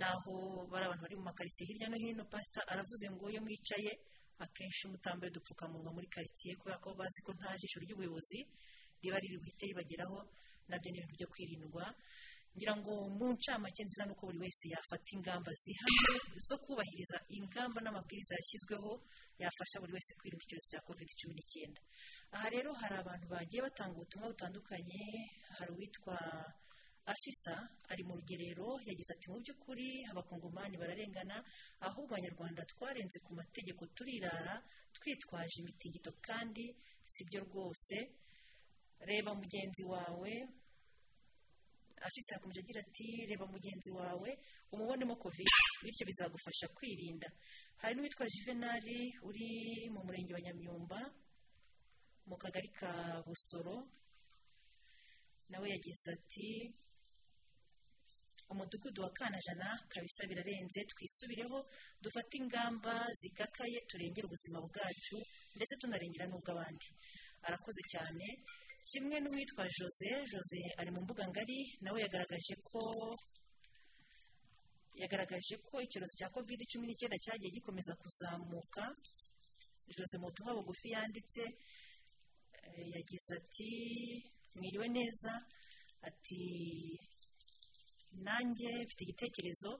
Naho 0.00 0.34
bari 0.70 0.84
abantu 0.86 1.02
bari 1.06 1.16
mu 1.16 1.24
makaritsiye 1.30 1.66
hirya 1.70 1.88
no 1.88 1.96
hino 2.02 2.24
pasita 2.32 2.60
aravuze 2.72 3.06
ngo 3.14 3.24
iyo 3.30 3.40
mwicaye 3.46 3.92
akenshi 4.44 4.88
mutambaye 4.90 5.30
udupfukamunwa 5.30 5.90
muri 5.94 6.06
karitsiye 6.14 6.56
kubera 6.58 6.78
ko 6.82 6.88
bazi 6.98 7.22
ko 7.22 7.30
nta 7.38 7.54
jisho 7.60 7.78
ry'ubuyobozi 7.84 8.38
riba 9.02 9.18
riri 9.22 9.38
buhite 9.38 9.64
ribageraho 9.70 10.18
na 10.68 10.76
byo 10.80 10.88
ni 10.90 10.98
ibintu 10.98 11.14
byo 11.18 11.28
kwirindwa. 11.32 11.84
Ngira 12.54 12.74
ngo 12.78 12.92
mu 13.18 13.26
ncamake 13.34 13.82
nziza 13.84 14.04
ni 14.06 14.12
uko 14.14 14.26
buri 14.30 14.38
wese 14.44 14.64
yafata 14.74 15.08
ingamba 15.16 15.50
zihamye 15.62 16.14
zo 16.48 16.56
kubahiriza 16.64 17.16
ingamba 17.38 17.78
n'amabwiriza 17.82 18.32
yashyizweho 18.38 18.90
yafasha 19.42 19.80
buri 19.82 19.92
wese 19.96 20.10
kwirinda 20.18 20.44
icyorezo 20.46 20.68
cya 20.72 20.80
covid 20.86 21.08
cumi 21.18 21.34
n'icyenda. 21.34 21.80
Aha 22.34 22.46
rero 22.54 22.70
hari 22.80 22.94
abantu 23.02 23.26
bagiye 23.32 23.60
batanga 23.66 23.94
ubutumwa 23.98 24.26
butandukanye 24.32 25.02
hari 25.58 25.70
uwitwa 25.74 26.16
afisa 27.12 27.54
ari 27.92 28.02
mu 28.06 28.14
rugerero 28.18 28.68
yagize 28.88 29.10
ati 29.12 29.26
mu 29.30 29.36
by'ukuri 29.42 29.88
abakongomani 30.10 30.74
bararengana 30.80 31.36
ahubwo 31.88 32.14
abanyarwanda 32.14 32.62
twarenze 32.72 33.18
ku 33.26 33.30
mategeko 33.34 33.82
turirara 33.96 34.54
twitwaje 34.96 35.56
imitingito 35.60 36.10
kandi 36.26 36.64
si 37.12 37.20
byo 37.28 37.40
rwose. 37.46 37.96
Reba 39.10 39.34
mugenzi 39.34 39.82
wawe. 39.84 40.32
Ashitse 42.06 42.34
yakomeje 42.34 42.60
agira 42.60 42.80
ati 42.80 43.26
reba 43.28 43.46
mugenzi 43.46 43.90
wawe 43.90 44.30
umubonemo 44.72 45.14
covid 45.16 45.48
bityo 45.82 46.04
bizagufasha 46.06 46.66
kwirinda. 46.76 47.28
Hari 47.80 47.94
n'uwitwa 47.94 48.26
juvenali 48.28 48.98
uri 49.28 49.48
mu 49.94 50.00
murenge 50.06 50.32
wa 50.34 50.40
nyamyumba 50.40 51.00
mu 52.26 52.36
kagari 52.36 52.68
ka 52.68 53.22
busoro 53.26 53.76
nawe 55.50 55.66
yagize 55.70 56.08
ati 56.16 56.72
umudugudu 58.52 59.02
wa 59.02 59.10
kanajana 59.10 59.68
kabisa 59.88 60.26
birarenze 60.26 60.84
twisubireho 60.84 61.58
dufate 62.02 62.36
ingamba 62.36 62.94
zikakaye 63.20 63.80
turengere 63.88 64.26
ubuzima 64.26 64.58
bwacu 64.60 65.16
ndetse 65.56 65.74
tunarengera 65.80 66.26
n'ubw'abandi. 66.28 66.88
Arakoze 67.46 67.80
cyane 67.92 68.26
kimwe 68.88 69.16
n'uwitwa 69.20 69.64
jose 69.76 70.08
jose 70.30 70.58
ari 70.80 70.90
mu 70.94 71.00
mbuga 71.04 71.24
ngari 71.30 71.58
nawe 71.82 71.98
yagaragaje 72.04 72.54
ko 72.68 72.80
yagaragaje 75.00 75.54
ko 75.66 75.74
icyorezo 75.86 76.14
cya 76.20 76.28
covid 76.34 76.60
cumi 76.70 76.84
n'icyenda 76.86 77.18
cyagiye 77.24 77.50
gikomeza 77.56 77.92
kuzamuka. 78.02 78.82
Jose 79.96 80.14
mu 80.18 80.26
butumwa 80.28 80.56
bugufi 80.58 80.86
yanditse 80.94 81.42
eh, 82.66 82.86
yagize 82.94 83.30
ati 83.40 83.70
mwiriwe 84.56 84.86
neza. 84.96 85.32
Ati 86.08 86.40
nanjye 88.26 88.70
mfite 88.84 89.02
igitekerezo 89.04 89.70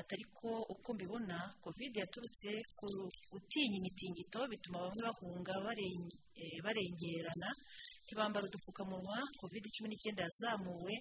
atari 0.00 0.24
ko 0.38 0.50
uko 0.74 0.88
mbibona 0.94 1.36
covid 1.64 1.92
yaturutse 2.02 2.50
ku 2.78 2.88
gutinya 3.32 3.76
imitingito 3.80 4.40
bituma 4.52 4.78
bamwe 4.84 5.00
bahunga 5.08 5.54
eh, 6.40 6.58
barengerana. 6.64 7.50
Ntibambara 8.12 8.44
udupfukamunwa 8.46 9.16
covid 9.40 9.64
cumi 9.72 9.88
n'icyenda 9.88 10.22
yazamuwe 10.28 10.94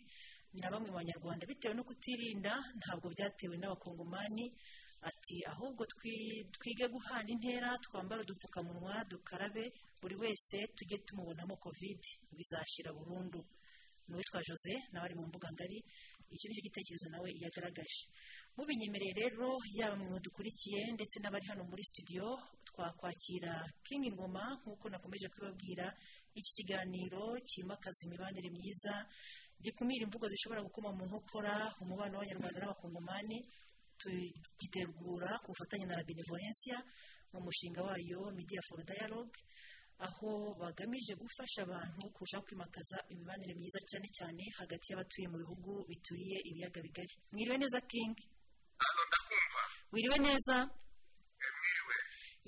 na 0.56 0.72
bamwe 0.72 0.88
mu 0.92 0.96
banyarwanda. 0.96 1.44
Bitewe 1.46 1.76
no 1.76 1.84
kutirinda 1.84 2.54
ntabwo 2.80 3.12
byatewe 3.12 3.56
n'abakongomani. 3.60 4.48
Ati 5.04 5.44
ahubwo 5.52 5.84
twi- 5.92 6.46
twige 6.56 6.88
guhana 6.88 7.28
intera 7.36 7.76
twambare 7.84 8.22
udupfukamunwa 8.24 9.04
dukarabe 9.12 9.74
buri 10.02 10.16
wese 10.16 10.58
tujye 10.76 10.98
tumubonamo 11.04 11.56
covid 11.60 12.00
bizashira 12.32 12.94
burundu. 12.96 13.44
N'uwitwa 14.08 14.40
jose 14.48 14.72
nawe 14.92 15.06
ari 15.06 15.16
mu 15.20 15.28
mbuga 15.28 15.52
ngari. 15.52 15.84
Iki 16.34 16.48
ni 16.48 16.56
cyo 16.56 16.64
gitekerezo 16.68 17.08
nawe 17.12 17.30
yagaragaje. 17.44 18.02
Mubinyemereye 18.56 19.14
rero 19.22 19.50
yaba 19.78 19.96
mwe 19.96 20.20
dukurikiye 20.26 20.92
ndetse 20.96 21.20
n'abari 21.20 21.46
hano 21.52 21.64
muri 21.70 21.84
studio 21.84 22.26
twakwakira 22.68 23.54
king 23.84 24.04
ngoma 24.16 24.44
nk'uko 24.60 24.86
nakomeje 24.90 25.28
kubibabwira 25.32 25.86
iki 26.40 26.52
kiganiro 26.58 27.24
cyimakaza 27.48 28.02
imibanire 28.08 28.50
myiza 28.50 28.94
gikumira 29.64 30.04
imvugo 30.08 30.26
zishobora 30.32 30.64
gukoma 30.68 30.90
mu 30.98 31.04
nkokora 31.08 31.54
umubano 31.84 32.14
w'abanyarwanda 32.18 32.60
n'abakongomani 32.60 33.38
tugitegura 34.00 35.30
ku 35.44 35.52
bufatanye 35.54 35.86
na 35.86 35.96
la 36.00 36.04
benevolencia 36.04 36.78
mu 37.32 37.40
mushinga 37.46 37.82
wayo 37.88 38.32
media 38.36 38.62
for 38.68 38.80
dialogue. 38.84 39.36
Aho 40.08 40.30
bagamije 40.60 41.14
gufasha 41.22 41.60
abantu 41.68 42.04
kurushaho 42.14 42.44
kwimakaza 42.48 42.98
imibanire 43.12 43.54
myiza 43.60 43.80
cyane 43.90 44.08
cyane 44.18 44.44
hagati 44.60 44.86
y'abatuye 44.92 45.28
mu 45.32 45.38
bihugu 45.42 45.72
bituriye 45.90 46.38
ibiyaga 46.50 46.80
bigari. 46.86 47.14
Mwiriwe 47.32 47.58
neza 47.62 47.80
king? 47.92 48.16
Wiriwe 49.94 50.18
neza? 50.26 50.58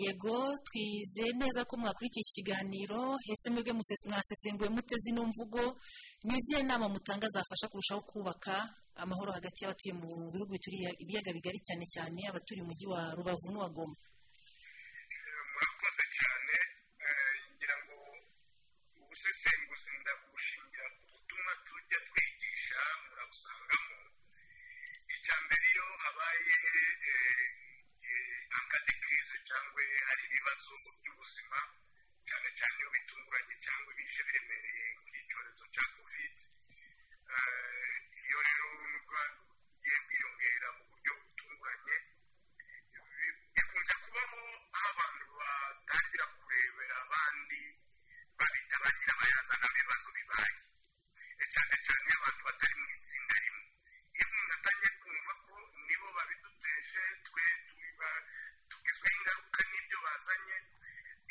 Yego 0.04 0.38
twize 0.66 1.26
neza 1.42 1.62
ko 1.70 1.74
mwakurikiye 1.78 2.22
iki 2.26 2.34
kiganiro. 2.42 3.00
Hese 3.26 3.48
mwebwe 3.54 3.74
mwasesenguye 4.10 4.70
mute 4.74 4.96
zino 5.04 5.22
mvugo? 5.30 5.64
Ni 6.26 6.34
izihe 6.40 6.64
nama 6.64 6.90
mutanga 6.90 7.28
zafasha 7.34 7.68
kurushaho 7.70 8.02
kubaka 8.02 8.56
amahoro 8.96 9.32
hagati 9.38 9.58
y'abatuye 9.64 9.94
mu 9.94 10.10
bihugu 10.34 10.52
bituriye 10.58 10.90
ibiyaga 11.04 11.32
bigari 11.38 11.60
cyane 11.68 11.86
cyane 11.94 12.20
abaturiye 12.30 12.64
umujyi 12.66 12.86
wa 12.94 13.02
rubavu 13.18 13.48
n'uwa 13.52 13.70
goma? 13.76 13.96
Murakoze 15.54 16.04
cyane 16.18 16.56
eh, 17.06 17.34
ngira 17.54 17.76
ngo 17.86 17.98
ubusesenguzi 19.44 19.92
ndabushingira 20.00 20.88
ku 20.98 21.04
butumwa 21.12 21.54
tujya 21.68 22.00
twigisha 22.08 22.80
murabusangamo 23.08 24.00
icya 25.16 25.36
mbere 25.44 25.66
iyo 25.74 25.86
habaye 26.04 26.56
angadi 28.58 28.94
kirize 29.04 29.36
cyangwa 29.48 29.82
hari 30.08 30.24
ibibazo 30.28 30.72
by'ubuzima 31.00 31.60
cyane 32.28 32.48
cyane 32.58 32.76
iyo 32.80 32.90
bitunguranye 32.96 33.56
cyangwa 33.66 33.92
bije 33.98 34.22
biremereye 34.28 34.86
nk'icyorezo 35.04 35.64
cya 35.74 35.84
covid 35.96 36.36
Eh, 37.34 37.98
iyo 38.24 38.40
rero 38.48 38.68
nubwo 38.92 39.18
bigiye 39.82 39.98
kwiyongera 40.06 40.68
mu 40.78 40.84
buryo 40.92 41.12
butunguranye 41.20 41.96
bikunze 43.56 43.94
kubaho 44.04 44.40
aho 44.76 44.88
abantu 44.92 45.26
batangira 45.40 46.26
kurebera 46.38 46.96
abandi 47.06 47.62
babita 48.40 48.76
ba 48.84 48.90
nyirabayazana 48.98 49.66
b'ibibazo 49.74 50.08
bibaye 50.18 50.54
cyane 51.54 51.76
cyane 51.86 52.10
abantu 52.18 52.42
batari 52.48 52.76
mu 52.82 52.86
itsinda 52.96 53.36
rimwe 53.44 53.64
iyo 54.16 54.26
umuntu 54.30 54.54
atangiye 54.58 54.92
kumva 55.02 55.34
ko 55.46 55.54
nibo 55.88 56.08
babiduteje 56.18 57.04
twe 57.26 57.44
tugizweho 58.70 59.16
ingaruka 59.18 59.60
n'ibyo 59.70 59.98
bazanye 60.06 60.58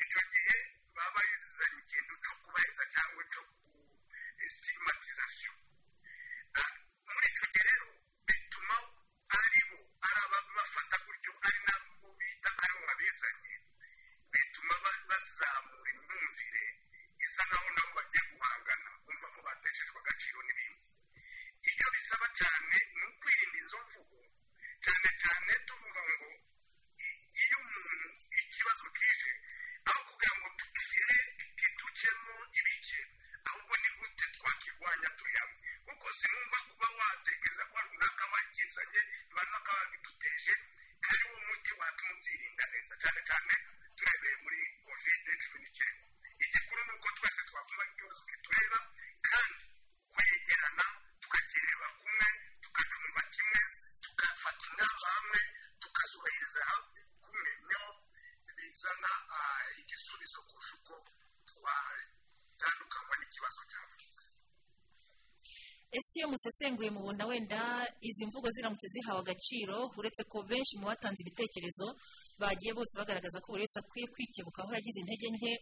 icyo 0.03 0.21
gihe 0.33 0.57
baba 0.97 1.21
bazanye 1.33 1.79
ikintu 1.83 2.15
cyo 2.23 2.33
kubaheza 2.43 2.85
cyangwa 2.95 3.23
cyo 3.33 3.43
stigmatization 4.55 5.57
muri 7.13 7.27
icyo 7.33 7.47
gihe 7.53 7.65
rero 7.71 7.89
bituma 8.29 8.77
ari 9.39 9.61
bo 9.71 9.79
ari 10.07 10.19
ababafata 10.27 10.97
gutyo 11.07 11.33
ari 11.47 11.59
nabo 11.67 12.09
bita 12.19 12.51
ari 12.63 12.73
bo 12.77 12.81
babizanye 12.89 13.55
bituma 14.33 14.75
ba- 14.85 15.05
bazamura 15.09 15.89
imyumvire 15.93 16.65
isa 17.25 17.43
naho 17.51 17.69
nabo 17.77 17.91
bagiye 17.99 18.23
guhangana 18.33 18.91
bumva 19.05 19.27
ko 19.35 19.41
bateshejwe 19.47 19.99
agaciro 20.03 20.39
n'ibindi 20.47 20.87
ibyo 21.71 21.87
bisaba 21.95 22.27
cyane 22.39 22.77
ni 22.99 23.05
ukwirinda 23.11 23.59
izo 23.63 23.79
mvugo 23.87 24.19
cyane 24.85 25.09
cyane 25.23 25.53
tuvuga 25.69 26.01
ngo 26.11 26.29
i- 27.07 27.19
iyo 27.43 27.57
umuntu 27.65 28.09
ikibazo 28.41 28.85
kije 28.97 29.31
aho 29.91 30.01
kugira 30.09 30.35
ngo 30.39 30.49
tukire 30.59 31.19
kiducemo 31.59 32.35
ibice 32.59 33.01
ahubwo 33.49 33.75
ni 33.83 33.89
gute 33.99 34.25
twakirwanya 34.37 35.09
turi 35.19 35.35
hamwe 35.41 35.59
kuko 35.87 36.07
sinumva 36.19 36.59
kuba 36.69 36.89
watekereza 36.99 37.65
ko 37.71 37.77
runaka 37.87 38.25
wakizanye 38.33 39.01
runaka 39.35 39.71
wabiduteje 39.79 40.55
hari 41.07 41.25
wo 41.31 41.37
muti 41.47 41.73
watuma 41.81 42.13
ubyirinda 42.15 42.65
neza 42.73 42.95
cyane 43.03 43.21
cyane 43.29 43.55
turebeye 43.97 44.37
muri 44.45 44.61
covid 44.87 45.27
cumi 45.43 45.59
n'icyenda 45.63 46.03
igikuru 46.45 46.81
ni 46.87 46.93
uko 46.97 47.09
twese 47.19 47.41
twakumva 47.51 47.85
ikibazo 47.91 48.21
kitureba 48.31 48.79
kandi 49.29 49.65
kwegerana 50.15 50.87
tukakireba 51.23 51.87
kumwe 52.01 52.29
tukacumva 52.63 53.21
kimwe 53.35 53.61
tugafata 54.05 54.63
ingamba 54.71 55.07
hamwe 55.17 55.41
tukazubahiriza 55.83 56.61
hamwe 56.71 57.01
kumwe 57.27 57.51
ni 57.67 57.75
ho 57.81 57.89
bizana 58.57 59.11
ah, 59.37 59.65
igisubizo 59.81 60.39
kurusha 60.49 60.75
uko 60.79 60.95
twatandukanywa 61.49 63.15
n'ikibazo 63.19 63.61
cyavutse 63.71 64.25
musesenguye 66.47 66.91
mubona 66.91 67.27
wenda 67.27 67.87
izi 68.01 68.27
mvugo 68.27 68.51
ziramutse 68.51 68.89
zihawe 68.89 69.21
agaciro 69.21 69.91
uretse 69.99 70.23
ko 70.27 70.43
benshi 70.43 70.75
mu 70.79 70.87
batanze 70.91 71.23
ibitekerezo 71.23 71.87
bagiye 72.39 72.73
bose 72.75 72.99
bagaragaza 72.99 73.39
ko 73.41 73.53
buri 73.53 73.63
wese 73.63 73.79
akwiye 73.79 74.07
kwikebuka 74.11 74.63
aho 74.63 74.75
yagize 74.75 74.99
intege 75.01 75.29
nke 75.31 75.53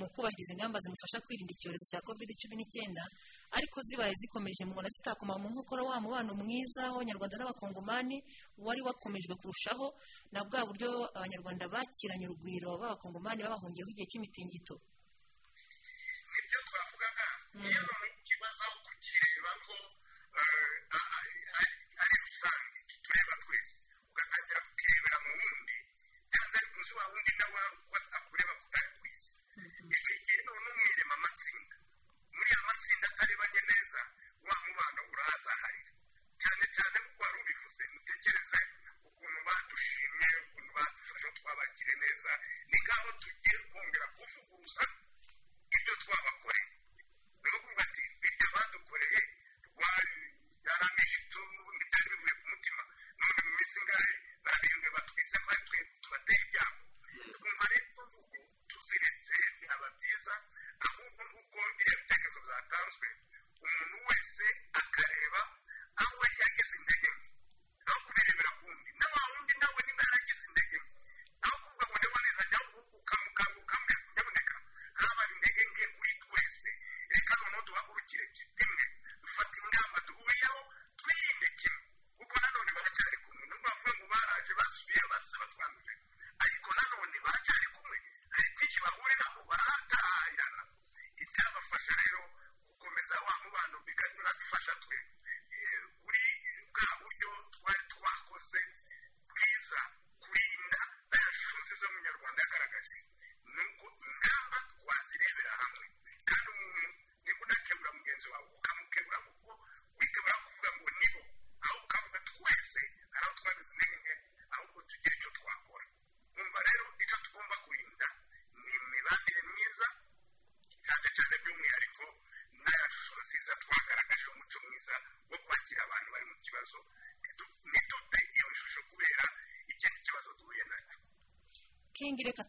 mu 0.00 0.06
kubahiriza 0.08 0.52
ingamba 0.56 0.80
zimufasha 0.80 1.20
kwirinda 1.26 1.52
icyorezo 1.52 1.84
cya 1.92 2.00
covid 2.00 2.28
cumi 2.40 2.56
n'icyenda 2.56 3.04
ariko 3.52 3.76
zibaye 3.84 4.14
zikomeje 4.20 4.64
mubona 4.64 4.88
zitakoma 4.88 5.36
mu 5.38 5.48
nkokora 5.52 5.82
wa 5.84 6.00
mubano 6.00 6.32
mwiza 6.40 6.82
w'abanyarwanda 6.92 7.36
n'abakongomani 7.36 8.16
wari 8.64 8.80
wakomejwe 8.86 9.34
kurushaho 9.40 9.86
na 10.32 10.40
bwa 10.44 10.64
buryo 10.66 10.88
abanyarwanda 11.16 11.68
bakiranye 11.68 12.26
urugwiro 12.32 12.78
b'abakongomani 12.80 13.42
babahungiyeho 13.44 13.90
igihe 13.92 14.06
cy'imitingito. 14.10 14.80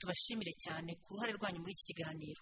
Tubashimire 0.02 0.54
cyane 0.58 0.92
ku 1.04 1.14
ruhare 1.14 1.32
rwanyu 1.38 1.60
muri 1.62 1.74
iki 1.78 1.86
kiganiro. 1.94 2.42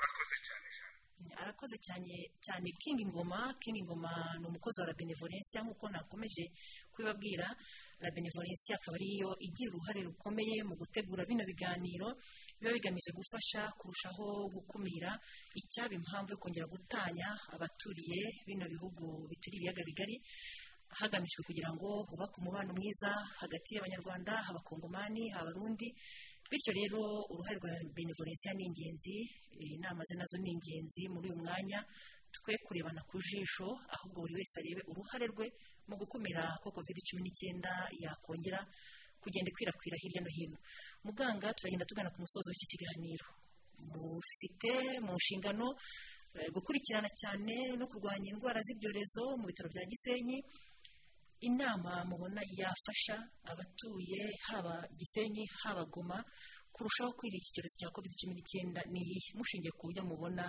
Murakoze 0.00 0.36
cyane 0.46 1.32
arakoze 1.42 1.76
cyane 1.86 2.14
cyane 2.40 2.68
kingi 2.80 3.04
ngoma. 3.04 3.40
Kingi 3.60 3.82
ngoma 3.84 4.12
ni 4.40 4.46
umukozi 4.48 4.80
wa 4.80 4.86
la 4.88 4.94
benevolencia 4.96 5.60
nk'uko 5.62 5.86
nakomeje 5.92 6.44
kubibabwira 6.92 7.46
la 8.00 8.08
benevolencia 8.16 8.74
akaba 8.80 8.96
ariyo 8.96 9.30
igira 9.46 9.68
uruhare 9.76 10.00
rukomeye 10.08 10.56
mu 10.68 10.74
gutegura 10.80 11.28
bino 11.28 11.44
biganiro 11.44 12.08
biba 12.58 12.72
bigamije 12.72 13.10
gufasha 13.12 13.62
kurushaho 13.78 14.48
gukumira 14.54 15.10
icyaba 15.60 15.92
impamvu 16.00 16.32
yo 16.32 16.38
kongera 16.40 16.66
gutanya 16.72 17.28
abaturiye 17.54 18.20
bino 18.48 18.64
bihugu 18.72 19.28
bituriye 19.28 19.60
ibiyaga 19.60 19.82
bigari 19.84 20.16
hagamijwe 21.00 21.40
kugira 21.46 21.70
ngo 21.76 21.88
hubake 22.08 22.36
umubano 22.40 22.72
mwiza 22.74 23.10
hagati 23.40 23.70
y'abanyarwanda 23.76 24.32
abakongomani 24.48 25.24
abarundi 25.38 25.88
bityo 26.50 26.72
rero 26.74 27.00
uruhare 27.30 27.56
rwa 27.58 27.70
benevolencia 27.94 28.52
ni 28.54 28.64
ingenzi 28.66 29.16
inama 29.76 30.02
ze 30.08 30.14
na 30.16 30.24
zo 30.26 30.38
ni 30.38 30.50
ingenzi 30.52 31.08
muri 31.08 31.30
uyu 31.30 31.38
mwanya. 31.42 31.84
Twe 32.32 32.54
kurebana 32.66 33.02
ku 33.10 33.18
jisho 33.18 33.66
ahubwo 33.94 34.22
buri 34.22 34.34
wese 34.38 34.54
arebe 34.60 34.82
uruhare 34.90 35.26
rwe 35.32 35.46
mu 35.88 35.94
gukumira 35.98 36.42
ko 36.62 36.70
covid 36.70 36.98
cumi 37.06 37.22
n'icyenda 37.26 37.72
yakongera 38.02 38.60
kugenda 39.22 39.50
ikwirakwira 39.50 39.96
hirya 40.02 40.20
no 40.22 40.30
hino. 40.36 40.56
Muganga 41.04 41.50
turagenda 41.54 41.84
tugana 41.90 42.10
ku 42.14 42.18
musozo 42.22 42.48
w'iki 42.50 42.66
kiganiro. 42.70 43.26
Mufite 43.90 44.72
mu 45.06 45.14
nshingano 45.18 45.66
eh, 46.38 46.48
gukurikirana 46.54 47.10
cyane 47.20 47.54
no 47.78 47.86
kurwanya 47.90 48.30
indwara 48.30 48.60
z'ibyorezo 48.62 49.24
mu 49.38 49.44
bitaro 49.50 49.68
bya 49.74 49.84
gisenyi. 49.90 50.38
Inama 51.48 52.04
mubona 52.10 52.40
yafasha 52.60 53.16
abatuye 53.50 54.22
haba 54.48 54.74
gisenyi 54.98 55.44
haba 55.62 55.84
goma 55.92 56.18
kurushaho 56.72 57.12
kwirinda 57.18 57.38
iki 57.40 57.52
cyorezo 57.54 57.76
cya 57.80 57.90
covid 57.94 58.12
cumi 58.20 58.34
n'icyenda 58.34 58.80
ni 58.92 59.00
iyihe 59.00 59.30
mushingiye 59.38 59.72
ku 59.78 59.82
buryo 59.88 60.02
mubona 60.10 60.44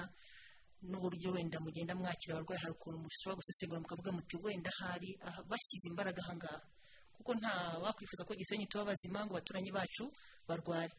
n'uburyo 0.89 1.29
wenda 1.35 1.57
mugenda 1.59 1.93
mwakira 1.95 2.31
abarwayi 2.35 2.59
hari 2.63 2.73
ukuntu 2.73 2.97
mushobora 3.05 3.39
gusesengura 3.39 3.79
mukavuga 3.83 4.11
muti 4.17 4.35
wenda 4.43 4.71
hari 4.79 5.09
bashyize 5.49 5.85
imbaraga 5.91 6.19
ahangaha 6.25 6.59
kuko 7.15 7.31
nta 7.37 7.53
wakwifuza 7.83 8.25
ko 8.25 8.33
gisenyi 8.39 8.65
tuba 8.65 8.85
bazima 8.89 9.25
ngo 9.25 9.33
abaturanyi 9.37 9.71
bacu 9.71 10.05
barware. 10.47 10.89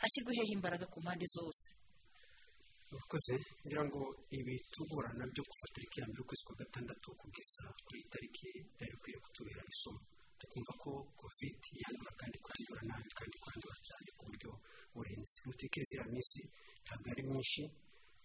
Hashyirweho 0.00 0.44
imbaraga 0.52 0.84
ku 0.92 1.00
mpande 1.00 1.24
zose. 1.36 1.72
Murakoze 2.90 3.34
ngira 3.64 3.82
ngo 3.88 4.00
ibi 4.38 4.54
tugura 4.74 5.08
na 5.18 5.24
byo 5.30 5.42
kuva 5.50 5.66
tariki 5.74 5.96
ya 6.00 6.06
mbere 6.08 6.22
ukwezi 6.24 6.44
kwa 6.46 6.56
gatandatu 6.62 7.08
kugeza 7.20 7.64
kuri 7.86 8.00
tariki 8.12 8.48
yari 8.80 8.94
ikwiye 8.96 9.18
kutubera 9.24 9.62
isomo. 9.72 10.00
Tukumva 10.40 10.72
ko 10.82 10.90
covid 11.20 11.58
yandura 11.82 12.12
kandi 12.20 12.36
kwandura 12.44 12.80
nabi 12.90 13.10
kandi 13.18 13.36
kwandura 13.42 13.76
cyane 13.86 14.08
ku 14.16 14.22
buryo 14.28 14.50
burenze. 14.94 15.36
Mutekereze 15.46 15.92
iriya 15.94 16.06
minsi 16.12 16.40
ntabwo 16.84 17.06
ari 17.12 17.22
myinshi 17.28 17.62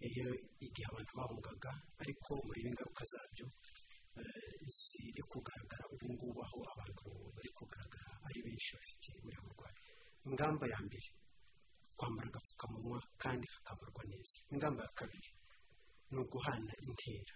iyo 0.08 0.28
igihe 0.66 0.86
abantu 0.92 1.12
bahungaga 1.20 1.72
ariko 2.04 2.30
murebe 2.46 2.68
ingaruka 2.72 3.04
zabyo 3.12 3.46
eh, 4.20 4.60
ziri 4.78 5.22
kugaragara 5.32 5.84
ubu 5.94 6.06
ngubu 6.14 6.40
aho 6.46 6.58
abantu 6.74 7.02
bari 7.36 7.50
kugaragara 7.58 8.10
ari 8.28 8.40
benshi 8.46 8.70
bafite 8.78 9.08
buriya 9.22 9.42
burwayi 9.46 9.78
ingamba 10.28 10.66
ya 10.74 10.80
mbere. 10.88 11.08
Kwambara 11.98 12.28
agapfukamunwa 12.30 13.00
kandi 13.24 13.46
kakambarwa 13.54 14.04
neza. 14.12 14.38
Ingamba 14.54 14.82
ya 14.84 14.92
kabiri 15.00 15.30
ni 16.12 16.18
uguhana 16.24 16.74
intera. 16.88 17.34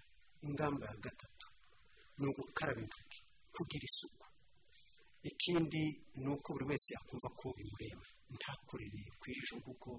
Ingamba 0.48 0.84
ya 0.90 0.96
gatatu 1.06 1.48
ni 2.20 2.26
ugukaraba 2.32 2.82
intoki 2.82 3.20
kugira 3.56 3.86
isuku. 3.90 4.26
Ikindi 5.32 5.84
ni 6.22 6.28
uko 6.34 6.48
buri 6.54 6.66
wese 6.72 6.90
yakumva 6.96 7.30
ko 7.40 7.46
bimureba. 7.58 8.06
Ntakorere 8.36 9.02
ku 9.20 9.24
ijisho 9.32 9.56
nk'uko 9.60 9.90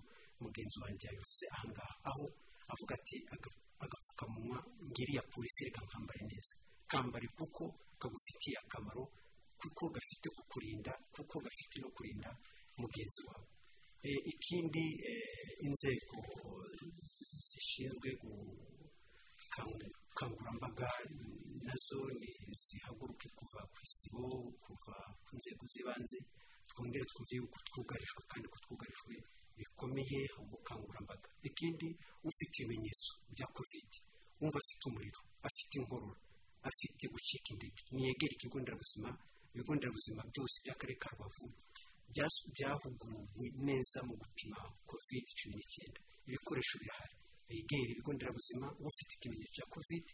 mugenzi 0.41 0.77
wanjye 0.83 1.05
yabivuze 1.09 1.45
ahangaha 1.55 1.95
aho 2.09 2.25
avuga 2.73 2.93
ati 2.99 3.17
"Aga- 3.35 3.59
agapfukamunwa 3.85 4.59
ngiriya 4.89 5.23
polisi 5.33 5.61
reka 5.67 5.81
nkambare 5.85 6.23
neza. 6.31 6.55
Kambare 6.91 7.27
kuko 7.37 7.63
kagufitiye 8.01 8.57
akamaro 8.65 9.05
kuko 9.61 9.83
gafite 9.95 10.27
kukurinda 10.37 10.93
kuko 11.15 11.35
gafite 11.45 11.77
no 11.83 11.89
kurinda 11.97 12.31
mugenzi 12.81 13.21
wawe. 13.29 13.47
Ikindi 14.03 14.85
eh, 15.11 15.67
inzego 15.67 16.19
zishinzwe 17.51 18.09
gukangurambaga 18.23 20.89
na 21.67 21.75
zo 21.87 22.01
zihaguruke 22.65 23.29
kuva 23.39 23.61
ku 23.73 23.79
isibo 23.87 24.25
kuva 24.65 24.97
ku 25.25 25.31
nzego 25.37 25.65
z'ibanze 25.73 26.19
twongere 26.71 27.05
twumve 27.11 27.35
yuko 27.37 27.59
twugarijwe 27.69 28.23
kandi 28.31 28.47
ko 28.53 28.57
twugarijwe 28.65 29.15
bikomeye 29.59 30.21
ubukangurambaga 30.41 31.29
ikindi 31.49 31.89
ufite 32.29 32.57
ibimenyetso 32.65 33.13
bya 33.35 33.47
covid 33.57 33.91
wumva 34.41 34.59
afite 34.63 34.83
umuriro 34.89 35.21
afite 35.49 35.73
inkorora 35.81 36.19
afite 36.69 37.05
gucika 37.13 37.49
intege. 37.53 37.81
Niyegere 37.93 38.33
ikigo 38.37 38.57
nderabuzima 38.61 39.11
ibigo 39.55 39.73
nderabuzima 39.75 40.23
byose 40.33 40.57
by'akarere 40.65 40.97
ka 41.03 41.09
rubavu 41.13 41.45
byahuguwe 42.15 43.47
neza 43.67 43.99
mu 44.09 44.15
gupima 44.21 44.59
covid 44.91 45.27
cumi 45.39 45.55
n'icyenda 45.59 46.01
ibikoresho 46.29 46.75
birahari 46.83 47.17
begere 47.49 47.91
ibigo 47.93 48.11
nderabuzima 48.15 48.67
ufite 48.89 49.13
ikimenyetso 49.17 49.53
cya 49.57 49.67
covid 49.75 50.05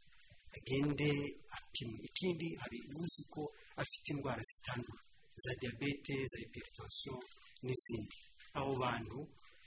agende 0.56 1.08
apimwe 1.56 2.00
ikindi 2.08 2.46
hari 2.62 2.78
uzi 3.02 3.22
ko 3.32 3.42
afite 3.82 4.06
indwara 4.12 4.42
zitandura. 4.50 5.02
Za 5.42 5.52
diyabete 5.60 6.14
za 6.30 6.36
hypertension 6.42 7.20
n'izindi. 7.64 8.18
Abo 8.58 8.72
bantu 8.84 9.18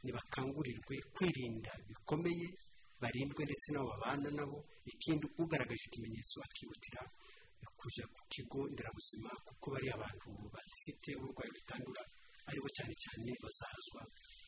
nibakangurirwe 0.04 0.96
kwirinda 1.16 1.72
bikomeye 1.88 2.48
barindwe 3.02 3.42
ndetse 3.46 3.68
n'abo 3.72 3.88
babana 3.94 4.30
nabo. 4.38 4.58
Ikindi 4.92 5.26
ugaragaje 5.42 5.84
ikimenyetso 5.88 6.38
akihutira 6.46 7.02
kujya 7.80 8.06
ku 8.14 8.22
kigo 8.34 8.60
nderabuzima 8.72 9.30
kuko 9.48 9.66
bari 9.74 9.88
abantu 9.96 10.30
bafite 10.54 11.10
uburwayi 11.20 11.52
butandura 11.56 12.04
ari 12.50 12.60
bo 12.64 12.70
cyane 12.78 12.94
cyane 13.04 13.30
bazahazwa 13.44 14.02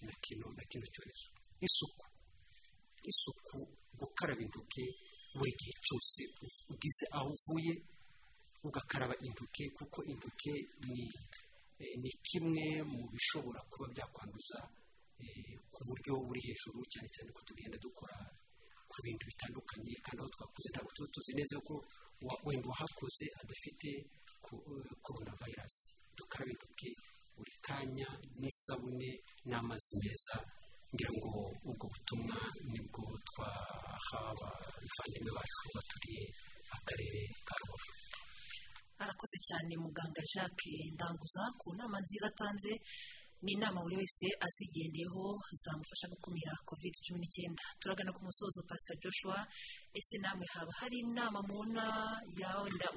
na 0.07 0.13
kino 0.23 0.47
na 0.57 0.63
kino 0.69 0.85
cyorezo 0.93 1.27
isuku. 1.67 2.05
Isuku 3.11 3.57
gukaraba 3.99 4.41
intoki 4.45 4.85
buri 5.37 5.51
gihe 5.59 5.73
cyose 5.85 6.21
ugize 6.73 7.05
aho 7.17 7.29
uvuye 7.35 7.73
ugakaraba 8.67 9.15
intoki 9.27 9.63
kuko 9.77 9.99
intoki 10.11 10.53
ni 10.85 11.05
eh, 11.81 11.93
ni 12.01 12.09
kimwe 12.27 12.65
mu 12.91 12.99
bishobora 13.13 13.59
kuba 13.71 13.85
byakwanduza 13.93 14.59
eh, 15.21 15.55
ku 15.73 15.79
buryo 15.87 16.13
buri 16.27 16.41
hejuru 16.45 16.79
cyane 16.91 17.09
cyane 17.15 17.29
ko 17.35 17.41
tugenda 17.47 17.77
dukora 17.81 18.17
ku 18.89 18.95
bintu 19.05 19.23
bitandukanye 19.29 19.93
kandi 20.05 20.19
aho 20.21 20.29
twakoze 20.35 20.67
ntabwo 20.69 20.91
tuba 20.95 21.07
tuzi 21.13 21.31
neza 21.39 21.55
ko 21.67 21.73
wenda 22.45 22.67
uwahakoze 22.67 23.25
adafite 23.41 23.89
korona 25.05 25.33
vayirasi 25.41 25.89
dukaraba 26.17 26.51
intoki 26.53 26.89
buri 27.35 27.55
kanya 27.67 28.09
n'isabune 28.39 29.09
n'amazi 29.49 29.93
meza 30.01 30.37
ngira 30.93 31.11
ngo 31.17 31.31
ubwo 31.69 31.85
butumwa 31.93 32.37
ni 32.71 32.79
bwo 32.91 33.03
twaha 33.27 34.19
abavandimwe 34.31 35.31
bacu 35.37 35.63
baturiye 35.75 36.23
akarere 36.75 37.21
ka 37.47 37.55
rubavu. 37.59 37.91
Arakoze 39.01 39.37
cyane 39.47 39.73
muganga 39.83 40.21
jacques 40.33 40.91
ndanguza 40.93 41.43
ku 41.59 41.67
nama 41.79 41.97
nziza 42.03 42.27
atanze 42.31 42.71
ni 43.43 43.51
inama 43.57 43.81
buri 43.81 43.95
wese 44.01 44.27
azigendeyeho 44.45 45.23
zamufasha 45.63 46.07
gukumira 46.13 46.53
covid 46.69 46.93
cumi 47.03 47.19
n'icyenda 47.23 47.63
turagana 47.81 48.11
ku 48.13 48.21
musozo 48.27 48.59
pasita 48.69 48.93
joshua 49.01 49.39
ese 49.97 50.15
namwe 50.21 50.45
haba 50.53 50.71
hari 50.79 50.97
inama 51.01 51.39
mubona 51.47 51.83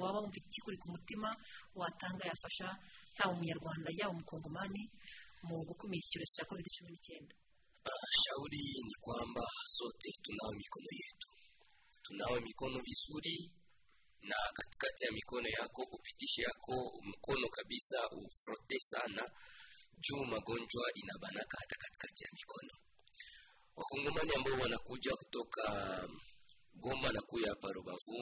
waba 0.00 0.18
wumva 0.20 0.36
ikikuri 0.42 0.76
ku 0.82 0.88
mutima 0.94 1.28
watanga 1.80 2.24
yafasha 2.30 2.68
yaba 3.18 3.32
umunyarwanda 3.34 3.88
yaba 3.98 4.12
umukongomani 4.14 4.82
mu 5.46 5.56
gukumira 5.68 6.02
icyorezo 6.04 6.32
cya 6.36 6.44
covid 6.48 6.66
cumi 6.76 6.90
n'icyenda 6.92 7.34
shauri 8.22 8.62
ni 8.88 8.94
kwamba 9.04 9.42
sote 9.76 10.08
tunawe 10.24 10.54
mikono 10.62 10.90
yetu, 11.00 11.28
tunawe 12.02 12.40
mikono 12.40 12.78
vizuri, 12.88 13.36
na 14.22 14.36
katikati 14.54 15.04
ya 15.04 15.12
mikono 15.12 15.48
yako 15.58 15.82
upitishe 15.96 16.42
yako 16.42 16.74
mkono 17.02 17.48
kabisa, 17.48 17.98
ufrote 18.10 18.76
sana 18.80 19.22
juu 20.04 20.24
magonjwa 20.24 20.84
inabanaka 20.94 21.56
hata 21.60 21.76
katikati 21.76 22.24
ya 22.24 22.30
mikono. 22.38 22.74
Wakongomani 23.76 24.32
ambao 24.36 24.60
wanakuja 24.60 25.12
kutoka 25.16 25.64
Goma 26.74 27.12
na 27.12 27.20
kuya 27.22 27.48
hapa 27.50 27.68
Rubavu, 27.72 28.18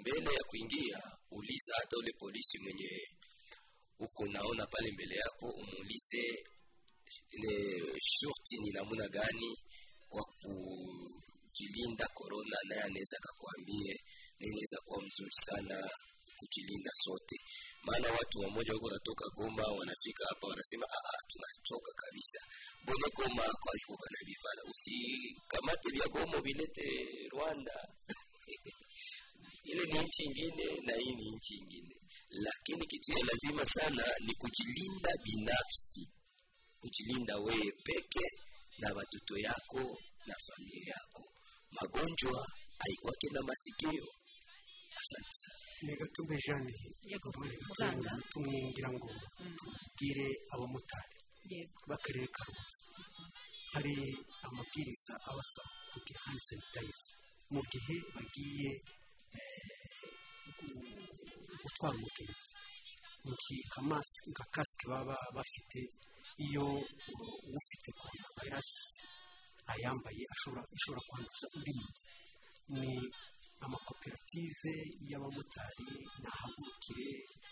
mbele 0.00 0.30
ya 0.34 0.44
kuingia, 0.46 0.98
uliza 1.30 1.72
hata 1.80 1.96
ule 1.96 2.12
polisi 2.18 2.58
mwenye 2.58 2.90
uko 3.98 4.26
naona 4.28 4.66
pale 4.66 4.92
mbele 4.92 5.14
yako, 5.14 5.46
umuulize 5.60 6.44
shurti 8.00 8.56
ni 8.62 8.70
namna 8.70 9.08
gani 9.08 9.50
kwa 10.08 10.24
kujilinda 10.40 12.06
korona, 12.14 12.56
naye 12.68 12.82
anaweza 12.82 13.16
akakwambie 13.18 13.92
na 14.38 14.46
inaweza 14.46 14.78
kuwa 14.84 15.02
mzuri 15.02 15.32
sana 15.32 15.90
kujilinda 16.42 16.90
sote, 17.04 17.36
maana 17.86 18.08
watu 18.12 18.38
wamoja 18.40 18.72
wako 18.72 18.86
wanatoka 18.86 19.24
Goma 19.36 19.62
wanafika 19.78 20.24
hapa 20.28 20.46
wanasema 20.46 20.86
ah, 20.96 21.04
ah, 21.12 21.20
tunachoka 21.30 21.92
kabisa. 22.02 22.38
Bone 22.86 23.08
Goma 23.16 23.44
kwaliko 23.62 23.92
banabivala, 24.02 24.62
usikamate 24.72 25.88
vya 25.94 26.06
gomo 26.14 26.40
vilete 26.44 26.86
Rwanda. 27.32 27.76
Ile 29.70 29.84
ni 29.86 29.98
nchi 30.04 30.22
ingine 30.24 30.66
na 30.86 30.92
hii 30.96 31.14
ni 31.14 31.30
nchi 31.36 31.54
ingine, 31.54 31.94
lakini 32.46 32.86
kitu 32.86 33.12
ya 33.12 33.24
lazima 33.30 33.64
sana 33.66 34.04
ni 34.26 34.32
kujilinda 34.34 35.10
binafsi. 35.24 36.02
Kujilinda 36.80 37.36
wewe 37.36 37.72
peke 37.84 38.26
na 38.78 38.88
watoto 38.94 39.34
yako 39.38 39.82
na 40.26 40.34
familia 40.46 40.94
yako. 40.96 41.22
Magonjwa 41.70 42.46
haikwake 42.78 43.26
na 43.32 43.40
masikio. 43.48 44.06
Asante 45.00 45.32
sana. 45.42 45.58
ni 45.82 45.96
gatumbe 45.96 46.36
jane 46.46 46.72
tumwingira 48.30 48.88
ngo 48.92 49.08
tubwire 49.58 50.28
abamotari 50.54 51.16
b'akarere 51.88 52.26
ka 52.34 52.42
rubavu 52.46 52.86
hari 53.72 53.94
amabwiriza 54.46 55.14
abasaba 55.30 55.70
kugira 55.92 56.20
hand 56.24 56.40
sanitizer 56.48 57.14
mu 57.52 57.60
gihe 57.70 57.96
bagiye 58.14 58.70
eh, 59.38 59.72
gutwara 61.64 61.94
umugenzi 61.98 62.50
nka 64.32 64.44
kasike 64.54 64.84
baba 64.92 65.16
bafite 65.36 65.80
iyo 66.46 66.64
ufite 67.58 67.88
korona 67.98 68.26
vayirasi 68.36 69.02
ayambaye 69.72 70.22
ashobora 70.34 71.00
kwanduza 71.08 71.46
undi 71.56 71.72
muntu 71.78 72.00
ni 72.72 72.88
amakoperative 73.66 74.72
y'abamotari 75.10 75.86
nahagurukire 76.22 77.10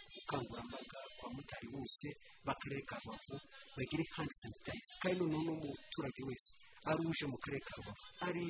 ubukangurambaga 0.09 0.99
ku 1.17 1.21
bamotari 1.27 1.67
bose 1.75 2.07
b'akarere 2.47 2.83
ka 2.89 2.97
rubavu 3.03 3.37
bagire 3.77 4.05
handi 4.15 4.35
sanitayiza 4.41 4.93
kandi 5.03 5.17
noneho 5.21 5.43
n'umuturage 5.47 6.23
wese 6.29 6.51
ari 6.91 7.01
uje 7.11 7.25
mu 7.33 7.39
karere 7.43 7.63
ka 7.69 7.73
rubavu 7.79 8.05
ari 8.27 8.45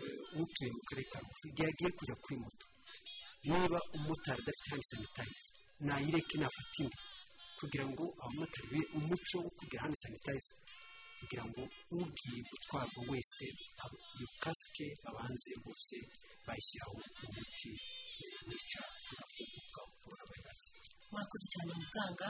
eh, 0.00 0.40
utuye 0.42 0.70
mu 0.76 0.82
karere 0.88 1.06
ka 1.12 1.18
rubavu 1.22 1.44
igihe 1.50 1.68
agiye 1.70 1.90
kujya 1.98 2.16
kuri 2.22 2.36
moto. 2.44 2.66
Niba 3.48 3.78
umumotari 3.94 4.40
adafite 4.42 4.68
handi 4.70 4.86
sanitayiza 4.90 5.48
nayireke 5.86 6.36
nafata 6.38 6.76
indi 6.82 6.98
kugira 7.58 7.84
ngo 7.92 8.04
abamotari 8.24 8.66
be 8.72 8.80
umuco 8.98 9.36
wo 9.44 9.50
kugira 9.58 9.80
handi 9.84 9.96
sanitayiza 10.02 10.54
kugira 11.20 11.44
ngo 11.48 11.62
ugiye 11.98 12.40
gutwarwa 12.50 13.00
wese 13.10 13.46
iyo 14.16 14.28
kasike 14.42 14.86
babanze 15.04 15.50
bose 15.64 15.96
bayishyiraho 16.46 16.96
umuti 17.26 17.70
wica 18.48 18.82
agakoko 19.10 19.80
korona 20.02 20.24
vayirasi 20.30 20.70
murakoze 21.10 21.46
cyane 21.52 21.72
muganga. 21.80 22.28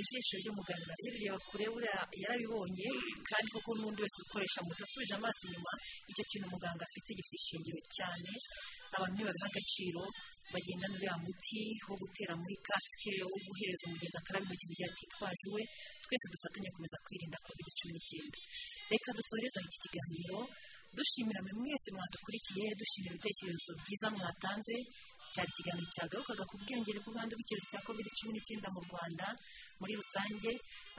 Ijisho 0.00 0.34
ry'umuganga 0.40 0.92
rireba 1.04 1.38
kure 1.48 1.66
buriya 1.72 2.00
yarabibonye 2.22 2.88
kandi 3.28 3.48
koko 3.54 3.70
n'undi 3.78 4.00
wese 4.04 4.18
ukoresha 4.24 4.60
moto 4.66 4.82
asubije 4.84 5.14
amaso 5.20 5.40
inyuma 5.46 5.72
icyo 6.10 6.24
kintu 6.30 6.46
umuganga 6.48 6.82
afite 6.88 7.08
gifite 7.16 7.36
ishingiro 7.40 7.80
cyane. 7.96 8.30
Abantu 8.96 9.14
ntibabiha 9.16 9.46
agaciro. 9.52 10.02
Bagendana 10.52 10.94
uriya 10.96 11.14
muti 11.24 11.62
wo 11.88 11.94
gutera 12.02 12.32
muri 12.42 12.56
kasike 12.66 13.10
wo 13.30 13.36
guhereza 13.46 13.82
umugenzi 13.88 14.16
akaraba 14.20 14.44
intoki 14.46 14.66
mu 14.68 14.74
gihe 14.78 14.88
atitwaje 14.90 15.42
iwe 15.50 15.62
twese 16.04 16.26
dufatanye 16.32 16.68
gukomeza 16.70 16.98
kwirinda 17.04 17.38
covid 17.46 17.68
cumi 17.78 17.92
n'icyenda. 17.94 18.38
Reka 18.92 19.10
dusoreze 19.18 19.58
iki 19.66 19.78
kiganiro 19.84 20.38
dushimira 20.96 21.40
mwe 21.44 21.52
mwese 21.60 21.88
mwadukurikiye 21.94 22.64
dushimira 22.80 23.12
ibitekerezo 23.14 23.70
byiza 23.82 24.06
mwatanze. 24.14 24.76
Cyari 25.34 25.50
ikiganiro 25.52 25.88
cyagarukaga 25.94 26.44
ku 26.48 26.54
bwiyongere 26.62 26.98
bw'ubwandu 27.02 27.32
bw'icyorezo 27.36 27.68
cya 27.72 27.80
covid 27.86 28.06
cumi 28.16 28.32
n'icyenda 28.34 28.68
mu 28.74 28.80
rwanda 28.86 29.26
muri 29.80 29.92
rusange 30.00 30.50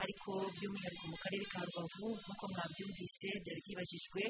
ariko 0.04 0.30
by'umwihariko 0.54 1.04
mu 1.12 1.16
karere 1.22 1.44
ka 1.52 1.58
rubavu 1.66 2.06
nk'uko 2.22 2.44
mwabyumvise 2.52 3.28
byari 3.42 3.60
byibajijwe 3.64 4.22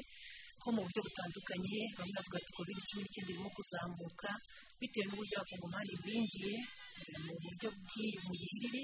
ko 0.61 0.67
mu 0.75 0.81
buryo 0.85 1.01
butandukanye 1.05 1.79
bamwe 1.97 2.13
bavuga 2.17 2.37
ati 2.41 2.51
covid 2.57 2.77
cumi 2.89 3.01
n'icyenda 3.03 3.29
irimo 3.31 3.49
kuzamuka 3.57 4.29
bitewe 4.79 5.05
n'uburyo 5.07 5.35
abakongomani 5.39 5.93
binjiye 6.05 6.55
eh, 6.99 7.17
mu 7.25 7.33
buryo 7.43 7.67
bw'i- 7.83 8.17
mu 8.25 8.33
gihiriri 8.41 8.83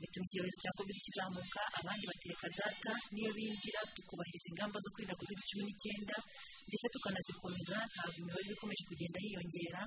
bituma 0.00 0.24
icyorezo 0.28 0.58
cya 0.62 0.72
covid 0.78 0.98
kizamuka 1.04 1.60
abandi 1.78 2.04
batereka 2.10 2.46
data 2.58 2.92
niyo 3.12 3.30
binjira 3.36 3.80
tukubahiriza 3.94 4.46
ingamba 4.52 4.76
zo 4.84 4.90
kwirinda 4.94 5.18
covid 5.20 5.38
cumi 5.48 5.62
n'icyenda 5.66 6.16
ndetse 6.68 6.86
tukanazikomeza 6.94 7.76
ntabwo 7.92 8.16
imibare 8.20 8.44
iba 8.44 8.54
ikomeje 8.56 8.82
kugenda 8.88 9.18
yiyongera. 9.24 9.80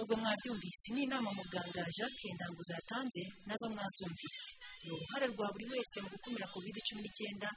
Ubwo 0.00 0.14
mwabyumvise 0.20 0.86
ni 0.94 1.02
inama 1.06 1.30
muganga 1.38 1.82
jacques 1.96 2.32
ndanguza 2.34 2.72
yatanze 2.78 3.22
na 3.46 3.54
zo 3.60 3.66
mwazumvise. 3.72 4.50
Ni 4.84 4.90
uruhare 4.94 5.26
rwa 5.32 5.46
buri 5.54 5.66
wese 5.72 5.96
mu 6.02 6.08
gukumira 6.12 6.46
covid 6.54 6.76
cumi 6.86 7.00
n'icyenda 7.02 7.48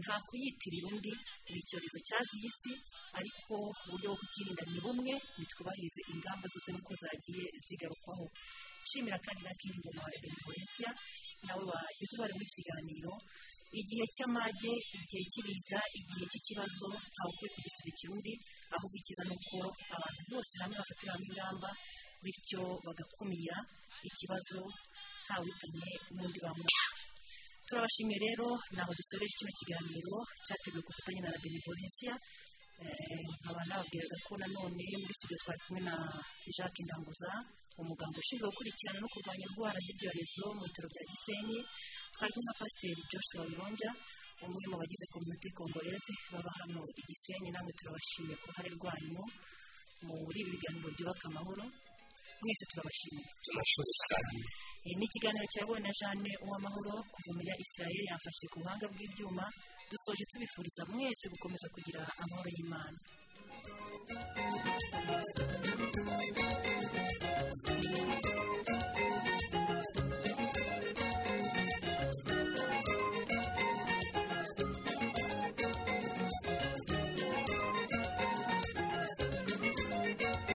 nta 0.00 0.16
kuyitirira 0.26 0.86
undi. 0.92 1.12
Ni 1.50 1.58
icyorezo 1.62 1.98
cyaziye 2.08 2.46
isi 2.50 2.72
ariko 3.18 3.54
uburyo 3.86 4.08
bwo 4.10 4.18
kukirinda 4.20 4.62
ni 4.72 4.78
bumwe 4.84 5.14
nitwubahirize 5.38 6.00
ingamba 6.12 6.46
zose 6.52 6.68
nuko 6.74 6.92
zagiye 7.02 7.44
zigarukwaho. 7.66 8.26
Nshimira 8.84 9.18
kandi 9.24 9.40
na 9.46 9.52
kindi 9.60 9.76
ngoma 9.80 10.00
wa 10.04 10.10
benevolencia 10.22 10.90
nawe 11.46 11.62
wagize 11.70 12.12
uruhare 12.14 12.32
muri 12.36 12.46
iki 12.48 12.56
kiganiro 12.60 13.12
igihe 13.80 14.04
cy'amage 14.14 14.72
igihe 14.96 15.22
cy'ibiza 15.32 15.78
igihe 15.98 16.24
cy'ikibazo 16.32 16.86
ntawe 17.12 17.30
ukwiye 17.32 17.50
kugisubikira 17.54 18.10
undi 18.14 18.32
ahubwo 18.74 18.96
icyiza 19.00 19.22
ni 19.28 19.32
uko 19.36 19.58
abantu 19.96 20.20
bose 20.30 20.52
hamwe 20.62 20.74
bafatira 20.80 21.10
hamwe 21.14 21.26
ingamba 21.30 21.70
bityo 22.24 22.62
bagakumira 22.86 23.56
ikibazo 24.08 24.60
ntawitanye 25.24 25.90
n'undi 26.14 26.38
bamwe. 26.44 26.70
Turabashimiye 27.66 28.18
rero 28.26 28.46
ntabwo 28.74 28.92
dusoreje 28.98 29.34
kino 29.38 29.52
kiganiro 29.58 30.14
cyateguwe 30.46 30.82
ku 30.84 30.90
bufatanye 30.92 31.20
na 31.24 31.30
benevolencia 31.42 32.12
nkaba 33.40 33.62
nababwiraga 33.68 34.16
ko 34.26 34.32
nanone 34.40 34.84
muri 35.00 35.14
studio 35.18 35.36
twari 35.42 35.60
kumwe 35.64 35.80
na 35.88 35.94
jacques 36.56 36.84
ndanguza 36.86 37.30
umuganga 37.80 38.16
ushinzwe 38.22 38.46
gukurikirana 38.50 38.98
no 39.02 39.08
kurwanya 39.12 39.44
indwara 39.48 39.78
z'ibyorezo 39.84 40.44
mu 40.56 40.62
bitaro 40.66 40.88
bya 40.92 41.02
gisenyi 41.10 41.58
twari 42.14 42.30
kumwe 42.34 42.46
na 42.48 42.54
pasiteri 42.60 43.02
joshua 43.10 43.42
wironja 43.48 43.90
umwe 44.44 44.64
mu 44.70 44.76
bagize 44.80 45.04
kominote 45.12 45.48
kongoreze 45.56 46.12
baba 46.32 46.50
hano 46.58 46.80
i 47.00 47.02
gisenyi 47.08 47.48
namwe 47.54 47.72
turabashimiye 47.78 48.36
ku 48.40 48.46
ruhare 48.50 48.70
rwanyu 48.78 49.22
muri 50.06 50.38
ibi 50.42 50.50
biganiro 50.54 50.88
byubaka 50.94 51.24
amahoro. 51.30 51.64
Mwese 52.42 52.64
turabashimiye. 52.70 53.26
Tunashukuru 53.44 53.92
sana 54.08 54.32
Eh, 54.86 54.92
ni 55.00 55.04
ikiganiro 55.08 55.46
cyayobowe 55.52 55.80
na 55.80 55.92
jeanne 55.98 56.32
uwamahoro 56.44 56.94
kuvumira 57.12 57.54
israel 57.64 58.04
yamfashe 58.10 58.44
ku 58.52 58.56
buhanga 58.60 58.86
bw'ibyuma 58.92 59.44
dusoje 59.90 60.24
tubifuriza 60.30 60.82
mwese 60.92 61.24
gukomeza 61.32 61.66
kugira 61.74 62.00
amahoro 62.22 62.48
y'imana. 62.56 62.98
Thank 67.66 68.68
you. 68.68 68.93